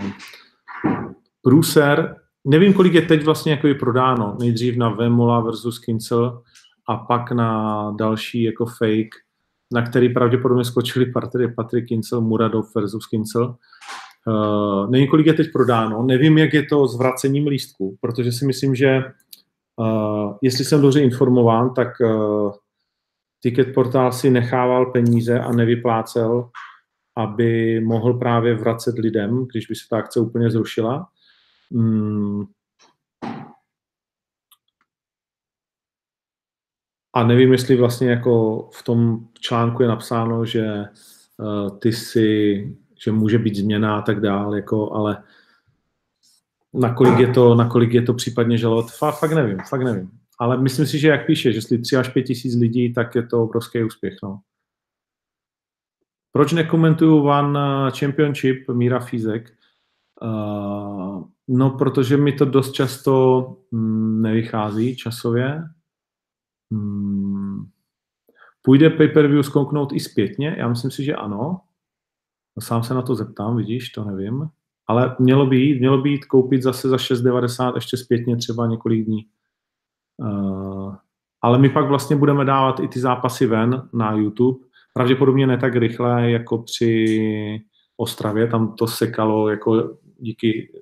průser. 1.44 2.16
Nevím, 2.46 2.72
kolik 2.72 2.94
je 2.94 3.02
teď 3.02 3.24
vlastně 3.24 3.52
jako 3.52 3.66
je 3.66 3.74
prodáno. 3.74 4.36
Nejdřív 4.40 4.76
na 4.76 4.88
Vemola 4.88 5.40
versus 5.40 5.78
Kincel 5.78 6.42
a 6.88 6.96
pak 6.96 7.32
na 7.32 7.90
další 7.98 8.42
jako 8.42 8.66
fake, 8.66 9.14
na 9.72 9.82
který 9.82 10.08
pravděpodobně 10.08 10.64
skočili 10.64 11.06
partnery 11.06 11.54
Patrick 11.54 11.88
Kincel, 11.88 12.20
Muradov 12.20 12.74
versus 12.74 13.06
Kincel. 13.06 13.56
Uh, 14.26 14.90
nevím, 14.90 15.08
kolik 15.08 15.26
je 15.26 15.34
teď 15.34 15.52
prodáno. 15.52 16.02
Nevím, 16.02 16.38
jak 16.38 16.54
je 16.54 16.62
to 16.62 16.88
s 16.88 16.98
vracením 16.98 17.46
lístku, 17.46 17.96
protože 18.00 18.32
si 18.32 18.46
myslím, 18.46 18.74
že 18.74 19.02
Uh, 19.80 20.36
jestli 20.42 20.64
jsem 20.64 20.80
dobře 20.80 21.00
informován, 21.00 21.74
tak 21.74 21.88
uh, 22.00 22.52
Ticket 23.42 23.74
portál 23.74 24.12
si 24.12 24.30
nechával 24.30 24.86
peníze 24.86 25.40
a 25.40 25.52
nevyplácel, 25.52 26.50
aby 27.16 27.80
mohl 27.80 28.14
právě 28.14 28.54
vracet 28.54 28.98
lidem, 28.98 29.46
když 29.52 29.66
by 29.66 29.74
se 29.74 29.82
ta 29.90 29.98
akce 29.98 30.20
úplně 30.20 30.50
zrušila. 30.50 31.06
Hmm. 31.74 32.44
A 37.14 37.24
nevím, 37.24 37.52
jestli 37.52 37.76
vlastně 37.76 38.10
jako 38.10 38.62
v 38.74 38.82
tom 38.82 39.28
článku 39.40 39.82
je 39.82 39.88
napsáno, 39.88 40.46
že 40.46 40.84
uh, 41.36 41.78
ty 41.78 41.92
si, 41.92 42.58
že 43.04 43.12
může 43.12 43.38
být 43.38 43.56
změna 43.56 43.98
a 43.98 44.02
tak 44.02 44.20
dále, 44.20 44.56
jako, 44.56 44.92
ale 44.92 45.22
nakolik 46.74 47.18
je 47.18 47.32
to, 47.32 47.54
nakolik 47.54 47.94
je 47.94 48.02
to 48.02 48.14
případně 48.14 48.58
žalovat, 48.58 48.90
fakt 49.18 49.32
nevím, 49.32 49.58
fakt 49.58 49.82
nevím. 49.82 50.10
Ale 50.38 50.58
myslím 50.58 50.86
si, 50.86 50.98
že 50.98 51.08
jak 51.08 51.26
píše, 51.26 51.52
že 51.52 51.58
jestli 51.58 51.78
3 51.78 51.96
až 51.96 52.08
5 52.08 52.22
tisíc 52.22 52.54
lidí, 52.54 52.92
tak 52.92 53.14
je 53.14 53.26
to 53.26 53.42
obrovský 53.42 53.82
úspěch. 53.82 54.14
No. 54.22 54.40
Proč 56.32 56.52
nekomentuju 56.52 57.22
One 57.22 57.90
Championship 57.98 58.68
Míra 58.68 59.00
Fízek? 59.00 59.52
Uh, 60.22 61.24
no, 61.48 61.70
protože 61.70 62.16
mi 62.16 62.32
to 62.32 62.44
dost 62.44 62.72
často 62.72 63.46
mm, 63.70 64.22
nevychází 64.22 64.96
časově. 64.96 65.62
Mm, 66.70 67.64
půjde 68.62 68.90
pay-per-view 68.90 69.42
zkouknout 69.42 69.92
i 69.92 70.00
zpětně? 70.00 70.56
Já 70.58 70.68
myslím 70.68 70.90
si, 70.90 71.04
že 71.04 71.14
ano. 71.14 71.60
Sám 72.60 72.82
se 72.82 72.94
na 72.94 73.02
to 73.02 73.14
zeptám, 73.14 73.56
vidíš, 73.56 73.90
to 73.90 74.04
nevím. 74.04 74.48
Ale 74.86 75.16
mělo 75.18 75.46
by 75.46 75.56
jít, 75.56 75.78
mělo 75.78 75.98
by 76.02 76.10
jít 76.10 76.24
koupit 76.24 76.62
zase 76.62 76.88
za 76.88 76.96
6,90 76.96 77.74
ještě 77.74 77.96
zpětně 77.96 78.36
třeba 78.36 78.66
několik 78.66 79.04
dní. 79.04 79.26
Uh, 80.16 80.94
ale 81.42 81.58
my 81.58 81.68
pak 81.68 81.88
vlastně 81.88 82.16
budeme 82.16 82.44
dávat 82.44 82.80
i 82.80 82.88
ty 82.88 83.00
zápasy 83.00 83.46
ven 83.46 83.88
na 83.92 84.12
YouTube. 84.12 84.66
Pravděpodobně 84.92 85.46
ne 85.46 85.58
tak 85.58 85.76
rychle 85.76 86.30
jako 86.30 86.58
při 86.58 87.64
Ostravě, 87.96 88.46
tam 88.46 88.74
to 88.74 88.86
sekalo 88.86 89.48
jako 89.48 89.96
díky, 90.18 90.72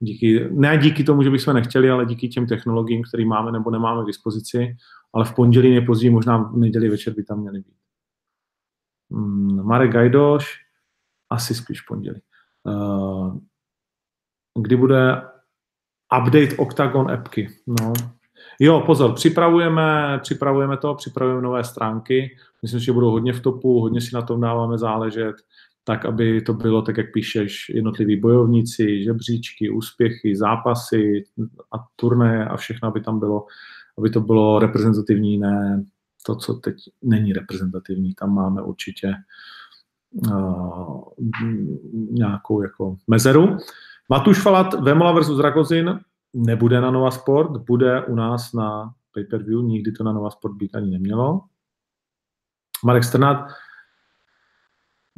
díky, 0.00 0.48
ne 0.50 0.78
díky 0.78 1.04
tomu, 1.04 1.22
že 1.22 1.30
bychom 1.30 1.54
nechtěli, 1.54 1.90
ale 1.90 2.06
díky 2.06 2.28
těm 2.28 2.46
technologiím, 2.46 3.02
které 3.02 3.24
máme 3.24 3.52
nebo 3.52 3.70
nemáme 3.70 4.02
k 4.02 4.06
dispozici, 4.06 4.76
ale 5.14 5.24
v 5.24 5.34
pondělí 5.34 5.70
nejpozději, 5.70 6.10
možná 6.10 6.36
v 6.38 6.56
neděli 6.56 6.88
večer 6.88 7.14
by 7.14 7.24
tam 7.24 7.40
měly 7.40 7.58
být. 7.58 7.76
Hmm, 9.10 9.62
Marek 9.66 9.92
Gajdoš, 9.92 10.56
asi 11.30 11.54
spíš 11.54 11.80
pondělí. 11.80 12.20
Uh, 12.64 13.38
kdy 14.58 14.76
bude 14.76 15.22
update 16.20 16.56
Octagon 16.56 17.10
appky? 17.10 17.48
No, 17.66 17.92
Jo, 18.60 18.82
pozor, 18.86 19.14
připravujeme, 19.14 20.18
připravujeme 20.22 20.76
to, 20.76 20.94
připravujeme 20.94 21.42
nové 21.42 21.64
stránky. 21.64 22.36
Myslím, 22.62 22.80
že 22.80 22.92
budou 22.92 23.10
hodně 23.10 23.32
v 23.32 23.40
topu, 23.40 23.80
hodně 23.80 24.00
si 24.00 24.14
na 24.14 24.22
tom 24.22 24.40
dáváme 24.40 24.78
záležet, 24.78 25.36
tak, 25.88 26.04
aby 26.04 26.40
to 26.42 26.54
bylo 26.54 26.82
tak, 26.82 26.96
jak 26.96 27.12
píšeš, 27.12 27.68
jednotliví 27.74 28.20
bojovníci, 28.20 29.04
žebříčky, 29.04 29.70
úspěchy, 29.70 30.36
zápasy 30.36 31.24
a 31.72 31.76
turné 31.96 32.48
a 32.48 32.56
všechno, 32.56 32.88
aby 32.88 33.00
tam 33.00 33.18
bylo, 33.18 33.46
aby 33.98 34.10
to 34.10 34.20
bylo 34.20 34.58
reprezentativní, 34.58 35.38
ne 35.38 35.84
to, 36.26 36.36
co 36.36 36.54
teď 36.54 36.76
není 37.02 37.32
reprezentativní. 37.32 38.14
Tam 38.14 38.34
máme 38.34 38.62
určitě 38.62 39.14
uh, 40.12 41.02
nějakou 42.10 42.62
jako 42.62 42.96
mezeru. 43.06 43.56
Matuš 44.08 44.42
Falat, 44.42 44.74
Vemola 44.74 45.12
versus 45.12 45.40
Ragozin, 45.40 46.00
nebude 46.34 46.80
na 46.80 46.90
Nova 46.90 47.10
Sport, 47.10 47.56
bude 47.56 48.04
u 48.04 48.14
nás 48.14 48.52
na 48.52 48.92
pay-per-view, 49.14 49.62
nikdy 49.62 49.92
to 49.92 50.04
na 50.04 50.12
Nova 50.12 50.30
Sport 50.30 50.56
být 50.56 50.76
ani 50.76 50.90
nemělo. 50.90 51.40
Marek 52.84 53.04
Strnad, 53.04 53.48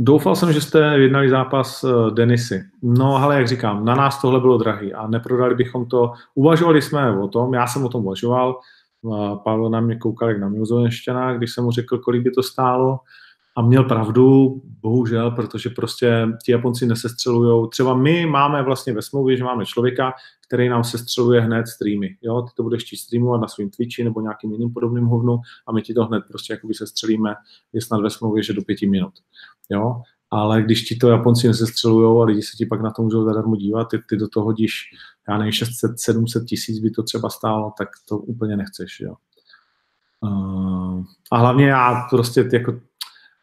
doufal 0.03 0.36
jsem, 0.36 0.53
že 0.53 0.61
jste 0.61 0.78
jednali 0.98 1.30
zápas 1.30 1.84
uh, 1.84 2.11
Denisy. 2.11 2.64
No, 2.82 3.16
ale 3.16 3.36
jak 3.36 3.48
říkám, 3.48 3.84
na 3.84 3.94
nás 3.94 4.20
tohle 4.20 4.40
bylo 4.40 4.59
drahý 4.59 4.94
a 4.94 5.07
neprodali 5.07 5.55
bychom 5.55 5.86
to. 5.86 6.12
Uvažovali 6.34 6.82
jsme 6.82 7.18
o 7.18 7.28
tom, 7.28 7.55
já 7.55 7.66
jsem 7.66 7.84
o 7.84 7.88
tom 7.88 8.05
uvažoval, 8.05 8.61
uh, 9.03 9.42
Pavel 9.42 9.70
na 9.70 9.80
mě 9.80 9.96
koukal 9.96 10.28
jak 10.28 10.40
na 10.40 10.48
mimozojenštěná, 10.48 11.34
když 11.34 11.53
jsem 11.53 11.64
mu 11.64 11.70
řekl, 11.70 11.98
kolik 11.98 12.22
by 12.22 12.30
to 12.30 12.42
stálo 12.42 12.98
a 13.57 13.62
měl 13.62 13.84
pravdu, 13.84 14.61
bohužel, 14.64 15.30
protože 15.30 15.70
prostě 15.70 16.28
ti 16.44 16.53
Japonci 16.53 16.86
nesestřelují. 16.86 17.68
Třeba 17.70 17.94
my 17.94 18.26
máme 18.26 18.62
vlastně 18.62 18.92
ve 18.92 19.03
smlouvě, 19.03 19.36
že 19.36 19.44
máme 19.44 19.66
člověka, 19.66 20.12
který 20.46 20.68
nám 20.68 20.84
sestřeluje 20.84 21.40
hned 21.40 21.66
streamy. 21.66 22.16
Jo? 22.22 22.42
Ty 22.42 22.51
to 22.57 22.62
budeš 22.62 22.84
chtít 22.84 22.96
streamovat 22.96 23.40
na 23.40 23.48
svým 23.48 23.70
Twitchi 23.70 24.05
nebo 24.05 24.20
nějakým 24.20 24.53
jiným 24.53 24.72
podobným 24.72 25.05
hovnu 25.05 25.40
a 25.66 25.72
my 25.72 25.82
ti 25.82 25.94
to 25.94 26.05
hned 26.05 26.24
prostě 26.28 26.53
jakoby 26.53 26.74
sestřelíme, 26.74 27.34
je 27.72 27.82
snad 27.82 28.01
ve 28.01 28.11
smlouvě, 28.11 28.42
že 28.42 28.53
do 28.53 28.62
pěti 28.62 28.86
minut. 28.86 29.12
Jo? 29.70 30.03
Ale 30.30 30.62
když 30.62 30.82
ti 30.82 30.96
to 30.96 31.09
Japonci 31.09 31.48
nesestřelují 31.48 32.22
a 32.22 32.24
lidi 32.24 32.42
se 32.42 32.57
ti 32.57 32.66
pak 32.66 32.80
na 32.80 32.90
to 32.90 33.03
můžou 33.03 33.24
zadarmo 33.24 33.57
dívat, 33.57 33.84
ty, 33.84 33.98
ty 34.09 34.16
do 34.16 34.28
toho 34.28 34.44
hodíš, 34.46 34.74
já 35.28 35.38
nevím, 35.38 35.53
600, 35.53 36.01
700 36.01 36.44
tisíc 36.44 36.78
by 36.78 36.90
to 36.90 37.03
třeba 37.03 37.30
stálo, 37.30 37.72
tak 37.78 37.88
to 38.09 38.18
úplně 38.18 38.57
nechceš. 38.57 39.01
Jo? 39.01 39.14
Uh, 40.20 41.05
a 41.32 41.38
hlavně 41.38 41.66
já 41.66 42.07
prostě 42.11 42.48
jako 42.53 42.80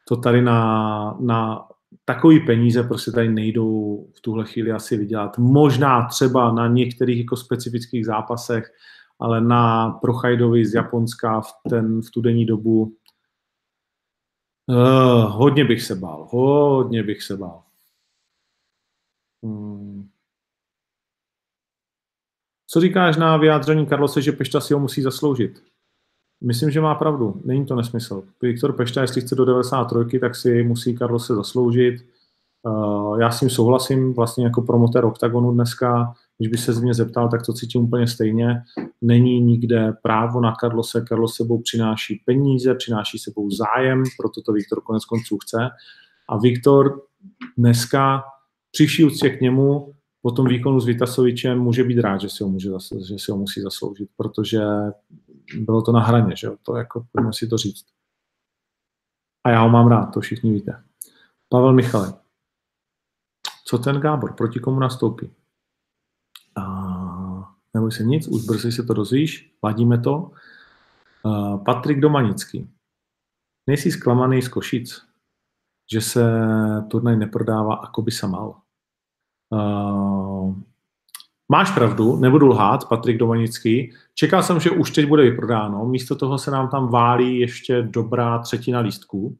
to 0.08 0.18
tady 0.18 0.41
na, 0.41 1.18
na 1.20 1.68
takový 2.05 2.45
peníze 2.45 2.84
prostě 2.84 3.12
tady 3.12 3.30
nejdou 3.30 4.05
v 4.18 4.22
tuhle 4.22 4.45
chvíli 4.45 4.72
asi 4.72 4.97
vydělat. 4.97 5.38
Možná 5.38 6.08
třeba 6.08 6.51
na 6.51 6.68
některých 6.68 7.20
jako 7.20 7.36
specifických 7.36 8.05
zápasech, 8.05 8.74
ale 9.20 9.41
na 9.41 9.89
Prochajdovi 9.89 10.66
z 10.66 10.74
Japonska 10.74 11.41
v, 11.41 11.53
ten, 11.70 12.01
v 12.01 12.12
tu 12.12 12.22
denní 12.22 12.45
dobu 12.45 12.97
uh, 14.68 15.32
hodně 15.32 15.66
bych 15.66 15.84
se 15.84 15.95
bál. 15.95 16.28
Hodně 16.32 17.03
bych 17.03 17.24
se 17.24 17.38
bál. 17.38 17.64
Hmm. 19.43 20.10
Co 22.68 22.82
říkáš 22.82 23.18
na 23.18 23.38
vyjádření 23.38 23.86
Karlose, 23.86 24.22
že 24.22 24.32
Pešta 24.32 24.60
si 24.60 24.74
ho 24.74 24.80
musí 24.80 25.01
zasloužit? 25.01 25.64
Myslím, 26.43 26.71
že 26.71 26.81
má 26.81 26.95
pravdu. 26.95 27.41
Není 27.45 27.65
to 27.65 27.75
nesmysl. 27.75 28.23
Viktor 28.41 28.73
Pešta, 28.73 29.01
jestli 29.01 29.21
chce 29.21 29.35
do 29.35 29.45
93, 29.45 30.19
tak 30.19 30.35
si 30.35 30.63
musí 30.63 30.97
Karlo 30.97 31.19
se 31.19 31.35
zasloužit. 31.35 31.95
Uh, 32.63 33.19
já 33.19 33.31
s 33.31 33.39
tím 33.39 33.49
souhlasím 33.49 34.13
vlastně 34.13 34.43
jako 34.43 34.61
promotér 34.61 35.05
OKTAGONu 35.05 35.51
dneska. 35.51 36.13
Když 36.38 36.51
by 36.51 36.57
se 36.57 36.73
z 36.73 36.81
mě 36.81 36.93
zeptal, 36.93 37.29
tak 37.29 37.45
to 37.45 37.53
cítím 37.53 37.83
úplně 37.83 38.07
stejně. 38.07 38.61
Není 39.01 39.41
nikde 39.41 39.93
právo 40.01 40.41
na 40.41 40.55
Karlose. 40.55 41.01
Karlo 41.01 41.27
sebou 41.27 41.61
přináší 41.61 42.21
peníze, 42.25 42.75
přináší 42.75 43.17
sebou 43.17 43.51
zájem, 43.51 44.03
proto 44.19 44.41
to 44.41 44.53
Viktor 44.53 44.81
konec 44.81 45.05
konců 45.05 45.38
chce. 45.38 45.69
A 46.29 46.38
Viktor 46.38 47.01
dneska 47.57 48.23
při 48.71 48.85
vší 48.85 49.05
úctě 49.05 49.29
k 49.29 49.41
němu 49.41 49.93
po 50.21 50.31
tom 50.31 50.47
výkonu 50.47 50.79
s 50.79 50.85
Vitasovičem 50.85 51.59
může 51.59 51.83
být 51.83 51.99
rád, 51.99 52.21
že 52.21 52.29
si 52.29 52.43
ho, 52.43 52.49
může, 52.49 52.69
že 53.07 53.15
si 53.19 53.31
ho 53.31 53.38
musí 53.38 53.61
zasloužit, 53.61 54.09
protože 54.17 54.59
bylo 55.56 55.82
to 55.82 55.91
na 55.91 56.00
hraně, 56.00 56.36
že 56.36 56.48
jo? 56.48 56.58
to 56.62 56.76
jako 56.76 57.06
pojďme 57.12 57.34
si 57.34 57.48
to 57.48 57.58
říct. 57.58 57.86
A 59.43 59.50
já 59.50 59.62
ho 59.62 59.70
mám 59.70 59.88
rád, 59.88 60.06
to 60.06 60.20
všichni 60.20 60.52
víte. 60.52 60.84
Pavel 61.50 61.74
Michale. 61.74 62.14
Co 63.66 63.78
ten 63.78 64.00
Gábor? 64.00 64.34
Proti 64.34 64.60
komu 64.60 64.80
nastoupí? 64.80 65.32
A, 66.56 67.56
neboj 67.74 67.91
se 67.91 68.04
nic, 68.04 68.28
už 68.28 68.45
brzy 68.45 68.72
se 68.72 68.84
to 68.84 68.93
dozvíš, 68.93 69.54
ladíme 69.64 70.00
to. 70.00 70.32
A, 71.24 71.58
Patrik 71.58 72.00
Domanický. 72.00 72.70
Nejsi 73.68 73.91
zklamaný 73.91 74.41
z 74.41 74.48
Košic, 74.48 75.02
že 75.91 76.02
se 76.02 76.24
turnaj 76.91 77.18
neprodává, 77.18 77.76
ako 77.76 78.02
by 78.02 78.12
se 78.12 78.28
mal. 78.28 78.62
Máš 81.50 81.72
pravdu, 81.72 82.16
nebudu 82.16 82.48
lhát, 82.48 82.89
Patrik 82.89 83.18
Domanický. 83.18 83.93
Čekal 84.16 84.43
jsem, 84.43 84.60
že 84.60 84.72
už 84.72 84.91
teď 84.91 85.08
bude 85.08 85.24
vyprodáno, 85.24 85.86
místo 85.86 86.16
toho 86.16 86.38
se 86.38 86.52
nám 86.52 86.70
tam 86.70 86.88
válí 86.88 87.39
ještě 87.39 87.82
dobrá 87.82 88.39
třetina 88.39 88.80
lístků. 88.80 89.38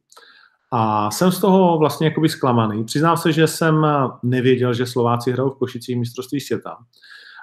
A 0.72 1.10
jsem 1.10 1.32
z 1.32 1.40
toho 1.40 1.78
vlastně 1.78 2.06
jakoby 2.06 2.28
zklamaný. 2.28 2.84
Přiznám 2.84 3.16
se, 3.16 3.32
že 3.32 3.46
jsem 3.46 3.86
nevěděl, 4.22 4.74
že 4.74 4.86
Slováci 4.86 5.32
hrajou 5.32 5.50
v 5.50 5.58
Košicích 5.58 5.98
mistrovství 5.98 6.40
světa. 6.40 6.76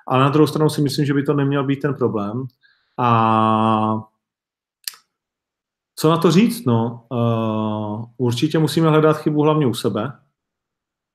Ale 0.08 0.24
na 0.24 0.30
druhou 0.30 0.48
stranu 0.48 0.70
si 0.70 0.82
myslím, 0.82 1.06
že 1.06 1.14
by 1.14 1.24
to 1.24 1.34
neměl 1.34 1.64
být 1.64 1.80
ten 1.80 1.94
problém. 1.94 2.44
A 2.98 4.02
co 5.96 6.10
na 6.10 6.18
to 6.18 6.32
říct? 6.32 6.66
No, 6.66 7.06
uh, 7.10 8.06
určitě 8.18 8.60
musíme 8.60 8.90
hledat 8.90 9.18
chybu 9.18 9.42
hlavně 9.42 9.68
u 9.68 9.74
sebe, 9.74 10.12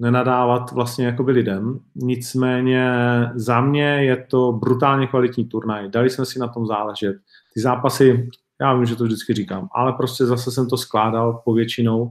nenadávat 0.01 0.73
vlastně 0.73 1.07
jakoby 1.07 1.33
lidem. 1.33 1.79
Nicméně 1.95 2.91
za 3.35 3.61
mě 3.61 3.85
je 3.85 4.17
to 4.17 4.53
brutálně 4.53 5.07
kvalitní 5.07 5.45
turnaj. 5.45 5.89
Dali 5.89 6.11
jsme 6.11 6.27
si 6.27 6.39
na 6.39 6.49
tom 6.49 6.67
záležet. 6.67 7.17
Ty 7.55 7.61
zápasy, 7.61 8.31
já 8.61 8.75
vím, 8.75 8.87
že 8.87 8.97
to 8.97 9.05
vždycky 9.05 9.35
říkám, 9.35 9.69
ale 9.75 9.93
prostě 9.93 10.27
zase 10.27 10.51
jsem 10.51 10.69
to 10.69 10.77
skládal 10.77 11.43
povětšinou, 11.45 12.03
uh, 12.03 12.11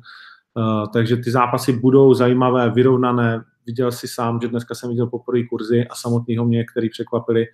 takže 0.94 1.18
ty 1.18 1.32
zápasy 1.32 1.74
budou 1.74 2.14
zajímavé, 2.14 2.70
vyrovnané. 2.70 3.44
Viděl 3.66 3.92
si 3.92 4.08
sám, 4.08 4.40
že 4.42 4.48
dneska 4.48 4.76
jsem 4.76 4.90
viděl 4.90 5.08
poprvé 5.08 5.44
kurzy 5.44 5.88
a 5.88 5.96
samotného 5.96 6.46
mě, 6.46 6.66
který 6.66 6.90
překvapili. 6.90 7.46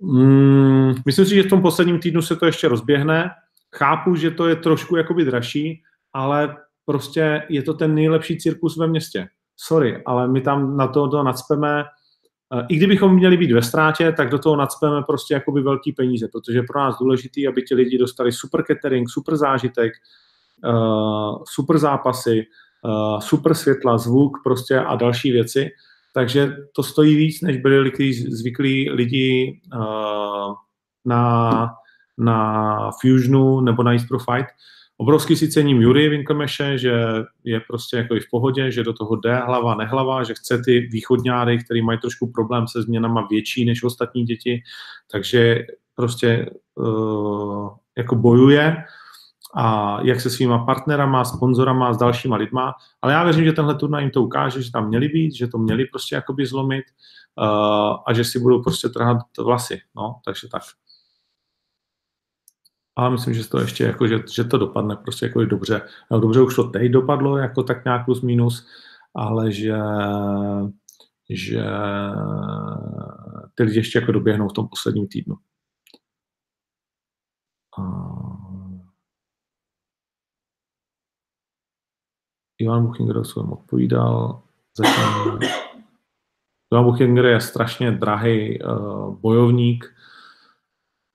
Mm, 0.00 0.94
myslím 1.06 1.26
si, 1.26 1.34
že 1.34 1.42
v 1.42 1.50
tom 1.50 1.62
posledním 1.62 1.98
týdnu 1.98 2.22
se 2.22 2.36
to 2.36 2.46
ještě 2.46 2.68
rozběhne. 2.68 3.30
chápu, 3.76 4.14
že 4.14 4.30
to 4.30 4.48
je 4.48 4.56
trošku 4.56 4.96
jakoby 4.96 5.24
dražší, 5.24 5.82
ale 6.12 6.56
prostě 6.86 7.42
je 7.48 7.62
to 7.62 7.74
ten 7.74 7.94
nejlepší 7.94 8.38
cirkus 8.38 8.76
ve 8.76 8.86
městě. 8.86 9.28
Sorry, 9.56 10.02
ale 10.06 10.28
my 10.28 10.40
tam 10.40 10.76
na 10.76 10.86
to, 10.86 11.08
to 11.08 11.22
nadspeme, 11.22 11.84
eh, 12.54 12.66
i 12.68 12.76
kdybychom 12.76 13.14
měli 13.14 13.36
být 13.36 13.52
ve 13.52 13.62
ztrátě, 13.62 14.12
tak 14.12 14.30
do 14.30 14.38
toho 14.38 14.56
nadspeme 14.56 15.02
prostě 15.02 15.34
jakoby 15.34 15.62
velký 15.62 15.92
peníze, 15.92 16.28
protože 16.32 16.62
pro 16.62 16.80
nás 16.80 16.98
důležitý, 16.98 17.48
aby 17.48 17.62
ti 17.62 17.74
lidi 17.74 17.98
dostali 17.98 18.32
super 18.32 18.64
catering, 18.66 19.10
super 19.10 19.36
zážitek, 19.36 19.92
uh, 20.64 21.42
super 21.44 21.78
zápasy, 21.78 22.46
uh, 22.84 23.20
super 23.20 23.54
světla, 23.54 23.98
zvuk 23.98 24.38
prostě 24.44 24.78
a 24.78 24.96
další 24.96 25.32
věci. 25.32 25.68
Takže 26.14 26.56
to 26.72 26.82
stojí 26.82 27.16
víc, 27.16 27.40
než 27.40 27.56
byli 27.56 27.92
zvyklí 28.12 28.90
lidi 28.90 29.60
na, 31.04 31.68
na 32.18 32.90
Fusionu 33.00 33.60
nebo 33.60 33.82
na 33.82 33.92
East 33.92 34.08
Pro 34.08 34.18
Fight. 34.18 34.46
Obrovsky 34.98 35.36
si 35.36 35.48
cením 35.48 35.82
Jury 35.82 36.08
Winkelmeše, 36.08 36.78
že 36.78 36.92
je 37.44 37.60
prostě 37.60 37.96
jako 37.96 38.14
i 38.14 38.20
v 38.20 38.30
pohodě, 38.30 38.70
že 38.70 38.84
do 38.84 38.92
toho 38.92 39.16
jde 39.16 39.36
hlava, 39.36 39.74
nehlava, 39.74 40.22
že 40.22 40.34
chce 40.34 40.62
ty 40.64 40.80
východňáry, 40.80 41.64
který 41.64 41.82
mají 41.82 41.98
trošku 41.98 42.30
problém 42.30 42.68
se 42.68 42.82
změnama 42.82 43.26
větší 43.30 43.64
než 43.64 43.82
ostatní 43.82 44.24
děti, 44.24 44.62
takže 45.12 45.66
prostě 45.94 46.50
uh, 46.74 47.68
jako 47.96 48.16
bojuje 48.16 48.76
a 49.54 49.98
jak 50.02 50.20
se 50.20 50.30
svýma 50.30 50.58
partnerama, 50.58 51.24
sponzorama, 51.24 51.92
s 51.92 51.98
dalšíma 51.98 52.36
lidma, 52.36 52.74
ale 53.02 53.12
já 53.12 53.24
věřím, 53.24 53.44
že 53.44 53.52
tenhle 53.52 53.74
turnaj 53.74 54.02
jim 54.02 54.10
to 54.10 54.22
ukáže, 54.22 54.62
že 54.62 54.72
tam 54.72 54.88
měli 54.88 55.08
být, 55.08 55.34
že 55.34 55.48
to 55.48 55.58
měli 55.58 55.84
prostě 55.84 56.14
jakoby 56.14 56.46
zlomit 56.46 56.84
uh, 57.38 57.96
a 58.06 58.12
že 58.12 58.24
si 58.24 58.38
budou 58.38 58.62
prostě 58.62 58.88
trhat 58.88 59.18
vlasy, 59.38 59.80
no, 59.96 60.20
takže 60.24 60.48
tak. 60.48 60.62
Ale 62.96 63.10
myslím, 63.10 63.34
že 63.34 63.48
to 63.48 63.60
ještě 63.60 63.84
jako, 63.84 64.08
že, 64.08 64.18
že 64.34 64.44
to 64.44 64.58
dopadne 64.58 64.96
prostě 64.96 65.26
jako 65.26 65.44
dobře. 65.44 65.82
No, 66.10 66.20
dobře 66.20 66.40
už 66.40 66.56
to 66.56 66.64
teď 66.64 66.92
dopadlo, 66.92 67.36
jako 67.36 67.62
tak 67.62 67.84
nějak 67.84 68.04
plus 68.04 68.22
minus, 68.22 68.66
ale 69.14 69.52
že, 69.52 69.78
že 71.30 71.64
ty 73.54 73.62
lidi 73.62 73.78
ještě 73.78 73.98
jako 73.98 74.12
doběhnou 74.12 74.48
v 74.48 74.52
tom 74.52 74.68
posledním 74.68 75.08
týdnu. 75.08 75.36
Ivan 82.58 82.86
Buchinger 82.86 83.24
jsem 83.24 83.52
odpovídal. 83.52 84.42
Zatím... 84.76 85.38
Ivan 86.72 86.84
Buchinger 86.84 87.24
je 87.24 87.40
strašně 87.40 87.92
drahý 87.92 88.62
uh, 88.62 89.14
bojovník 89.14 89.95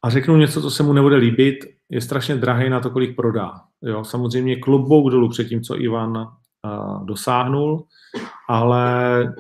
a 0.04 0.10
řeknu 0.10 0.38
něco, 0.38 0.62
co 0.62 0.72
se 0.72 0.84
mu 0.84 0.94
nebude 0.94 1.16
líbit, 1.16 1.66
je 1.90 2.02
strašně 2.02 2.36
drahý 2.36 2.70
na 2.70 2.80
to, 2.80 2.90
kolik 2.90 3.16
prodá. 3.16 3.52
Jo, 3.82 4.04
samozřejmě 4.04 4.56
klobouk 4.56 5.12
dolů 5.12 5.30
před 5.30 5.46
tím, 5.46 5.62
co 5.62 5.82
Ivan 5.82 6.18
uh, 6.18 7.06
dosáhnul, 7.06 7.86
ale 8.50 9.34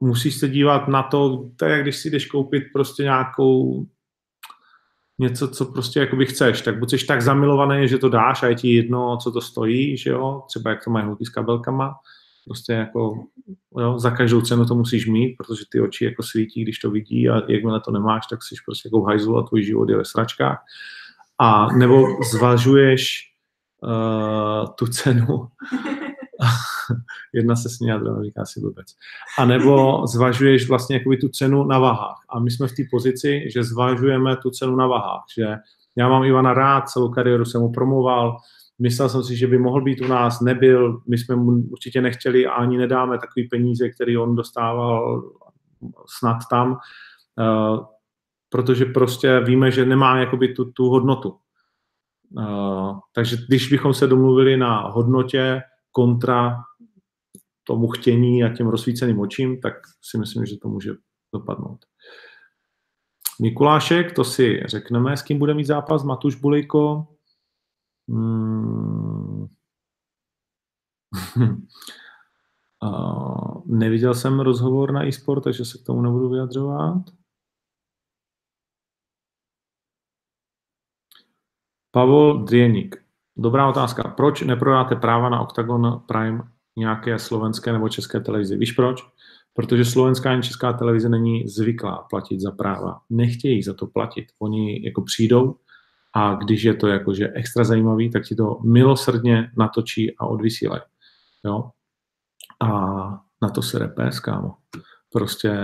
musíš 0.00 0.34
se 0.34 0.48
dívat 0.48 0.88
na 0.88 1.02
to, 1.02 1.50
to 1.56 1.64
je, 1.64 1.82
když 1.82 1.96
si 1.96 2.10
jdeš 2.10 2.26
koupit 2.26 2.62
prostě 2.72 3.02
nějakou 3.02 3.86
něco, 5.18 5.48
co 5.48 5.64
prostě 5.64 6.00
jakoby 6.00 6.26
chceš, 6.26 6.62
tak 6.62 6.78
buď 6.78 6.90
jsi 6.90 7.06
tak 7.06 7.22
zamilovaný, 7.22 7.88
že 7.88 7.98
to 7.98 8.08
dáš 8.08 8.42
a 8.42 8.46
je 8.46 8.54
ti 8.54 8.74
jedno, 8.74 9.16
co 9.16 9.32
to 9.32 9.40
stojí, 9.40 9.96
že 9.96 10.10
jo, 10.10 10.42
třeba 10.48 10.70
jak 10.70 10.84
to 10.84 10.90
mají 10.90 11.06
holky 11.06 11.26
s 11.26 11.28
kabelkama, 11.28 11.94
prostě 12.50 12.72
jako 12.72 13.24
jo, 13.78 13.98
za 13.98 14.10
každou 14.10 14.40
cenu 14.40 14.66
to 14.66 14.74
musíš 14.74 15.06
mít, 15.06 15.36
protože 15.36 15.64
ty 15.72 15.80
oči 15.80 16.04
jako 16.04 16.22
svítí, 16.22 16.62
když 16.62 16.78
to 16.78 16.90
vidí 16.90 17.28
a 17.28 17.52
jakmile 17.52 17.80
to 17.80 17.90
nemáš, 17.90 18.26
tak 18.26 18.42
jsi 18.42 18.54
prostě 18.66 18.86
jako 18.86 19.00
v 19.00 19.06
hajzlu 19.06 19.36
a 19.36 19.42
tvůj 19.42 19.62
život 19.62 19.88
je 19.88 19.96
ve 19.96 20.04
sračkách. 20.04 20.64
A 21.38 21.72
nebo 21.72 22.06
zvažuješ 22.32 23.32
uh, 23.82 24.74
tu 24.74 24.86
cenu 24.86 25.26
Jedna 27.34 27.56
se 27.56 27.68
druhá 27.98 28.24
říká 28.24 28.44
si 28.44 28.60
vůbec. 28.60 28.86
A 29.38 29.44
nebo 29.44 30.06
zvažuješ 30.06 30.68
vlastně 30.68 30.96
jakoby 30.96 31.16
tu 31.16 31.28
cenu 31.28 31.64
na 31.64 31.78
vahách. 31.78 32.16
A 32.28 32.40
my 32.40 32.50
jsme 32.50 32.68
v 32.68 32.72
té 32.72 32.82
pozici, 32.90 33.44
že 33.52 33.64
zvažujeme 33.64 34.36
tu 34.36 34.50
cenu 34.50 34.76
na 34.76 34.86
vahách. 34.86 35.24
Že 35.36 35.56
já 35.96 36.08
mám 36.08 36.24
Ivana 36.24 36.54
rád, 36.54 36.88
celou 36.88 37.08
kariéru 37.08 37.44
jsem 37.44 37.60
mu 37.60 37.72
promoval, 37.72 38.36
myslel 38.80 39.08
jsem 39.08 39.22
si, 39.24 39.36
že 39.36 39.46
by 39.46 39.58
mohl 39.58 39.82
být 39.82 40.00
u 40.00 40.06
nás, 40.06 40.40
nebyl, 40.40 41.02
my 41.08 41.18
jsme 41.18 41.36
mu 41.36 41.52
určitě 41.52 42.00
nechtěli 42.00 42.46
a 42.46 42.52
ani 42.52 42.78
nedáme 42.78 43.18
takový 43.18 43.48
peníze, 43.48 43.88
který 43.88 44.18
on 44.18 44.34
dostával 44.34 45.22
snad 46.18 46.38
tam, 46.50 46.72
uh, 46.72 47.84
protože 48.48 48.84
prostě 48.84 49.40
víme, 49.40 49.70
že 49.70 49.86
nemá 49.86 50.18
jakoby 50.18 50.54
tu, 50.54 50.72
tu 50.72 50.84
hodnotu. 50.84 51.36
Uh, 52.30 52.98
takže 53.12 53.36
když 53.48 53.70
bychom 53.70 53.94
se 53.94 54.06
domluvili 54.06 54.56
na 54.56 54.80
hodnotě, 54.80 55.62
kontra 55.90 56.56
tomu 57.64 57.88
chtění 57.88 58.44
a 58.44 58.48
těm 58.48 58.68
rozsvíceným 58.68 59.20
očím, 59.20 59.60
tak 59.60 59.74
si 60.02 60.18
myslím, 60.18 60.46
že 60.46 60.56
to 60.56 60.68
může 60.68 60.92
dopadnout. 61.34 61.78
Mikulášek, 63.40 64.12
to 64.12 64.24
si 64.24 64.62
řekneme, 64.64 65.16
s 65.16 65.22
kým 65.22 65.38
bude 65.38 65.54
mít 65.54 65.64
zápas, 65.64 66.04
Matuš 66.04 66.34
Bulejko. 66.34 67.06
Uh, 72.82 73.62
neviděl 73.66 74.14
jsem 74.14 74.40
rozhovor 74.40 74.92
na 74.92 75.06
e-sport, 75.06 75.44
takže 75.44 75.64
se 75.64 75.78
k 75.78 75.86
tomu 75.86 76.02
nebudu 76.02 76.28
vyjadřovat. 76.28 77.02
Pavel 81.90 82.44
Drienik. 82.44 82.96
Dobrá 83.36 83.68
otázka. 83.68 84.02
Proč 84.02 84.42
neprodáte 84.42 84.96
práva 84.96 85.28
na 85.28 85.40
Octagon 85.40 86.02
Prime 86.06 86.42
nějaké 86.76 87.18
slovenské 87.18 87.72
nebo 87.72 87.88
české 87.88 88.20
televizi? 88.20 88.56
Víš 88.56 88.72
proč? 88.72 89.02
Protože 89.54 89.84
slovenská 89.84 90.32
ani 90.32 90.42
česká 90.42 90.72
televize 90.72 91.08
není 91.08 91.48
zvyklá 91.48 92.06
platit 92.10 92.40
za 92.40 92.50
práva. 92.50 93.00
Nechtějí 93.10 93.62
za 93.62 93.74
to 93.74 93.86
platit. 93.86 94.26
Oni 94.38 94.84
jako 94.84 95.02
přijdou 95.02 95.56
a 96.12 96.34
když 96.34 96.62
je 96.62 96.74
to 96.74 96.86
jakože 96.86 97.28
extra 97.34 97.64
zajímavý, 97.64 98.10
tak 98.10 98.24
ti 98.24 98.34
to 98.34 98.58
milosrdně 98.64 99.50
natočí 99.56 100.16
a 100.16 100.26
odvysílají. 100.26 100.82
Jo? 101.44 101.70
A 102.60 102.68
na 103.42 103.50
to 103.54 103.62
se 103.62 103.78
repes, 103.78 104.20
kámo. 104.20 104.54
Prostě 105.12 105.58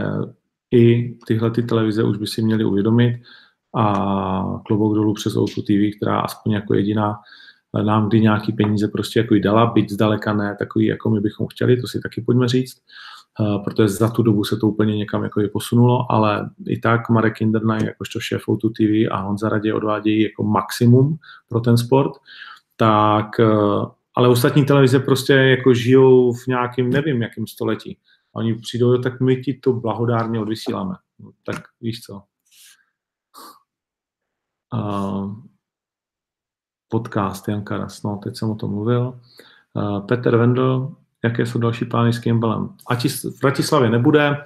i 0.74 1.14
tyhle 1.26 1.50
ty 1.50 1.62
televize 1.62 2.04
už 2.04 2.16
by 2.16 2.26
si 2.26 2.42
měli 2.42 2.64
uvědomit 2.64 3.22
a 3.76 4.60
klobouk 4.66 4.94
dolů 4.94 5.14
přes 5.14 5.36
O2 5.36 5.62
TV, 5.62 5.96
která 5.96 6.20
aspoň 6.20 6.52
jako 6.52 6.74
jediná 6.74 7.14
nám 7.82 8.08
kdy 8.08 8.20
nějaký 8.20 8.52
peníze 8.52 8.88
prostě 8.88 9.20
jako 9.20 9.34
jí 9.34 9.40
dala, 9.40 9.66
byť 9.66 9.90
zdaleka 9.90 10.32
ne 10.32 10.56
takový, 10.58 10.86
jako 10.86 11.10
my 11.10 11.20
bychom 11.20 11.46
chtěli, 11.46 11.80
to 11.80 11.86
si 11.86 12.00
taky 12.00 12.20
pojďme 12.20 12.48
říct, 12.48 12.82
protože 13.64 13.88
za 13.88 14.10
tu 14.10 14.22
dobu 14.22 14.44
se 14.44 14.56
to 14.56 14.68
úplně 14.68 14.96
někam 14.96 15.24
jako 15.24 15.40
je 15.40 15.48
posunulo, 15.48 16.12
ale 16.12 16.50
i 16.66 16.78
tak 16.78 17.08
Marek 17.08 17.36
Kindernaj, 17.36 17.84
jakožto 17.84 18.20
šéf 18.20 18.48
O2 18.48 18.72
TV 18.72 19.12
a 19.14 19.20
Honza 19.20 19.48
Radě 19.48 19.74
odvádějí 19.74 20.22
jako 20.22 20.42
maximum 20.42 21.18
pro 21.48 21.60
ten 21.60 21.78
sport, 21.78 22.12
tak 22.76 23.26
uh, 23.38 23.90
ale 24.14 24.28
ostatní 24.28 24.64
televize 24.64 25.00
prostě 25.00 25.32
jako 25.32 25.74
žijou 25.74 26.32
v 26.32 26.46
nějakém, 26.46 26.90
nevím, 26.90 27.22
jakém 27.22 27.46
století. 27.46 27.98
A 28.34 28.38
oni 28.38 28.54
přijdou, 28.54 28.98
tak 28.98 29.20
my 29.20 29.36
ti 29.36 29.54
to 29.54 29.72
blahodárně 29.72 30.40
odvysíláme. 30.40 30.94
No, 31.18 31.30
tak 31.44 31.56
víš 31.80 32.00
co. 32.00 32.22
Uh, 34.74 35.34
podcast 36.88 37.48
Jan 37.48 37.64
Karas, 37.64 38.02
no 38.02 38.20
teď 38.24 38.36
jsem 38.36 38.50
o 38.50 38.54
tom 38.54 38.70
mluvil. 38.70 39.20
Petr 40.08 40.36
Vendl, 40.36 40.96
jaké 41.26 41.46
jsou 41.46 41.58
další 41.58 41.84
plány 41.84 42.12
s 42.12 42.18
Kimballem. 42.18 42.68
Ať 42.88 43.04
v 43.08 43.40
Bratislavě 43.40 43.90
nebude, 43.90 44.42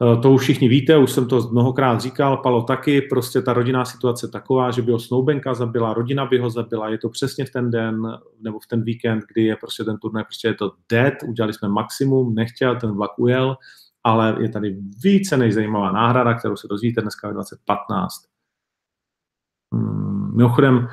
uh, 0.00 0.22
to 0.22 0.32
už 0.32 0.42
všichni 0.42 0.68
víte, 0.68 0.98
už 0.98 1.12
jsem 1.12 1.28
to 1.28 1.48
mnohokrát 1.52 2.00
říkal, 2.00 2.36
Palo 2.36 2.62
taky, 2.62 3.02
prostě 3.02 3.42
ta 3.42 3.52
rodinná 3.52 3.84
situace 3.84 4.28
taková, 4.28 4.70
že 4.70 4.82
by 4.82 4.92
ho 4.92 4.98
Snoubenka 4.98 5.54
zabila, 5.54 5.94
rodina 5.94 6.26
by 6.26 6.38
ho 6.38 6.50
zabila, 6.50 6.88
je 6.88 6.98
to 6.98 7.08
přesně 7.08 7.44
v 7.44 7.50
ten 7.50 7.70
den, 7.70 8.18
nebo 8.40 8.58
v 8.58 8.66
ten 8.66 8.82
víkend, 8.82 9.24
kdy 9.32 9.44
je 9.44 9.56
prostě 9.56 9.84
ten 9.84 9.98
turnaj, 9.98 10.24
prostě 10.24 10.48
je 10.48 10.54
to 10.54 10.72
dead, 10.90 11.14
udělali 11.26 11.52
jsme 11.52 11.68
maximum, 11.68 12.34
nechtěl, 12.34 12.76
ten 12.76 12.90
vlak 12.90 13.18
ujel, 13.18 13.56
ale 14.04 14.36
je 14.40 14.48
tady 14.48 14.76
více 15.02 15.36
než 15.36 15.54
zajímavá 15.54 15.92
náhrada, 15.92 16.34
kterou 16.34 16.56
se 16.56 16.66
dozvíte 16.68 17.00
dneska 17.00 17.28
ve 17.28 17.34
2015. 17.34 18.14
Hmm, 19.72 20.36
mimochodem, 20.36 20.88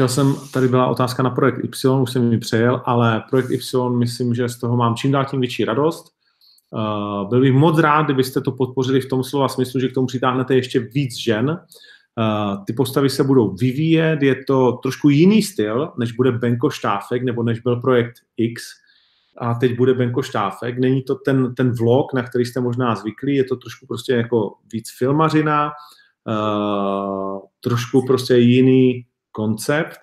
chtěl 0.00 0.08
jsem, 0.08 0.34
tady 0.52 0.68
byla 0.68 0.86
otázka 0.86 1.22
na 1.22 1.30
projekt 1.30 1.58
Y, 1.64 1.88
už 1.88 2.12
jsem 2.12 2.28
mi 2.28 2.38
přejel, 2.38 2.82
ale 2.84 3.22
projekt 3.30 3.50
Y, 3.50 3.90
myslím, 3.98 4.34
že 4.34 4.48
z 4.48 4.58
toho 4.58 4.76
mám 4.76 4.94
čím 4.94 5.12
dál 5.12 5.24
tím 5.24 5.40
větší 5.40 5.64
radost. 5.64 6.06
Uh, 6.70 7.28
byl 7.28 7.40
bych 7.40 7.52
moc 7.52 7.78
rád, 7.78 8.02
kdybyste 8.02 8.40
to 8.40 8.52
podpořili 8.52 9.00
v 9.00 9.08
tom 9.08 9.24
slova 9.24 9.48
smyslu, 9.48 9.80
že 9.80 9.88
k 9.88 9.94
tomu 9.94 10.06
přitáhnete 10.06 10.54
ještě 10.54 10.80
víc 10.80 11.16
žen. 11.16 11.50
Uh, 11.50 12.64
ty 12.64 12.72
postavy 12.72 13.10
se 13.10 13.24
budou 13.24 13.54
vyvíjet, 13.54 14.22
je 14.22 14.44
to 14.44 14.72
trošku 14.72 15.08
jiný 15.08 15.42
styl, 15.42 15.92
než 15.98 16.12
bude 16.12 16.32
Benko 16.32 16.70
Štáfek, 16.70 17.22
nebo 17.22 17.42
než 17.42 17.60
byl 17.60 17.76
projekt 17.76 18.14
X, 18.36 18.62
a 19.38 19.54
teď 19.54 19.76
bude 19.76 19.94
Benko 19.94 20.22
Štáfek. 20.22 20.78
Není 20.78 21.02
to 21.02 21.14
ten, 21.14 21.54
ten 21.54 21.72
vlog, 21.72 22.12
na 22.12 22.22
který 22.22 22.44
jste 22.44 22.60
možná 22.60 22.94
zvyklí, 22.94 23.36
je 23.36 23.44
to 23.44 23.56
trošku 23.56 23.86
prostě 23.86 24.12
jako 24.12 24.54
víc 24.72 24.90
filmařina, 24.98 25.70
uh, 26.26 27.38
trošku 27.60 28.06
prostě 28.06 28.36
jiný 28.36 29.06
koncept, 29.32 29.98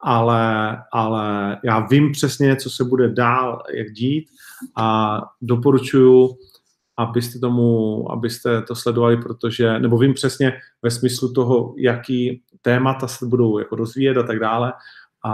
ale, 0.00 0.76
ale 0.92 1.58
já 1.64 1.80
vím 1.80 2.12
přesně, 2.12 2.56
co 2.56 2.70
se 2.70 2.84
bude 2.84 3.08
dál, 3.08 3.62
jak 3.74 3.92
dít 3.92 4.24
a 4.76 5.20
doporučuju, 5.42 6.36
abyste 6.98 7.38
tomu, 7.38 8.12
abyste 8.12 8.62
to 8.62 8.74
sledovali, 8.74 9.16
protože, 9.16 9.78
nebo 9.78 9.98
vím 9.98 10.14
přesně 10.14 10.52
ve 10.82 10.90
smyslu 10.90 11.32
toho, 11.32 11.74
jaký 11.78 12.42
témata 12.62 13.08
se 13.08 13.26
budou 13.26 13.58
jako 13.58 13.76
rozvíjet 13.76 14.16
a 14.16 14.22
tak 14.22 14.38
dále. 14.38 14.72
A, 15.24 15.32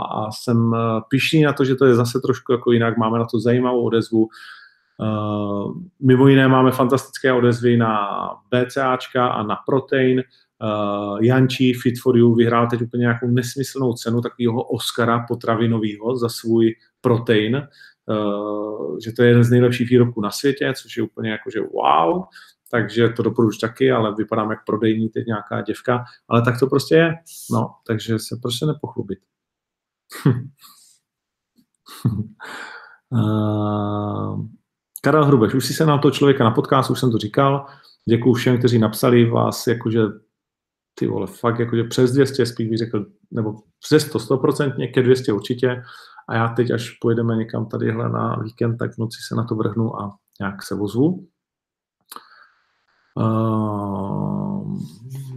a 0.00 0.30
jsem 0.32 0.76
pišný 1.08 1.42
na 1.42 1.52
to, 1.52 1.64
že 1.64 1.74
to 1.74 1.84
je 1.84 1.94
zase 1.94 2.20
trošku 2.20 2.52
jako 2.52 2.72
jinak, 2.72 2.96
máme 2.96 3.18
na 3.18 3.24
to 3.24 3.40
zajímavou 3.40 3.84
odezvu, 3.84 4.28
Uh, 5.00 5.74
mimo 6.00 6.28
jiné 6.28 6.48
máme 6.48 6.70
fantastické 6.70 7.32
odezvy 7.32 7.76
na 7.76 8.08
BCAčka 8.50 9.26
a 9.26 9.42
na 9.42 9.56
protein. 9.66 10.22
Uh, 10.62 11.18
Jančí 11.22 11.74
Fit 11.74 11.94
for 12.02 12.16
You 12.16 12.34
vyhrál 12.34 12.66
teď 12.70 12.82
úplně 12.82 13.00
nějakou 13.00 13.28
nesmyslnou 13.28 13.92
cenu 13.92 14.20
takového 14.20 14.62
Oscara 14.62 15.24
potravinového 15.28 16.16
za 16.16 16.28
svůj 16.28 16.74
protein, 17.00 17.68
uh, 18.06 18.98
že 19.04 19.12
to 19.12 19.22
je 19.22 19.28
jeden 19.28 19.44
z 19.44 19.50
nejlepších 19.50 19.90
výrobků 19.90 20.20
na 20.20 20.30
světě, 20.30 20.72
což 20.82 20.96
je 20.96 21.02
úplně 21.02 21.30
jako, 21.30 21.50
že 21.50 21.60
wow, 21.60 22.24
takže 22.70 23.08
to 23.08 23.22
doporučuji 23.22 23.60
taky, 23.60 23.92
ale 23.92 24.14
vypadám 24.14 24.50
jak 24.50 24.64
prodejní 24.66 25.08
teď 25.08 25.26
nějaká 25.26 25.62
děvka, 25.62 26.04
ale 26.28 26.42
tak 26.42 26.60
to 26.60 26.66
prostě 26.66 26.94
je, 26.94 27.14
no, 27.50 27.74
takže 27.86 28.18
se 28.18 28.38
prostě 28.42 28.66
nepochlubit. 28.66 29.18
uh, 33.10 34.46
Karel 35.02 35.24
Hrubeš, 35.24 35.54
už 35.54 35.66
si 35.66 35.74
se 35.74 35.86
na 35.86 35.98
to 35.98 36.10
člověka 36.10 36.44
na 36.44 36.50
podcast, 36.50 36.90
už 36.90 37.00
jsem 37.00 37.10
to 37.10 37.18
říkal. 37.18 37.66
Děkuji 38.08 38.34
všem, 38.34 38.58
kteří 38.58 38.78
napsali 38.78 39.30
vás, 39.30 39.66
jakože 39.66 40.00
ty 40.98 41.06
vole, 41.06 41.26
fakt 41.26 41.58
jakože 41.58 41.84
přes 41.84 42.12
200 42.12 42.46
spíš 42.46 42.68
bych 42.68 42.78
řekl, 42.78 43.06
nebo 43.30 43.54
přes 43.80 44.06
100, 44.06 44.18
100%, 44.18 44.92
ke 44.94 45.02
200 45.02 45.32
určitě. 45.32 45.82
A 46.28 46.34
já 46.34 46.48
teď, 46.48 46.70
až 46.70 46.90
pojedeme 46.90 47.36
někam 47.36 47.66
tadyhle 47.66 48.08
na 48.08 48.36
víkend, 48.36 48.76
tak 48.76 48.94
v 48.94 48.98
noci 48.98 49.18
se 49.28 49.34
na 49.34 49.44
to 49.44 49.54
vrhnu 49.54 50.00
a 50.00 50.16
nějak 50.40 50.62
se 50.62 50.74
vozvu. 50.74 51.26
Uh, 53.14 54.78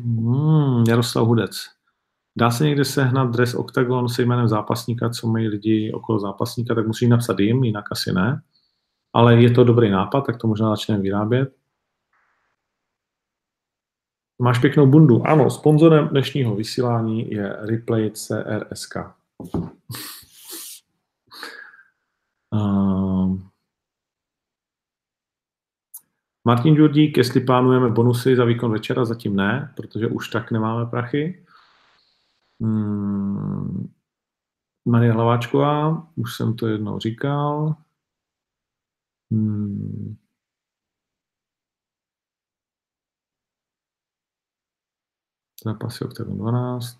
hmm, 0.03 0.83
Jaroslav 0.87 1.27
Hudec. 1.27 1.51
Dá 2.37 2.51
se 2.51 2.63
někde 2.63 2.85
sehnat 2.85 3.31
dres 3.31 3.55
Octagon 3.55 4.09
se 4.09 4.21
jménem 4.21 4.47
zápasníka, 4.47 5.09
co 5.09 5.27
mají 5.27 5.47
lidi 5.47 5.91
okolo 5.93 6.19
zápasníka, 6.19 6.75
tak 6.75 6.87
musí 6.87 7.07
napsat 7.07 7.39
jim, 7.39 7.63
jinak 7.63 7.85
asi 7.91 8.13
ne 8.13 8.41
ale 9.13 9.41
je 9.41 9.51
to 9.51 9.63
dobrý 9.63 9.89
nápad, 9.89 10.21
tak 10.21 10.37
to 10.37 10.47
možná 10.47 10.69
začneme 10.69 11.01
vyrábět. 11.01 11.49
Máš 14.41 14.59
pěknou 14.59 14.87
bundu. 14.87 15.27
Ano, 15.27 15.49
sponzorem 15.49 16.07
dnešního 16.07 16.55
vysílání 16.55 17.31
je 17.31 17.57
Replay 17.59 18.11
CRSK. 18.11 18.95
Uh, 22.51 23.39
Martin 26.45 26.75
Džurdík, 26.75 27.17
jestli 27.17 27.41
plánujeme 27.41 27.89
bonusy 27.89 28.35
za 28.35 28.45
výkon 28.45 28.71
večera, 28.71 29.05
zatím 29.05 29.35
ne, 29.35 29.73
protože 29.75 30.07
už 30.07 30.29
tak 30.29 30.51
nemáme 30.51 30.85
prachy. 30.85 31.45
Hmm. 32.61 33.93
Marie 34.85 35.11
Hlaváčková, 35.11 36.07
už 36.15 36.35
jsem 36.35 36.55
to 36.55 36.67
jednou 36.67 36.99
říkal. 36.99 37.75
Hmm. 39.31 40.15
Zápasy 45.63 46.05
Octagon 46.05 46.37
12. 46.37 46.99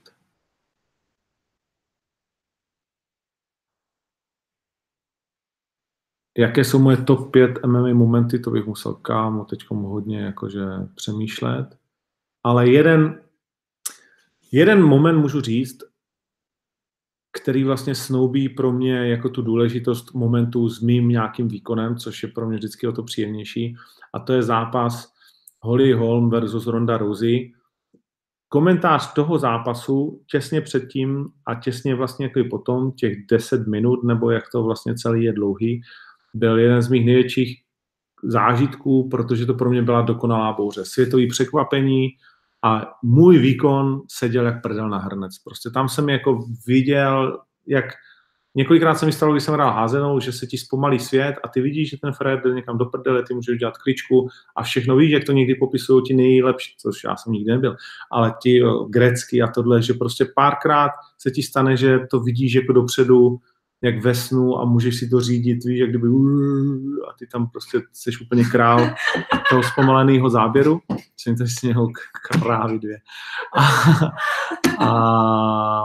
Jaké 6.38 6.64
jsou 6.64 6.80
moje 6.80 6.98
top 6.98 7.32
5 7.32 7.66
MMA 7.66 7.94
momenty, 7.94 8.40
to 8.40 8.52
bych 8.52 8.66
musel 8.66 8.94
kámo 8.94 9.46
teď 9.46 9.70
hodně 9.70 10.20
jakože 10.20 10.66
přemýšlet. 10.96 11.78
Ale 12.44 12.70
jeden, 12.70 13.24
jeden 14.52 14.84
moment 14.84 15.20
můžu 15.20 15.42
říct, 15.42 15.84
který 17.32 17.64
vlastně 17.64 17.96
snoubí 17.96 18.50
pro 18.50 18.72
mě 18.72 19.08
jako 19.08 19.30
tu 19.30 19.42
důležitost 19.42 20.14
momentu 20.14 20.70
s 20.70 20.82
mým 20.82 21.10
nějakým 21.10 21.48
výkonem, 21.48 21.98
což 21.98 22.24
je 22.24 22.30
pro 22.30 22.48
mě 22.48 22.58
vždycky 22.58 22.88
o 22.88 22.92
to 22.92 23.04
příjemnější. 23.04 23.76
A 24.14 24.20
to 24.20 24.34
je 24.34 24.44
zápas 24.44 25.14
Holly 25.60 25.94
Holm 25.94 26.30
versus 26.30 26.68
Ronda 26.68 26.98
Rousey. 26.98 27.54
Komentář 28.50 29.14
toho 29.14 29.40
zápasu 29.40 30.22
těsně 30.32 30.62
předtím 30.62 31.26
a 31.46 31.56
těsně 31.56 31.96
vlastně 31.96 32.26
jako 32.26 32.50
potom, 32.50 32.92
těch 32.92 33.26
10 33.32 33.68
minut, 33.68 34.04
nebo 34.04 34.32
jak 34.32 34.44
to 34.52 34.64
vlastně 34.64 34.96
celý 34.96 35.24
je 35.24 35.34
dlouhý, 35.34 35.82
byl 36.34 36.60
jeden 36.60 36.82
z 36.82 36.90
mých 36.90 37.06
největších 37.06 37.62
zážitků, 38.24 39.10
protože 39.10 39.46
to 39.46 39.54
pro 39.54 39.70
mě 39.70 39.82
byla 39.82 40.02
dokonalá 40.02 40.54
bouře. 40.54 40.86
Světový 40.86 41.28
překvapení, 41.28 42.10
a 42.64 42.94
můj 43.04 43.38
výkon 43.38 44.02
seděl 44.08 44.46
jak 44.46 44.62
prdel 44.62 44.90
na 44.90 44.98
hrnec. 44.98 45.40
Prostě 45.40 45.70
tam 45.70 45.90
jsem 45.90 46.10
jako 46.10 46.40
viděl, 46.68 47.40
jak 47.68 47.86
několikrát 48.56 48.96
se 48.96 49.06
mi 49.06 49.12
stalo, 49.12 49.32
když 49.34 49.44
jsem 49.44 49.54
hrál 49.54 49.74
házenou, 49.74 50.20
že 50.20 50.32
se 50.32 50.48
ti 50.48 50.58
zpomalí 50.58 51.00
svět 51.00 51.36
a 51.44 51.48
ty 51.48 51.62
vidíš, 51.62 51.90
že 51.90 51.98
ten 51.98 52.14
Fred 52.14 52.40
jde 52.44 52.54
někam 52.54 52.78
do 52.78 52.86
prdele, 52.86 53.24
ty 53.24 53.34
můžeš 53.34 53.60
dělat 53.60 53.78
kličku 53.78 54.28
a 54.56 54.64
všechno 54.64 54.96
víš, 54.96 55.12
jak 55.12 55.24
to 55.24 55.32
někdy 55.32 55.56
popisují 55.56 56.04
ti 56.04 56.14
nejlepší, 56.14 56.76
což 56.78 57.04
já 57.04 57.16
jsem 57.16 57.34
nikdy 57.34 57.52
nebyl, 57.52 57.76
ale 58.12 58.34
ti 58.42 58.62
grecky 58.90 59.42
a 59.42 59.48
tohle, 59.48 59.82
že 59.82 59.94
prostě 59.94 60.26
párkrát 60.36 60.92
se 61.18 61.32
ti 61.32 61.44
stane, 61.44 61.78
že 61.78 62.00
to 62.12 62.20
vidíš 62.20 62.54
jako 62.54 62.74
dopředu, 62.74 63.40
jak 63.82 64.04
ve 64.04 64.16
snu 64.16 64.60
a 64.60 64.66
můžeš 64.66 65.00
si 65.00 65.10
to 65.10 65.22
řídit, 65.22 65.66
víš, 65.66 65.80
jak 65.80 65.90
kdyby 65.90 66.08
a 67.10 67.14
ty 67.20 67.28
tam 67.28 67.50
prostě 67.50 67.82
jsi 67.94 68.12
úplně 68.22 68.44
král 68.44 68.90
toho 69.50 69.64
zpomaleného 69.64 70.30
záběru. 70.30 70.80
Jsem 71.18 71.36
to 71.36 71.44
si 71.48 71.68
něho 71.68 71.88
krávy 72.42 72.80
dvě. 72.80 72.98
A, 74.80 74.86
a, 74.86 75.84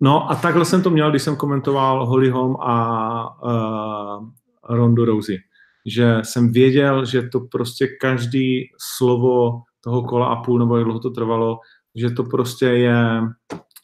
no 0.00 0.30
a 0.30 0.34
takhle 0.34 0.64
jsem 0.64 0.82
to 0.82 0.90
měl, 0.90 1.10
když 1.10 1.22
jsem 1.22 1.36
komentoval 1.36 2.06
Holly 2.06 2.30
Holm 2.30 2.56
a 2.60 3.42
uh, 3.42 4.28
Rondu 4.76 5.04
Rousey. 5.04 5.38
Že 5.86 6.20
jsem 6.22 6.52
věděl, 6.52 7.04
že 7.04 7.22
to 7.22 7.40
prostě 7.40 7.86
každý 8.00 8.70
slovo 8.96 9.62
toho 9.80 10.02
kola 10.02 10.26
a 10.26 10.42
půl, 10.42 10.58
nebo 10.58 10.76
jak 10.76 10.84
dlouho 10.84 11.00
to 11.00 11.10
trvalo, 11.10 11.58
že 11.94 12.10
to 12.10 12.24
prostě 12.24 12.66
je 12.66 13.20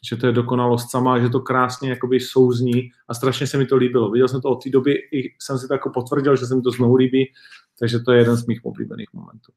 že 0.09 0.17
to 0.17 0.27
je 0.27 0.31
dokonalost 0.31 0.91
sama, 0.91 1.19
že 1.19 1.29
to 1.29 1.39
krásně 1.39 1.89
jakoby 1.89 2.19
souzní 2.19 2.89
a 3.07 3.13
strašně 3.13 3.47
se 3.47 3.57
mi 3.57 3.65
to 3.65 3.75
líbilo. 3.75 4.11
Viděl 4.11 4.27
jsem 4.27 4.41
to 4.41 4.49
od 4.49 4.63
té 4.63 4.69
doby, 4.69 4.93
i 5.11 5.35
jsem 5.39 5.59
si 5.59 5.67
to 5.67 5.73
jako 5.73 5.89
potvrdil, 5.89 6.35
že 6.35 6.45
se 6.45 6.55
mi 6.55 6.61
to 6.61 6.71
znovu 6.71 6.95
líbí, 6.95 7.25
takže 7.79 7.99
to 7.99 8.11
je 8.11 8.19
jeden 8.19 8.35
z 8.35 8.45
mých 8.45 8.65
oblíbených 8.65 9.13
momentů. 9.13 9.51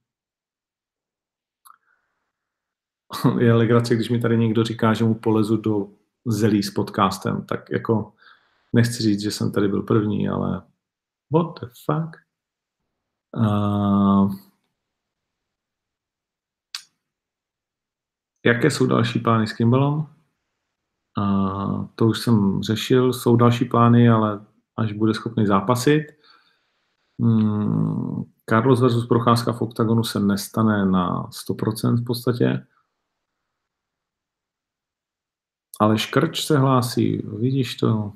Je 3.39 3.55
legrace, 3.55 3.95
když 3.95 4.11
mi 4.11 4.21
tady 4.21 4.39
někdo 4.39 4.65
říká, 4.65 4.95
že 4.95 5.05
mu 5.05 5.15
polezu 5.15 5.57
do 5.57 5.89
zelí 6.27 6.63
s 6.63 6.71
podcastem, 6.71 7.47
tak 7.47 7.71
jako 7.71 8.13
nechci 8.73 9.03
říct, 9.03 9.21
že 9.21 9.31
jsem 9.31 9.53
tady 9.53 9.69
byl 9.69 9.83
první, 9.83 10.29
ale 10.29 10.63
what 11.33 11.61
the 11.61 11.67
fuck? 11.85 12.17
Uh, 13.37 14.35
jaké 18.47 18.71
jsou 18.71 18.87
další 18.87 19.19
plány 19.19 19.47
s 19.47 19.53
Kimbalom? 19.53 20.07
A 21.19 21.89
to 21.95 22.07
už 22.07 22.19
jsem 22.19 22.63
řešil, 22.63 23.13
jsou 23.13 23.37
další 23.37 23.65
plány, 23.65 24.09
ale 24.09 24.45
až 24.77 24.93
bude 24.93 25.15
schopný 25.15 25.47
zápasit. 25.47 26.03
Hmm, 27.21 28.25
Carlos 28.49 28.81
versus 28.81 29.07
Procházka 29.07 29.53
v 29.53 29.63
OKTAGONu 29.63 30.05
se 30.05 30.21
nestane 30.21 30.87
na 30.87 31.31
100% 31.31 31.97
v 31.97 32.05
podstatě. 32.05 32.67
Ale 35.81 35.99
Škrč 35.99 36.45
se 36.45 36.59
hlásí, 36.59 37.23
vidíš 37.39 37.75
to? 37.75 38.13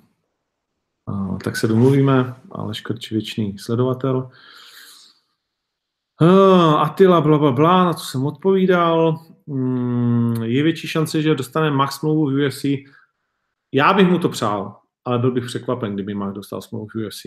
A, 1.07 1.39
tak 1.45 1.57
se 1.57 1.69
domluvíme, 1.69 2.35
ale 2.51 2.75
Škrč 2.75 3.11
věčný 3.11 3.59
sledovatel. 3.59 4.31
Attila, 6.79 7.21
bla, 7.21 7.39
bla, 7.39 7.53
bla, 7.53 7.85
na 7.85 7.93
to 7.93 8.01
jsem 8.01 8.27
odpovídal. 8.27 9.25
Mm, 9.47 10.43
je 10.43 10.63
větší 10.63 10.89
šance, 10.89 11.23
že 11.23 11.35
dostane 11.35 11.71
Max 11.71 11.95
smlouvu 11.95 12.31
v 12.31 12.47
UFC. 12.47 12.65
Já 13.73 13.93
bych 13.93 14.09
mu 14.09 14.19
to 14.19 14.29
přál, 14.29 14.77
ale 15.05 15.19
byl 15.19 15.31
bych 15.31 15.45
překvapen, 15.45 15.95
kdyby 15.95 16.15
Max 16.15 16.35
dostal 16.35 16.63
smlouvu 16.63 16.87
v 16.87 17.07
UFC. 17.07 17.23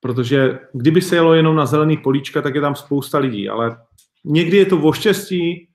Protože 0.00 0.58
kdyby 0.72 1.02
se 1.02 1.16
jelo 1.16 1.34
jenom 1.34 1.56
na 1.56 1.66
zelený 1.66 1.96
políčka, 1.96 2.42
tak 2.42 2.54
je 2.54 2.60
tam 2.60 2.74
spousta 2.74 3.18
lidí, 3.18 3.48
ale 3.48 3.76
někdy 4.24 4.56
je 4.56 4.66
to 4.66 4.80
o 4.80 4.92
štěstí, 4.92 5.68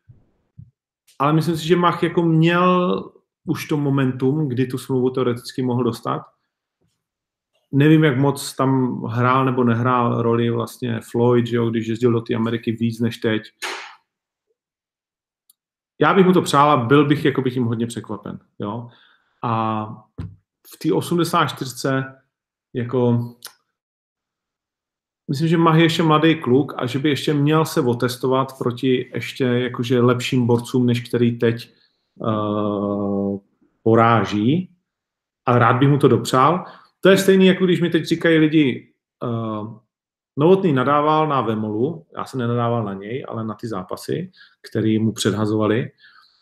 ale 1.19 1.33
myslím 1.33 1.57
si, 1.57 1.67
že 1.67 1.75
Mach 1.75 2.03
jako 2.03 2.23
měl 2.23 3.03
už 3.45 3.65
to 3.65 3.77
momentum, 3.77 4.47
kdy 4.49 4.65
tu 4.65 4.77
smlouvu 4.77 5.09
teoreticky 5.09 5.61
mohl 5.61 5.83
dostat. 5.83 6.21
Nevím, 7.71 8.03
jak 8.03 8.17
moc 8.17 8.55
tam 8.55 9.01
hrál 9.03 9.45
nebo 9.45 9.63
nehrál 9.63 10.21
roli 10.21 10.49
vlastně 10.49 10.99
Floyd, 11.11 11.47
že 11.47 11.55
jo, 11.55 11.69
když 11.69 11.87
jezdil 11.87 12.11
do 12.11 12.21
té 12.21 12.35
Ameriky 12.35 12.71
víc 12.71 12.99
než 12.99 13.17
teď 13.17 13.41
já 16.01 16.13
bych 16.13 16.25
mu 16.25 16.33
to 16.33 16.41
přál 16.41 16.71
a 16.71 16.77
byl 16.77 17.05
bych 17.05 17.25
jako 17.25 17.41
bych 17.41 17.55
jim 17.55 17.65
hodně 17.65 17.87
překvapen. 17.87 18.39
Jo? 18.59 18.89
A 19.43 19.85
v 20.73 20.77
té 20.77 20.93
84 20.93 21.87
jako 22.73 23.29
myslím, 25.29 25.47
že 25.47 25.57
Mahy 25.57 25.83
ještě 25.83 26.03
mladý 26.03 26.35
kluk 26.41 26.73
a 26.77 26.85
že 26.85 26.99
by 26.99 27.09
ještě 27.09 27.33
měl 27.33 27.65
se 27.65 27.81
otestovat 27.81 28.57
proti 28.57 29.11
ještě 29.13 29.43
jakože 29.43 30.01
lepším 30.01 30.47
borcům, 30.47 30.85
než 30.85 31.09
který 31.09 31.39
teď 31.39 31.73
uh, 32.19 33.39
poráží. 33.83 34.69
A 35.45 35.59
rád 35.59 35.73
bych 35.73 35.89
mu 35.89 35.97
to 35.97 36.07
dopřál. 36.07 36.65
To 36.99 37.09
je 37.09 37.17
stejný, 37.17 37.45
jako 37.45 37.65
když 37.65 37.81
mi 37.81 37.89
teď 37.89 38.05
říkají 38.05 38.37
lidi, 38.37 38.93
uh, 39.23 39.79
Novotný 40.39 40.73
nadával 40.73 41.27
na 41.27 41.41
Vemolu, 41.41 42.05
já 42.17 42.25
jsem 42.25 42.39
nenadával 42.39 42.83
na 42.83 42.93
něj, 42.93 43.25
ale 43.27 43.45
na 43.45 43.53
ty 43.53 43.67
zápasy, 43.67 44.31
které 44.69 44.97
mu 44.99 45.11
předhazovali. 45.11 45.91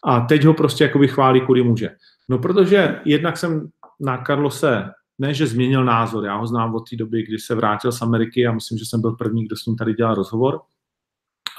A 0.03 0.19
teď 0.19 0.45
ho 0.45 0.53
prostě 0.53 0.83
jakoby 0.83 1.07
chválí, 1.07 1.41
kudy 1.41 1.63
může. 1.63 1.89
No 2.29 2.39
protože 2.39 3.01
jednak 3.05 3.37
jsem 3.37 3.69
na 3.99 4.17
Karlose 4.17 4.91
ne, 5.17 5.33
že 5.33 5.47
změnil 5.47 5.85
názor, 5.85 6.25
já 6.25 6.35
ho 6.35 6.47
znám 6.47 6.75
od 6.75 6.89
té 6.89 6.95
doby, 6.95 7.23
kdy 7.23 7.39
se 7.39 7.55
vrátil 7.55 7.91
z 7.91 8.01
Ameriky 8.01 8.47
a 8.47 8.51
myslím, 8.51 8.77
že 8.77 8.85
jsem 8.85 9.01
byl 9.01 9.11
první, 9.11 9.45
kdo 9.45 9.55
s 9.55 9.65
ním 9.65 9.75
tady 9.75 9.93
dělal 9.93 10.15
rozhovor. 10.15 10.61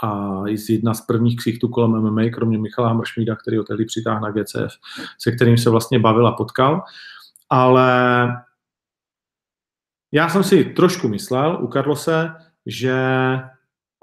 A 0.02 0.42
jedna 0.68 0.94
z 0.94 1.00
prvních 1.00 1.36
ksichtů 1.36 1.68
kolem 1.68 1.90
MMA, 1.90 2.22
kromě 2.32 2.58
Michala 2.58 2.88
Hamršmída, 2.88 3.36
který 3.36 3.56
ho 3.56 3.64
tehdy 3.64 3.84
přitáhl 3.84 4.20
na 4.20 4.30
GCF, 4.30 4.72
se 5.18 5.32
kterým 5.32 5.58
se 5.58 5.70
vlastně 5.70 5.98
bavil 5.98 6.26
a 6.26 6.32
potkal. 6.32 6.82
Ale 7.50 8.28
já 10.12 10.28
jsem 10.28 10.44
si 10.44 10.64
trošku 10.64 11.08
myslel 11.08 11.58
u 11.60 11.66
Karlose, 11.66 12.34
že 12.66 12.94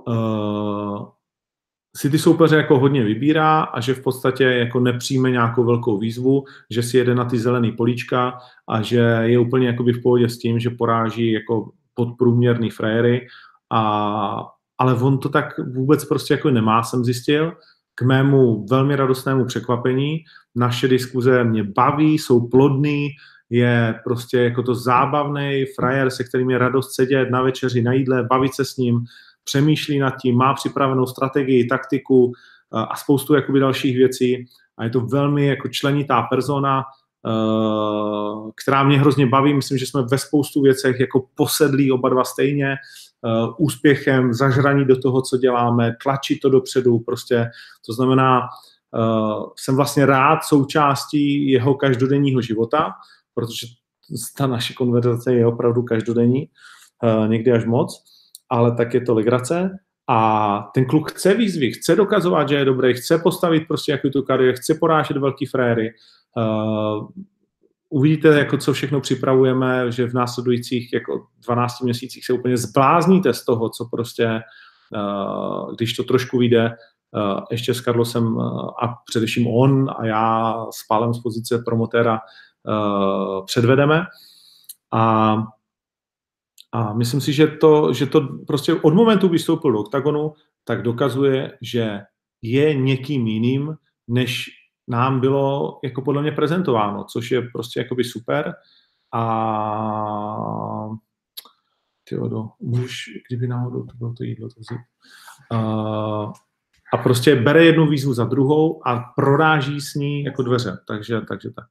uh, 0.08 1.08
si 1.96 2.10
ty 2.10 2.20
soupeře 2.20 2.56
jako 2.56 2.80
hodně 2.80 3.04
vybírá 3.04 3.62
a 3.62 3.80
že 3.80 3.94
v 3.94 4.04
podstatě 4.04 4.44
jako 4.44 4.80
nepřijme 4.80 5.32
nějakou 5.32 5.64
velkou 5.64 5.98
výzvu, 5.98 6.46
že 6.70 6.84
si 6.84 6.98
jede 6.98 7.16
na 7.16 7.26
ty 7.26 7.40
zelený 7.40 7.72
políčka 7.72 8.38
a 8.70 8.82
že 8.82 9.00
je 9.22 9.40
úplně 9.40 9.68
jakoby 9.68 9.94
v 9.94 10.02
pohodě 10.02 10.30
s 10.30 10.38
tím, 10.38 10.60
že 10.60 10.70
poráží 10.70 11.32
jako 11.32 11.72
podprůměrný 11.94 12.70
frajery, 12.70 13.28
a, 13.70 14.48
ale 14.78 14.94
on 14.94 15.18
to 15.18 15.30
tak 15.30 15.46
vůbec 15.74 16.06
prostě 16.06 16.34
jako 16.34 16.52
nemá, 16.52 16.84
jsem 16.84 17.06
zjistil. 17.06 17.54
K 17.96 18.02
mému 18.02 18.66
velmi 18.70 18.96
radostnému 18.96 19.46
překvapení 19.46 20.18
naše 20.56 20.88
diskuze 20.88 21.44
mě 21.44 21.64
baví, 21.64 22.14
jsou 22.14 22.48
plodný, 22.48 23.10
je 23.50 23.96
prostě 24.04 24.38
jako 24.38 24.64
to 24.64 24.76
zábavný 24.76 25.66
frajer, 25.76 26.10
se 26.10 26.24
kterým 26.24 26.50
je 26.50 26.58
radost 26.58 26.96
sedět 26.96 27.30
na 27.32 27.42
večeři, 27.42 27.82
na 27.82 27.94
jídle, 27.94 28.24
bavit 28.24 28.54
se 28.54 28.66
s 28.66 28.78
ním, 28.78 29.00
přemýšlí 29.44 30.00
nad 30.00 30.14
tím, 30.22 30.38
má 30.38 30.54
připravenou 30.54 31.06
strategii, 31.06 31.68
taktiku 31.68 32.34
a 32.72 32.96
spoustu 32.96 33.36
jakoby 33.36 33.60
dalších 33.60 33.98
věcí 33.98 34.46
a 34.78 34.84
je 34.84 34.90
to 34.90 35.00
velmi 35.00 35.48
jako 35.48 35.68
členitá 35.68 36.22
persona, 36.22 36.84
která 38.62 38.84
mě 38.84 39.00
hrozně 39.00 39.28
baví. 39.28 39.54
Myslím, 39.54 39.78
že 39.78 39.86
jsme 39.86 40.02
ve 40.12 40.18
spoustu 40.18 40.62
věcech 40.62 41.00
jako 41.00 41.26
posedlí 41.36 41.92
oba 41.92 42.10
dva 42.10 42.24
stejně, 42.24 42.76
úspěchem, 43.58 44.34
zažraní 44.34 44.86
do 44.86 45.02
toho, 45.02 45.22
co 45.22 45.38
děláme, 45.38 45.96
tlačí 46.04 46.40
to 46.40 46.50
dopředu, 46.50 47.00
prostě 47.00 47.50
to 47.86 47.94
znamená, 47.94 48.42
jsem 49.56 49.76
vlastně 49.76 50.06
rád 50.06 50.44
součástí 50.44 51.52
jeho 51.52 51.74
každodenního 51.74 52.42
života, 52.42 52.92
protože 53.34 53.68
ta 54.38 54.48
naše 54.48 54.74
konverzace 54.74 55.34
je 55.34 55.48
opravdu 55.48 55.84
každodenní, 55.84 56.50
někdy 57.28 57.52
až 57.52 57.66
moc 57.66 58.04
ale 58.50 58.76
tak 58.76 58.94
je 58.94 59.02
to 59.02 59.14
legrace. 59.14 59.80
A 60.08 60.70
ten 60.74 60.86
kluk 60.86 61.12
chce 61.12 61.34
výzvy, 61.34 61.72
chce 61.72 61.96
dokazovat, 61.96 62.50
že 62.50 62.56
je 62.56 62.66
dobrý, 62.66 62.94
chce 62.94 63.18
postavit 63.18 63.68
prostě 63.68 63.92
jaký 63.92 64.12
tu 64.12 64.22
kariéru, 64.22 64.58
chce 64.58 64.76
porážet 64.76 65.18
velký 65.18 65.46
frajery. 65.46 65.94
Uvidíte, 67.96 68.28
jako 68.28 68.58
co 68.58 68.74
všechno 68.74 69.02
připravujeme, 69.02 69.92
že 69.92 70.08
v 70.08 70.14
následujících 70.14 70.94
jako 70.94 71.28
12 71.46 71.82
měsících 71.82 72.26
se 72.26 72.34
úplně 72.34 72.58
zblázníte 72.58 73.34
z 73.34 73.46
toho, 73.46 73.70
co 73.70 73.86
prostě, 73.92 74.42
uh, 74.96 75.76
když 75.76 75.94
to 75.94 76.04
trošku 76.04 76.38
vyjde, 76.38 76.66
uh, 76.66 77.40
ještě 77.52 77.74
s 77.74 77.82
Carlosem 77.82 78.36
uh, 78.36 78.70
a 78.84 78.96
především 79.10 79.48
on 79.48 79.90
a 79.98 80.06
já 80.06 80.56
s 80.74 80.88
Pálem 80.88 81.14
z 81.14 81.22
pozice 81.22 81.64
promotéra 81.66 82.20
předvedeme. 83.46 84.04
A 84.94 85.36
a 86.72 86.94
myslím 86.94 87.22
si, 87.22 87.34
že 87.34 87.48
to, 87.48 87.94
že 87.94 88.06
to 88.06 88.22
prostě 88.48 88.74
od 88.74 88.94
momentu, 88.94 89.28
kdy 89.28 89.40
do 89.48 89.80
oktagonu, 89.80 90.34
tak 90.64 90.82
dokazuje, 90.82 91.58
že 91.62 92.02
je 92.42 92.76
někým 92.76 93.28
jiným, 93.28 93.76
než 94.08 94.46
nám 94.88 95.20
bylo 95.20 95.80
jako 95.84 96.02
podle 96.02 96.22
mě 96.22 96.32
prezentováno, 96.32 97.04
což 97.04 97.32
je 97.32 97.42
prostě 97.42 97.80
jakoby 97.80 98.04
super. 98.04 98.54
A 99.14 99.24
ty 102.10 102.16
do, 102.16 102.50
už, 102.60 103.04
kdyby 103.30 103.48
náhodou 103.48 103.86
to 103.86 103.98
bylo 103.98 104.14
to 104.14 104.24
jídlo, 104.24 104.50
to 104.50 104.60
vzít. 104.60 104.82
A, 105.52 106.34
a 106.94 106.98
prostě 107.04 107.36
bere 107.36 107.66
jednu 107.66 107.88
výzvu 107.88 108.14
za 108.14 108.26
druhou 108.26 108.88
a 108.88 109.14
proráží 109.16 109.82
s 109.82 109.94
ní 109.94 110.24
jako 110.24 110.44
dveře. 110.44 110.78
Takže, 110.88 111.22
takže 111.22 111.50
tak. 111.52 111.66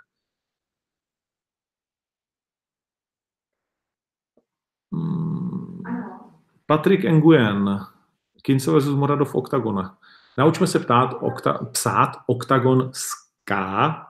Patrik 6.67 7.05
Nguyen, 7.05 7.81
Kince 8.43 8.79
vs. 8.79 8.87
Moradov 8.87 9.35
Oktagona. 9.35 9.99
Naučme 10.39 10.67
se 10.67 10.79
ptát, 10.79 11.15
okta, 11.21 11.53
psát 11.73 12.17
Oktagon 12.27 12.91
s 12.93 13.09
K, 13.45 13.55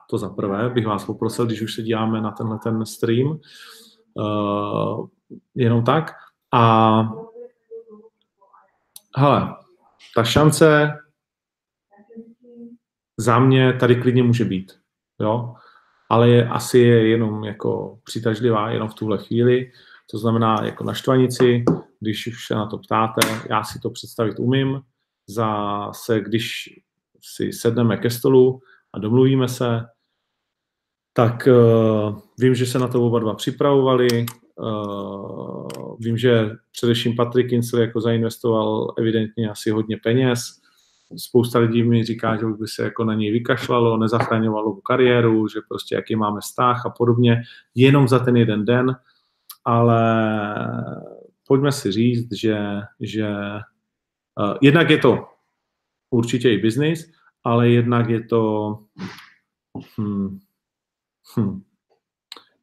to 0.09 0.17
za 0.17 0.29
prvé 0.29 0.69
bych 0.69 0.87
vás 0.87 1.05
poprosil, 1.05 1.45
když 1.45 1.61
už 1.61 1.73
se 1.73 1.81
díváme 1.81 2.21
na 2.21 2.31
tenhle 2.31 2.59
ten 2.63 2.85
stream, 2.85 3.39
uh, 4.13 5.07
jenom 5.55 5.83
tak. 5.83 6.11
A 6.53 7.01
hele, 9.17 9.55
ta 10.15 10.23
šance 10.23 10.93
za 13.17 13.39
mě 13.39 13.73
tady 13.73 13.95
klidně 13.95 14.23
může 14.23 14.45
být, 14.45 14.79
jo, 15.19 15.55
ale 16.09 16.29
je, 16.29 16.49
asi 16.49 16.79
je 16.79 17.07
jenom 17.07 17.43
jako 17.43 17.99
přitažlivá 18.03 18.69
jenom 18.69 18.89
v 18.89 18.93
tuhle 18.93 19.17
chvíli. 19.17 19.71
To 20.11 20.17
znamená 20.17 20.63
jako 20.63 20.83
na 20.83 20.93
štvanici, 20.93 21.63
když 21.99 22.27
už 22.27 22.47
se 22.47 22.55
na 22.55 22.65
to 22.65 22.77
ptáte, 22.77 23.21
já 23.49 23.63
si 23.63 23.79
to 23.79 23.89
představit 23.89 24.39
umím. 24.39 24.81
Zase, 25.27 26.21
když 26.21 26.69
si 27.21 27.53
sedneme 27.53 27.97
ke 27.97 28.09
stolu 28.09 28.61
a 28.93 28.99
domluvíme 28.99 29.47
se, 29.47 29.81
tak 31.13 31.47
uh, 31.47 32.19
vím, 32.39 32.55
že 32.55 32.65
se 32.65 32.79
na 32.79 32.87
to 32.87 33.03
oba 33.03 33.19
dva 33.19 33.33
připravovali. 33.33 34.25
Uh, 34.55 35.67
vím, 35.99 36.17
že 36.17 36.49
především 36.71 37.15
Patrik 37.15 37.49
Kincel 37.49 37.79
jako 37.79 38.01
zainvestoval 38.01 38.93
evidentně 38.97 39.49
asi 39.49 39.71
hodně 39.71 39.97
peněz. 40.03 40.39
Spousta 41.17 41.59
lidí 41.59 41.83
mi 41.83 42.03
říká, 42.03 42.37
že 42.37 42.45
by 42.45 42.67
se 42.67 42.83
jako 42.83 43.03
na 43.03 43.13
něj 43.13 43.31
vykašlalo, 43.31 43.97
nezachraňovalo 43.97 44.73
mu 44.73 44.81
kariéru, 44.81 45.47
že 45.47 45.59
prostě 45.69 45.95
jaký 45.95 46.15
máme 46.15 46.41
vztah 46.41 46.85
a 46.85 46.89
podobně, 46.89 47.41
jenom 47.75 48.07
za 48.07 48.19
ten 48.19 48.37
jeden 48.37 48.65
den 48.65 48.95
ale 49.65 50.01
pojďme 51.47 51.71
si 51.71 51.91
říct, 51.91 52.33
že, 52.33 52.57
že 52.99 53.27
jednak 54.61 54.89
je 54.89 54.97
to 54.97 55.27
určitě 56.09 56.51
i 56.51 56.57
biznis, 56.57 57.11
ale 57.43 57.69
jednak 57.69 58.09
je 58.09 58.23
to 58.23 58.73
hm, 59.99 60.39
hm, 61.39 61.63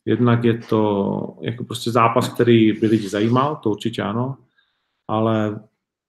jednak 0.04 0.44
je 0.44 0.58
to 0.58 1.38
jako 1.40 1.64
prostě 1.64 1.90
zápas, 1.90 2.28
který 2.28 2.72
by 2.72 2.86
lidi 2.86 3.08
zajímal, 3.08 3.56
to 3.56 3.70
určitě 3.70 4.02
ano, 4.02 4.36
ale 5.08 5.60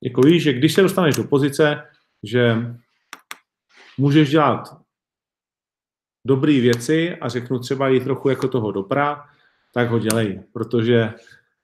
jako 0.04 0.22
víš, 0.22 0.44
že 0.44 0.54
když 0.54 0.74
se 0.74 0.82
dostaneš 0.82 1.16
do 1.16 1.24
pozice, 1.24 1.88
že 2.24 2.56
můžeš 3.98 4.30
dělat 4.30 4.78
dobré 6.28 6.62
věci 6.62 7.16
a 7.16 7.30
řeknu 7.30 7.60
třeba 7.60 7.90
i 7.90 8.00
trochu 8.00 8.30
jako 8.30 8.48
toho 8.48 8.72
dobra, 8.72 9.26
tak 9.74 9.90
ho 9.90 10.00
dělej, 10.00 10.44
protože 10.54 11.14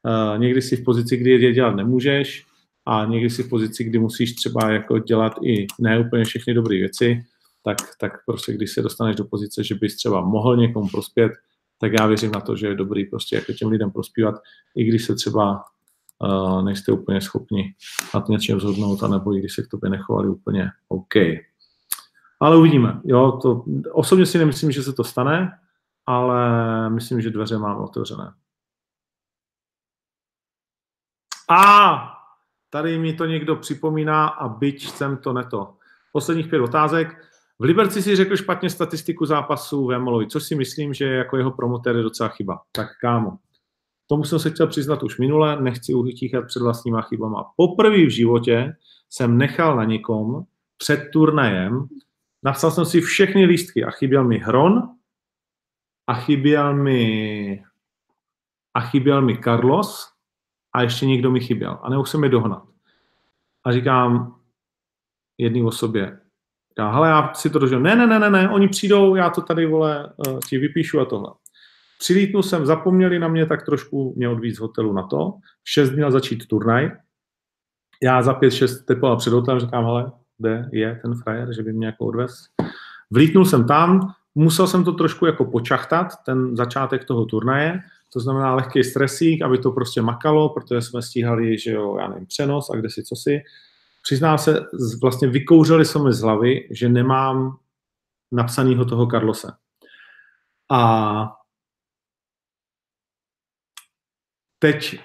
uh, 0.03 0.39
někdy 0.39 0.61
si 0.61 0.77
v 0.77 0.83
pozici, 0.83 1.17
kdy 1.17 1.31
je 1.31 1.53
dělat 1.53 1.75
nemůžeš 1.75 2.48
a 2.89 3.05
někdy 3.05 3.29
si 3.29 3.43
v 3.43 3.49
pozici, 3.49 3.83
kdy 3.83 3.99
musíš 3.99 4.33
třeba 4.33 4.69
jako 4.69 4.99
dělat 4.99 5.33
i 5.43 5.67
ne 5.79 5.99
úplně 5.99 6.25
všechny 6.25 6.53
dobré 6.53 6.75
věci, 6.77 7.25
tak, 7.63 7.77
tak 7.99 8.11
prostě 8.25 8.53
když 8.53 8.71
se 8.71 8.81
dostaneš 8.81 9.15
do 9.15 9.25
pozice, 9.25 9.63
že 9.63 9.75
bys 9.75 9.95
třeba 9.95 10.21
mohl 10.21 10.57
někomu 10.57 10.87
prospět, 10.87 11.31
tak 11.77 11.91
já 11.99 12.05
věřím 12.05 12.31
na 12.31 12.41
to, 12.41 12.55
že 12.55 12.67
je 12.67 12.75
dobrý 12.75 13.05
prostě 13.05 13.35
jako 13.35 13.53
těm 13.53 13.69
lidem 13.69 13.91
prospívat, 13.91 14.35
i 14.75 14.83
když 14.83 15.05
se 15.05 15.15
třeba 15.15 15.63
uh, 16.19 16.63
nejste 16.63 16.91
úplně 16.91 17.21
schopni 17.21 17.73
nad 18.13 18.29
něčem 18.29 18.59
zhodnout, 18.59 19.03
anebo 19.03 19.35
i 19.35 19.39
když 19.39 19.53
se 19.53 19.63
k 19.63 19.67
tobě 19.67 19.89
nechovali 19.89 20.29
úplně 20.29 20.69
OK. 20.87 21.15
Ale 22.39 22.57
uvidíme. 22.57 23.01
Jo, 23.05 23.39
to, 23.41 23.65
osobně 23.91 24.25
si 24.25 24.37
nemyslím, 24.37 24.71
že 24.71 24.83
se 24.83 24.93
to 24.93 25.03
stane, 25.03 25.59
ale 26.05 26.39
myslím, 26.89 27.21
že 27.21 27.29
dveře 27.29 27.57
mám 27.57 27.81
otevřené. 27.81 28.33
A 31.49 32.18
tady 32.70 32.97
mi 32.97 33.13
to 33.13 33.26
někdo 33.26 33.55
připomíná 33.55 34.28
a 34.28 34.49
byť 34.49 34.89
jsem 34.89 35.17
to 35.17 35.34
neto. 35.34 35.74
Posledních 36.11 36.47
pět 36.47 36.61
otázek. 36.61 37.07
V 37.59 37.63
Liberci 37.63 38.01
si 38.01 38.15
řekl 38.15 38.36
špatně 38.36 38.70
statistiku 38.70 39.26
zápasů 39.26 39.86
Vémolovi, 39.86 40.28
což 40.28 40.43
si 40.43 40.55
myslím, 40.55 40.93
že 40.93 41.05
jako 41.05 41.38
jeho 41.38 41.51
promotér 41.51 41.95
je 41.95 42.03
docela 42.03 42.30
chyba. 42.30 42.61
Tak 42.72 42.88
kámo, 43.01 43.38
tomu 44.07 44.24
jsem 44.24 44.39
se 44.39 44.49
chtěl 44.49 44.67
přiznat 44.67 45.03
už 45.03 45.17
minule, 45.17 45.61
nechci 45.61 45.93
utíchat 45.93 46.45
před 46.45 46.61
vlastníma 46.63 47.01
chybama. 47.01 47.51
Poprvé 47.55 48.05
v 48.05 48.09
životě 48.09 48.74
jsem 49.09 49.38
nechal 49.38 49.76
na 49.76 49.84
někom 49.84 50.43
před 50.78 51.09
turnajem, 51.13 51.88
napsal 52.43 52.72
jsem 52.72 52.86
si 52.86 53.01
všechny 53.01 53.45
lístky 53.45 53.84
a 53.84 53.91
chyběl 53.91 54.24
mi 54.24 54.38
Hron 54.38 54.89
a 56.07 56.13
chyběl 56.13 56.74
mi 56.74 57.63
a 58.74 58.80
chyběl 58.82 59.22
mi 59.22 59.38
Carlos 59.43 60.18
a 60.74 60.82
ještě 60.82 61.05
někdo 61.05 61.32
mi 61.32 61.39
chyběl 61.39 61.80
a 61.82 61.89
nemohl 61.89 62.05
jsem 62.05 62.24
je 62.24 62.30
dohnat. 62.30 62.63
A 63.65 63.72
říkám 63.72 64.36
jedný 65.38 65.63
osobě, 65.63 66.20
říká, 66.70 66.91
hele, 66.91 67.09
já 67.09 67.34
si 67.34 67.49
to 67.49 67.59
dožil. 67.59 67.80
Ne, 67.80 67.95
ne, 67.95 68.07
ne, 68.07 68.20
ne, 68.20 68.30
ne, 68.30 68.49
oni 68.49 68.67
přijdou, 68.67 69.15
já 69.15 69.30
to 69.30 69.41
tady, 69.41 69.65
vole, 69.65 70.13
uh, 70.28 70.39
ti 70.49 70.57
vypíšu 70.57 70.99
a 70.99 71.05
tohle. 71.05 71.34
Přilítnu 71.99 72.41
jsem, 72.41 72.65
zapomněli 72.65 73.20
na 73.20 73.28
mě 73.28 73.45
tak 73.45 73.65
trošku 73.65 74.13
mě 74.17 74.30
odvíc 74.30 74.55
z 74.55 74.59
hotelu 74.59 74.93
na 74.93 75.03
to. 75.03 75.34
V 75.63 75.70
6 75.70 75.91
měl 75.91 76.11
začít 76.11 76.47
turnaj. 76.47 76.91
Já 78.03 78.22
za 78.22 78.39
5-6 78.39 78.86
tepoval 78.86 79.17
před 79.17 79.34
hotelem, 79.34 79.59
říkám, 79.59 79.86
hele, 79.86 80.11
kde 80.38 80.70
je 80.72 80.99
ten 81.01 81.15
frajer, 81.15 81.53
že 81.55 81.63
by 81.63 81.74
mě 81.74 81.86
jako 81.86 82.05
odvez. 82.05 82.47
Vlítnul 83.11 83.45
jsem 83.45 83.67
tam, 83.67 84.13
musel 84.36 84.67
jsem 84.67 84.84
to 84.84 84.91
trošku 84.91 85.26
jako 85.26 85.45
počachtat, 85.45 86.07
ten 86.26 86.55
začátek 86.55 87.05
toho 87.05 87.26
turnaje, 87.26 87.80
to 88.14 88.20
znamená 88.20 88.55
lehký 88.55 88.84
stresík, 88.84 89.41
aby 89.41 89.57
to 89.57 89.72
prostě 89.72 90.01
makalo, 90.01 90.49
protože 90.49 90.82
jsme 90.82 91.01
stíhali, 91.01 91.57
že 91.57 91.72
jo, 91.72 91.97
já 91.97 92.07
nevím, 92.07 92.26
přenos 92.26 92.70
a 92.70 92.76
kde 92.76 92.89
si, 92.89 93.03
co 93.03 93.16
si. 93.16 93.41
Přiznám 94.01 94.38
se, 94.38 94.66
vlastně 95.01 95.28
vykouřili 95.28 95.86
jsme 95.86 96.03
mi 96.03 96.14
z 96.14 96.22
hlavy, 96.22 96.68
že 96.72 96.89
nemám 96.89 97.57
napsanýho 98.32 98.86
toho 98.86 99.07
Carlose. 99.07 99.47
A 100.72 101.36
teď 104.60 104.99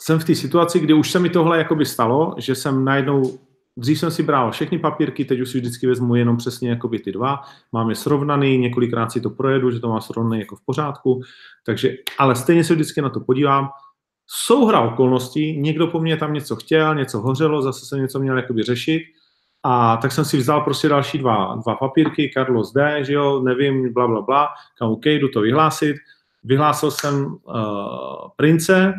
jsem 0.00 0.18
v 0.18 0.24
té 0.24 0.34
situaci, 0.34 0.80
kdy 0.80 0.94
už 0.94 1.10
se 1.10 1.18
mi 1.18 1.30
tohle 1.30 1.58
jakoby 1.58 1.86
stalo, 1.86 2.34
že 2.38 2.54
jsem 2.54 2.84
najednou, 2.84 3.38
dřív 3.76 3.98
jsem 3.98 4.10
si 4.10 4.22
bral 4.22 4.50
všechny 4.50 4.78
papírky, 4.78 5.24
teď 5.24 5.40
už 5.40 5.50
si 5.50 5.58
vždycky 5.58 5.86
vezmu 5.86 6.14
jenom 6.14 6.36
přesně 6.36 6.70
jakoby 6.70 6.98
ty 6.98 7.12
dva, 7.12 7.40
mám 7.72 7.90
je 7.90 7.96
srovnaný, 7.96 8.58
několikrát 8.58 9.12
si 9.12 9.20
to 9.20 9.30
projedu, 9.30 9.70
že 9.70 9.80
to 9.80 9.88
má 9.88 10.00
srovnaný 10.00 10.40
jako 10.40 10.56
v 10.56 10.64
pořádku, 10.64 11.20
takže, 11.66 11.94
ale 12.18 12.36
stejně 12.36 12.64
se 12.64 12.74
vždycky 12.74 13.02
na 13.02 13.08
to 13.08 13.20
podívám, 13.20 13.68
souhra 14.26 14.80
okolností, 14.80 15.60
někdo 15.60 15.86
po 15.86 16.00
mně 16.00 16.16
tam 16.16 16.32
něco 16.32 16.56
chtěl, 16.56 16.94
něco 16.94 17.20
hořelo, 17.20 17.62
zase 17.62 17.86
jsem 17.86 18.02
něco 18.02 18.18
měl 18.18 18.36
jakoby 18.36 18.62
řešit, 18.62 19.02
a 19.62 19.96
tak 19.96 20.12
jsem 20.12 20.24
si 20.24 20.36
vzal 20.36 20.60
prostě 20.60 20.88
další 20.88 21.18
dva, 21.18 21.54
dva 21.64 21.74
papírky, 21.74 22.30
Carlos 22.34 22.72
D, 22.72 23.04
že 23.04 23.12
jo, 23.12 23.40
nevím, 23.42 23.92
bla, 23.92 24.06
bla, 24.06 24.22
bla, 24.22 24.48
kam 24.78 24.90
OK, 24.90 25.06
jdu 25.06 25.28
to 25.28 25.40
vyhlásit. 25.40 25.96
Vyhlásil 26.44 26.90
jsem 26.90 27.26
uh, 27.26 27.32
prince 28.36 28.94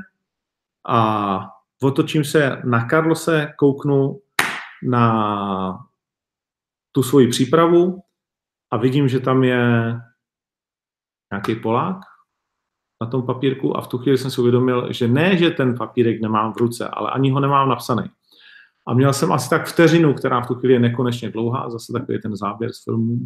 a 0.87 1.39
otočím 1.81 2.23
se 2.23 2.61
na 2.63 2.87
Carlose, 2.89 3.53
kouknu 3.57 4.19
na 4.85 5.85
tu 6.91 7.03
svoji 7.03 7.27
přípravu 7.27 8.01
a 8.71 8.77
vidím, 8.77 9.07
že 9.07 9.19
tam 9.19 9.43
je 9.43 9.95
nějaký 11.31 11.55
Polák 11.55 11.97
na 13.01 13.07
tom 13.07 13.25
papírku 13.25 13.77
a 13.77 13.81
v 13.81 13.87
tu 13.87 13.97
chvíli 13.97 14.17
jsem 14.17 14.31
si 14.31 14.41
uvědomil, 14.41 14.93
že 14.93 15.07
ne, 15.07 15.37
že 15.37 15.51
ten 15.51 15.77
papírek 15.77 16.21
nemám 16.21 16.53
v 16.53 16.57
ruce, 16.57 16.87
ale 16.87 17.11
ani 17.11 17.31
ho 17.31 17.39
nemám 17.39 17.69
napsaný. 17.69 18.03
A 18.87 18.93
měl 18.93 19.13
jsem 19.13 19.31
asi 19.31 19.49
tak 19.49 19.67
vteřinu, 19.67 20.13
která 20.13 20.41
v 20.41 20.47
tu 20.47 20.55
chvíli 20.55 20.73
je 20.73 20.79
nekonečně 20.79 21.31
dlouhá, 21.31 21.69
zase 21.69 21.93
takový 21.93 22.21
ten 22.21 22.35
záběr 22.35 22.73
z 22.73 22.83
filmu, 22.83 23.17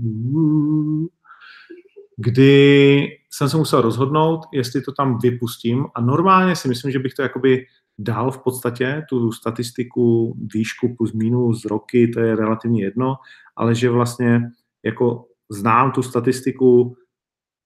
kdy 2.17 3.07
jsem 3.31 3.49
se 3.49 3.57
musel 3.57 3.81
rozhodnout, 3.81 4.41
jestli 4.53 4.81
to 4.81 4.91
tam 4.91 5.19
vypustím 5.19 5.85
a 5.95 6.01
normálně 6.01 6.55
si 6.55 6.67
myslím, 6.67 6.91
že 6.91 6.99
bych 6.99 7.13
to 7.13 7.21
jakoby 7.21 7.65
dal 7.99 8.31
v 8.31 8.43
podstatě, 8.43 9.05
tu 9.09 9.31
statistiku, 9.31 10.35
výšku 10.53 10.95
plus 10.95 11.13
minus, 11.13 11.65
roky, 11.65 12.07
to 12.07 12.19
je 12.19 12.35
relativně 12.35 12.83
jedno, 12.83 13.15
ale 13.55 13.75
že 13.75 13.89
vlastně 13.89 14.41
jako 14.85 15.25
znám 15.49 15.91
tu 15.91 16.03
statistiku 16.03 16.95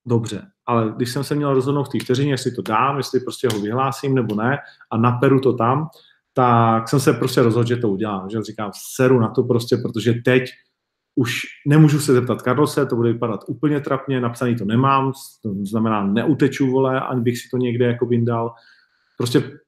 dobře. 0.07 0.47
Ale 0.65 0.93
když 0.95 1.11
jsem 1.11 1.23
se 1.23 1.35
měl 1.35 1.53
rozhodnout 1.53 1.83
v 1.83 1.89
té 1.89 1.99
vteřině, 1.99 2.33
jestli 2.33 2.51
to 2.51 2.61
dám, 2.61 2.97
jestli 2.97 3.19
prostě 3.19 3.47
ho 3.53 3.59
vyhlásím 3.59 4.15
nebo 4.15 4.35
ne 4.35 4.57
a 4.91 4.97
naperu 4.97 5.39
to 5.39 5.53
tam, 5.53 5.87
tak 6.33 6.89
jsem 6.89 6.99
se 6.99 7.13
prostě 7.13 7.41
rozhodl, 7.41 7.67
že 7.67 7.77
to 7.77 7.89
udělám. 7.89 8.29
Že 8.29 8.41
říkám, 8.41 8.71
seru 8.95 9.19
na 9.19 9.29
to 9.29 9.43
prostě, 9.43 9.77
protože 9.77 10.13
teď 10.13 10.43
už 11.15 11.41
nemůžu 11.67 11.99
se 11.99 12.13
zeptat 12.13 12.41
Karlose, 12.41 12.85
to 12.85 12.95
bude 12.95 13.13
vypadat 13.13 13.39
úplně 13.47 13.79
trapně, 13.79 14.21
napsaný 14.21 14.55
to 14.55 14.65
nemám, 14.65 15.11
to 15.43 15.53
znamená 15.63 16.07
neuteču, 16.07 16.71
vole, 16.71 17.01
ani 17.01 17.21
bych 17.21 17.37
si 17.37 17.49
to 17.51 17.57
někde 17.57 17.85
jako 17.85 18.09
dal. 18.23 18.53
Prostě 19.17 19.59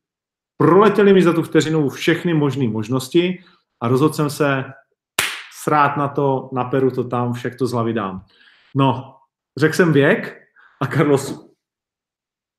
proletěli 0.64 1.14
mi 1.14 1.24
za 1.24 1.34
tu 1.34 1.43
vteřinu 1.43 1.89
všechny 1.89 2.34
možné 2.34 2.68
možnosti 2.68 3.43
a 3.82 3.88
rozhodl 3.88 4.14
jsem 4.14 4.30
se 4.30 4.64
srát 5.64 5.97
na 5.97 6.07
to, 6.07 6.49
naperu 6.53 6.91
to 6.91 7.03
tam, 7.03 7.34
však 7.34 7.55
to 7.55 7.68
z 7.68 7.72
hlavy 7.72 7.93
dám. 7.93 8.26
No, 8.76 9.16
řekl 9.57 9.76
jsem 9.76 9.93
věk 9.93 10.41
a 10.82 10.88
Carlos 10.88 11.49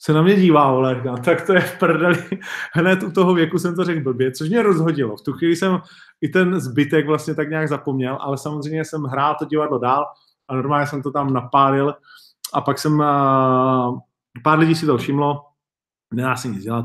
se 0.02 0.12
na 0.12 0.22
mě 0.22 0.36
dívá, 0.36 0.72
vole, 0.72 1.02
tak 1.24 1.46
to 1.46 1.52
je 1.52 1.60
v 1.60 1.78
prdeli. 1.78 2.24
Hned 2.72 3.02
u 3.02 3.10
toho 3.10 3.34
věku 3.34 3.58
jsem 3.58 3.76
to 3.76 3.84
řekl 3.84 4.00
blbě, 4.00 4.32
což 4.32 4.48
mě 4.48 4.62
rozhodilo. 4.62 5.16
V 5.16 5.22
tu 5.22 5.32
chvíli 5.32 5.56
jsem 5.56 5.80
i 6.20 6.28
ten 6.28 6.60
zbytek 6.60 7.06
vlastně 7.06 7.34
tak 7.34 7.50
nějak 7.50 7.68
zapomněl, 7.68 8.18
ale 8.20 8.38
samozřejmě 8.38 8.84
jsem 8.84 9.02
hrál 9.02 9.36
to 9.38 9.44
divadlo 9.44 9.78
dál 9.78 10.04
a 10.48 10.54
normálně 10.54 10.86
jsem 10.86 11.02
to 11.02 11.10
tam 11.10 11.32
napálil 11.32 11.94
a 12.54 12.60
pak 12.60 12.78
jsem, 12.78 12.98
pár 14.42 14.58
lidí 14.58 14.74
si 14.74 14.86
to 14.86 14.98
všimlo, 14.98 15.42
nedá 16.12 16.36
se 16.36 16.48
nic 16.48 16.62
dělat. 16.62 16.84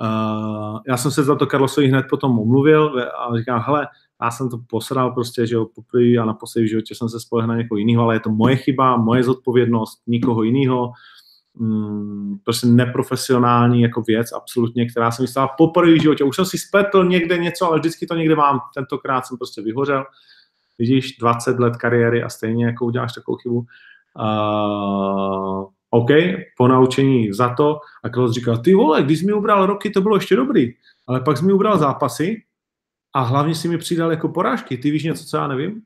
Uh, 0.00 0.80
já 0.88 0.96
jsem 0.96 1.10
se 1.10 1.22
za 1.22 1.36
to 1.36 1.46
Karlosovi 1.46 1.88
hned 1.88 2.06
potom 2.10 2.38
omluvil 2.38 3.00
a 3.00 3.38
říkám, 3.38 3.62
hele, 3.66 3.86
já 4.22 4.30
jsem 4.30 4.50
to 4.50 4.58
posral 4.70 5.10
prostě, 5.10 5.46
že 5.46 5.54
jo, 5.54 5.66
poprvé 5.74 6.16
a 6.16 6.24
naposledy 6.24 6.66
v 6.66 6.70
životě 6.70 6.94
jsem 6.94 7.08
se 7.08 7.20
spolehl 7.20 7.48
na 7.48 7.56
někoho 7.56 7.78
jiného, 7.78 8.02
ale 8.02 8.14
je 8.14 8.20
to 8.20 8.30
moje 8.30 8.56
chyba, 8.56 8.96
moje 8.96 9.22
zodpovědnost, 9.22 10.02
nikoho 10.06 10.42
jiného 10.42 10.92
mm, 11.54 12.38
prostě 12.44 12.66
neprofesionální 12.66 13.82
jako 13.82 14.02
věc, 14.02 14.32
absolutně, 14.32 14.88
která 14.88 15.10
se 15.10 15.22
mi 15.22 15.28
stala 15.28 15.48
poprvé 15.48 15.92
v 15.92 16.02
životě. 16.02 16.24
Už 16.24 16.36
jsem 16.36 16.44
si 16.44 16.58
spletl 16.58 17.04
někde 17.04 17.38
něco, 17.38 17.66
ale 17.66 17.78
vždycky 17.78 18.06
to 18.06 18.14
někde 18.14 18.36
mám. 18.36 18.60
Tentokrát 18.74 19.26
jsem 19.26 19.38
prostě 19.38 19.62
vyhořel. 19.62 20.04
Vidíš, 20.78 21.16
20 21.16 21.58
let 21.58 21.76
kariéry 21.76 22.22
a 22.22 22.28
stejně 22.28 22.64
jako 22.64 22.84
uděláš 22.84 23.12
takovou 23.12 23.36
chybu. 23.36 23.66
Uh, 24.18 25.64
OK, 25.94 26.10
po 26.56 26.68
naučení 26.68 27.32
za 27.32 27.54
to. 27.54 27.78
A 28.04 28.08
Klaus 28.08 28.32
říkal, 28.32 28.58
ty 28.58 28.74
vole, 28.74 29.02
když 29.02 29.18
jsi 29.18 29.26
mi 29.26 29.32
ubral 29.32 29.66
roky, 29.66 29.90
to 29.90 30.00
bylo 30.00 30.16
ještě 30.16 30.36
dobrý. 30.36 30.72
Ale 31.08 31.20
pak 31.20 31.38
jsi 31.38 31.44
mi 31.44 31.52
ubral 31.52 31.78
zápasy 31.78 32.42
a 33.14 33.20
hlavně 33.20 33.54
si 33.54 33.68
mi 33.68 33.78
přidal 33.78 34.10
jako 34.10 34.28
porážky. 34.28 34.76
Ty 34.76 34.90
víš 34.90 35.04
něco, 35.04 35.24
co 35.24 35.36
já 35.36 35.48
nevím? 35.48 35.82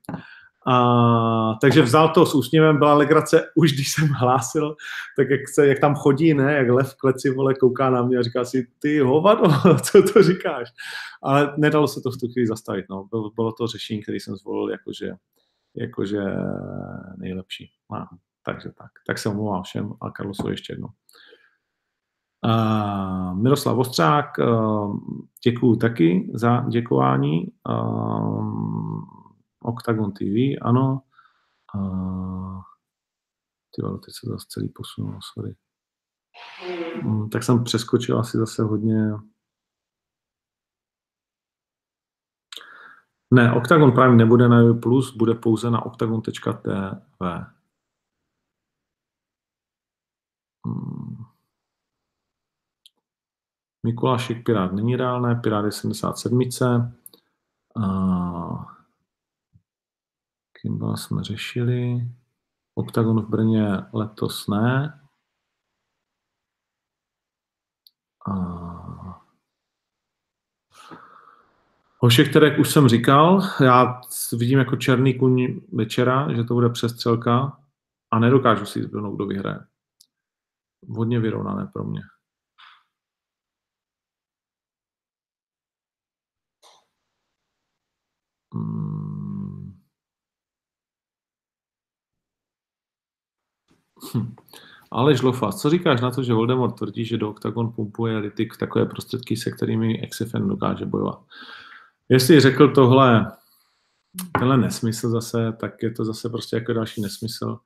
A, 0.66 1.55
takže 1.60 1.82
vzal 1.82 2.09
to 2.09 2.26
s 2.26 2.35
úsměvem, 2.35 2.78
byla 2.78 2.94
legrace 2.94 3.44
už 3.55 3.72
když 3.72 3.93
jsem 3.93 4.09
hlásil, 4.09 4.76
tak 5.16 5.30
jak, 5.30 5.40
se, 5.48 5.66
jak 5.66 5.78
tam 5.78 5.94
chodí, 5.94 6.35
ne, 6.35 6.52
jak 6.52 6.68
lev 6.68 6.94
kleci, 6.94 7.30
vole, 7.30 7.55
kouká 7.55 7.90
na 7.90 8.02
mě 8.02 8.18
a 8.18 8.22
říká 8.22 8.44
si, 8.44 8.66
ty 8.78 8.98
hovado, 8.98 9.43
co 9.82 10.02
to 10.02 10.22
říkáš? 10.22 10.68
Ale 11.22 11.55
nedalo 11.56 11.89
se 11.89 12.01
to 12.01 12.10
v 12.10 12.16
tu 12.16 12.28
chvíli 12.28 12.47
zastavit, 12.47 12.86
no. 12.90 13.05
Bylo, 13.10 13.30
bylo 13.30 13.52
to 13.52 13.66
řešení, 13.66 14.02
který 14.02 14.20
jsem 14.20 14.36
zvolil 14.36 14.70
jakože, 14.70 15.12
jakože 15.76 16.20
nejlepší. 17.18 17.70
No, 17.93 18.06
takže 18.49 18.69
tak. 18.79 18.91
Tak 19.07 19.19
se 19.19 19.29
omlouvám 19.29 19.62
všem 19.62 19.93
a 20.01 20.11
Karlosu 20.11 20.49
ještě 20.49 20.73
jednou. 20.73 20.89
Uh, 22.45 23.35
Miroslav 23.43 23.79
Ostřák, 23.79 24.39
uh, 24.39 25.01
děkuju 25.45 25.77
taky 25.77 26.31
za 26.35 26.61
děkování. 26.69 27.47
Uh, 27.69 29.03
Octagon 29.62 30.12
TV, 30.12 30.57
ano. 30.62 31.03
A... 31.75 31.79
Ty 33.75 33.83
vole, 33.83 33.99
teď 33.99 34.15
se 34.15 34.31
zase 34.31 34.47
celý 34.49 34.69
posunul, 34.69 35.19
sorry. 35.35 35.57
Mm, 37.03 37.31
tak 37.31 37.43
jsem 37.43 37.65
přeskočil 37.65 38.19
asi 38.19 38.39
zase 38.39 38.62
hodně. 38.62 39.11
Ne, 43.35 43.53
Octagon 43.53 43.93
Prime 43.93 44.16
nebude 44.16 44.49
na 44.49 44.75
Plus, 44.75 45.16
bude 45.16 45.35
pouze 45.35 45.70
na 45.70 45.87
octagon.tv. 45.87 47.57
Hmm. 50.69 51.24
Mikulášek 53.86 54.45
Pirát 54.45 54.73
není 54.73 54.97
reálné, 54.97 55.35
Pirát 55.35 55.65
je 55.65 55.73
77. 55.73 56.40
Uh, 57.77 58.65
Kimbala 60.62 60.97
jsme 60.97 61.24
řešili. 61.24 62.09
Octagon 62.74 63.20
v 63.20 63.28
Brně 63.28 63.69
letos 63.93 64.49
ne. 64.49 65.01
A... 68.31 68.59
Hošek, 71.99 72.31
který 72.31 72.61
už 72.61 72.70
jsem 72.70 72.89
říkal, 72.89 73.43
já 73.61 74.01
vidím 74.39 74.59
jako 74.59 74.77
černý 74.77 75.19
kuň 75.19 75.61
večera, 75.73 76.35
že 76.35 76.45
to 76.45 76.55
bude 76.55 76.69
přestřelka 76.69 77.59
a 78.11 78.19
nedokážu 78.19 78.65
si 78.65 78.82
zbytnout, 78.82 79.15
kdo 79.15 79.27
vyhraje. 79.27 79.68
Hodně 80.86 81.20
vyrovnané 81.20 81.70
pro 81.72 81.84
mě. 81.84 82.00
Hmm. 88.55 89.78
Hm. 94.14 94.34
Ale 94.90 95.14
Žlofa, 95.16 95.52
co 95.52 95.70
říkáš 95.70 96.00
na 96.00 96.10
to, 96.10 96.22
že 96.22 96.34
Voldemort 96.34 96.76
tvrdí, 96.76 97.05
že 97.05 97.16
do 97.16 97.30
Octagon 97.30 97.72
pumpuje 97.72 98.18
litik 98.18 98.56
takové 98.56 98.86
prostředky, 98.86 99.36
se 99.36 99.50
kterými 99.50 100.09
XFN 100.09 100.48
dokáže 100.48 100.86
bojovat? 100.86 101.22
Jestli 102.09 102.40
řekl 102.40 102.68
tohle, 102.68 103.32
tenhle 104.38 104.56
nesmysl 104.56 105.10
zase, 105.10 105.52
tak 105.60 105.82
je 105.82 105.90
to 105.90 106.05
zase 106.05 106.28
prostě 106.28 106.56
jako 106.56 106.72
další 106.72 107.02
nesmysl. 107.02 107.59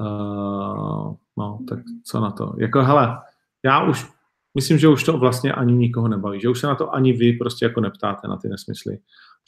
Uh, 0.00 1.14
no, 1.38 1.58
tak 1.68 1.78
co 2.04 2.20
na 2.20 2.30
to? 2.30 2.54
Jako, 2.58 2.82
hele, 2.82 3.18
já 3.64 3.88
už 3.88 4.08
myslím, 4.54 4.78
že 4.78 4.88
už 4.88 5.04
to 5.04 5.18
vlastně 5.18 5.52
ani 5.52 5.74
nikoho 5.74 6.08
nebaví, 6.08 6.40
že 6.40 6.48
už 6.48 6.60
se 6.60 6.66
na 6.66 6.74
to 6.74 6.94
ani 6.94 7.12
vy 7.12 7.32
prostě 7.32 7.64
jako 7.64 7.80
neptáte 7.80 8.28
na 8.28 8.36
ty 8.36 8.48
nesmysly. 8.48 8.98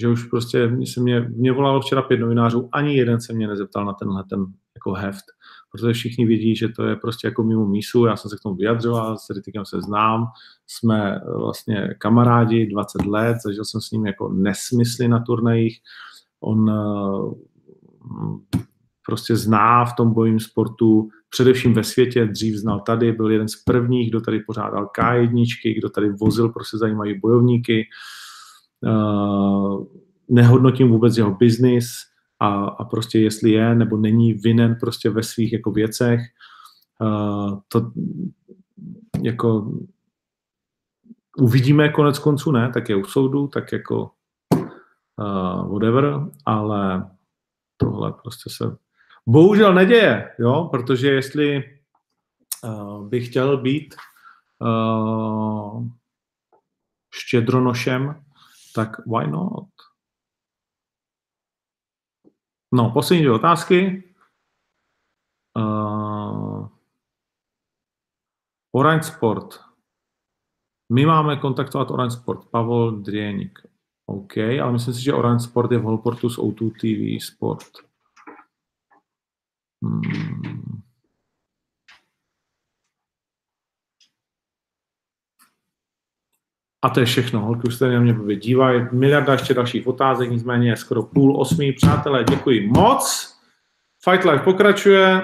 Že 0.00 0.08
už 0.08 0.24
prostě 0.24 0.70
se 0.92 1.00
mě, 1.00 1.20
mě 1.20 1.52
volalo 1.52 1.80
včera 1.80 2.02
pět 2.02 2.20
novinářů, 2.20 2.68
ani 2.72 2.96
jeden 2.96 3.20
se 3.20 3.32
mě 3.32 3.48
nezeptal 3.48 3.84
na 3.84 3.92
tenhle 3.92 4.24
ten 4.30 4.46
jako 4.76 4.92
heft, 4.92 5.24
protože 5.72 5.92
všichni 5.92 6.26
vidí, 6.26 6.56
že 6.56 6.68
to 6.68 6.84
je 6.84 6.96
prostě 6.96 7.26
jako 7.26 7.42
mimo 7.42 7.66
mísu, 7.66 8.04
já 8.04 8.16
jsem 8.16 8.30
se 8.30 8.36
k 8.36 8.40
tomu 8.40 8.54
vyjadřoval, 8.54 9.18
s 9.18 9.30
Rytikem 9.30 9.64
se 9.64 9.80
znám, 9.80 10.26
jsme 10.66 11.20
vlastně 11.38 11.94
kamarádi 11.98 12.66
20 12.66 13.06
let, 13.06 13.36
zažil 13.44 13.64
jsem 13.64 13.80
s 13.80 13.90
ním 13.90 14.06
jako 14.06 14.28
nesmysly 14.28 15.08
na 15.08 15.20
turnajích, 15.20 15.80
on 16.40 16.70
eh, 16.70 17.52
prostě 19.06 19.36
zná 19.36 19.84
v 19.84 19.96
tom 19.96 20.12
bojím 20.12 20.40
sportu, 20.40 21.08
především 21.30 21.74
ve 21.74 21.84
světě, 21.84 22.26
dřív 22.26 22.56
znal 22.56 22.80
tady, 22.80 23.12
byl 23.12 23.30
jeden 23.30 23.48
z 23.48 23.56
prvních, 23.56 24.10
kdo 24.10 24.20
tady 24.20 24.40
pořádal 24.40 24.90
K1, 24.98 25.78
kdo 25.78 25.90
tady 25.90 26.10
vozil 26.10 26.48
prostě 26.48 26.78
zajímavý 26.78 27.20
bojovníky, 27.20 27.86
uh, 28.80 29.86
nehodnotím 30.28 30.88
vůbec 30.88 31.16
jeho 31.16 31.34
biznis 31.34 31.86
a, 32.40 32.64
a 32.64 32.84
prostě 32.84 33.20
jestli 33.20 33.50
je 33.50 33.74
nebo 33.74 33.96
není 33.96 34.34
vinen 34.34 34.76
prostě 34.80 35.10
ve 35.10 35.22
svých 35.22 35.52
jako 35.52 35.70
věcech, 35.70 36.20
uh, 37.00 37.58
to 37.68 37.92
jako 39.22 39.72
uvidíme 41.38 41.88
konec 41.88 42.18
konců, 42.18 42.50
ne, 42.50 42.70
tak 42.74 42.88
je 42.88 42.96
u 42.96 43.04
soudu, 43.04 43.48
tak 43.48 43.72
jako 43.72 44.10
uh, 45.18 45.72
whatever, 45.72 46.20
ale 46.46 47.10
tohle 47.76 48.12
prostě 48.12 48.50
se 48.50 48.76
bohužel 49.28 49.74
neděje, 49.74 50.34
jo, 50.38 50.68
protože 50.70 51.10
jestli 51.10 51.78
uh, 52.64 53.08
bych 53.08 53.28
chtěl 53.28 53.56
být 53.56 53.94
uh, 54.58 55.86
štědronošem, 57.14 58.24
tak 58.74 59.06
why 59.06 59.26
not? 59.26 59.68
No, 62.74 62.90
poslední 62.90 63.22
dvě 63.22 63.34
otázky. 63.34 64.04
Uh, 65.56 66.68
Orange 68.72 69.04
Sport. 69.04 69.60
My 70.92 71.06
máme 71.06 71.36
kontaktovat 71.36 71.90
Orange 71.90 72.16
Sport. 72.16 72.48
Pavel 72.50 72.90
Drienik. 72.90 73.58
OK, 74.06 74.36
ale 74.36 74.72
myslím 74.72 74.94
si, 74.94 75.02
že 75.02 75.14
Orange 75.14 75.44
Sport 75.44 75.72
je 75.72 75.78
v 75.78 75.82
Holportu 75.82 76.30
s 76.30 76.38
O2 76.38 76.72
TV 76.72 77.24
Sport. 77.24 77.91
Hmm. 79.82 80.02
A 86.84 86.90
to 86.90 87.00
je 87.00 87.06
všechno. 87.06 87.40
Holky 87.40 87.68
už 87.68 87.74
se 87.74 87.92
na 87.92 88.00
mě 88.00 88.36
dívají. 88.36 88.86
Miliarda 88.92 89.32
ještě 89.32 89.54
dalších 89.54 89.86
otázek, 89.86 90.30
nicméně 90.30 90.70
je 90.70 90.76
skoro 90.76 91.02
půl 91.02 91.40
osmý. 91.40 91.72
Přátelé, 91.72 92.24
děkuji 92.24 92.66
moc. 92.66 93.32
Fight 94.04 94.24
Life 94.24 94.44
pokračuje 94.44 95.22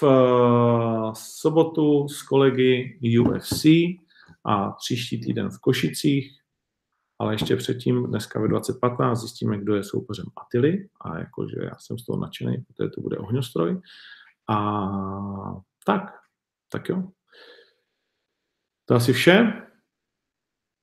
v 0.00 0.02
eh, 0.02 1.10
sobotu 1.14 2.08
s 2.08 2.22
kolegy 2.22 2.98
UFC 3.20 3.64
a 4.44 4.70
příští 4.70 5.20
týden 5.20 5.50
v 5.50 5.58
Košicích 5.60 6.37
ale 7.18 7.34
ještě 7.34 7.56
předtím 7.56 8.06
dneska 8.06 8.40
ve 8.40 8.48
2015 8.48 9.20
zjistíme, 9.20 9.58
kdo 9.58 9.76
je 9.76 9.84
soupeřem 9.84 10.24
Atily 10.36 10.88
a 11.00 11.18
jakože 11.18 11.56
já 11.62 11.78
jsem 11.78 11.98
z 11.98 12.06
toho 12.06 12.18
nadšený, 12.18 12.56
protože 12.56 12.88
to 12.88 13.00
bude 13.00 13.18
ohňostroj. 13.18 13.80
A 14.50 14.90
tak, 15.86 16.02
tak 16.72 16.88
jo. 16.88 17.08
To 18.84 18.94
asi 18.94 19.12
vše. 19.12 19.62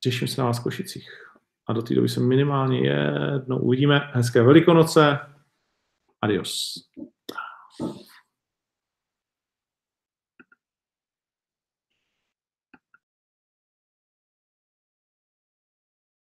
Těším 0.00 0.28
se 0.28 0.40
na 0.40 0.46
vás 0.46 0.60
v 0.60 0.62
Košicích. 0.62 1.10
A 1.68 1.72
do 1.72 1.82
té 1.82 1.94
doby 1.94 2.08
se 2.08 2.20
minimálně 2.20 2.80
jednou 2.80 3.58
uvidíme. 3.58 4.10
Hezké 4.12 4.42
velikonoce. 4.42 5.18
Adios. 6.22 6.74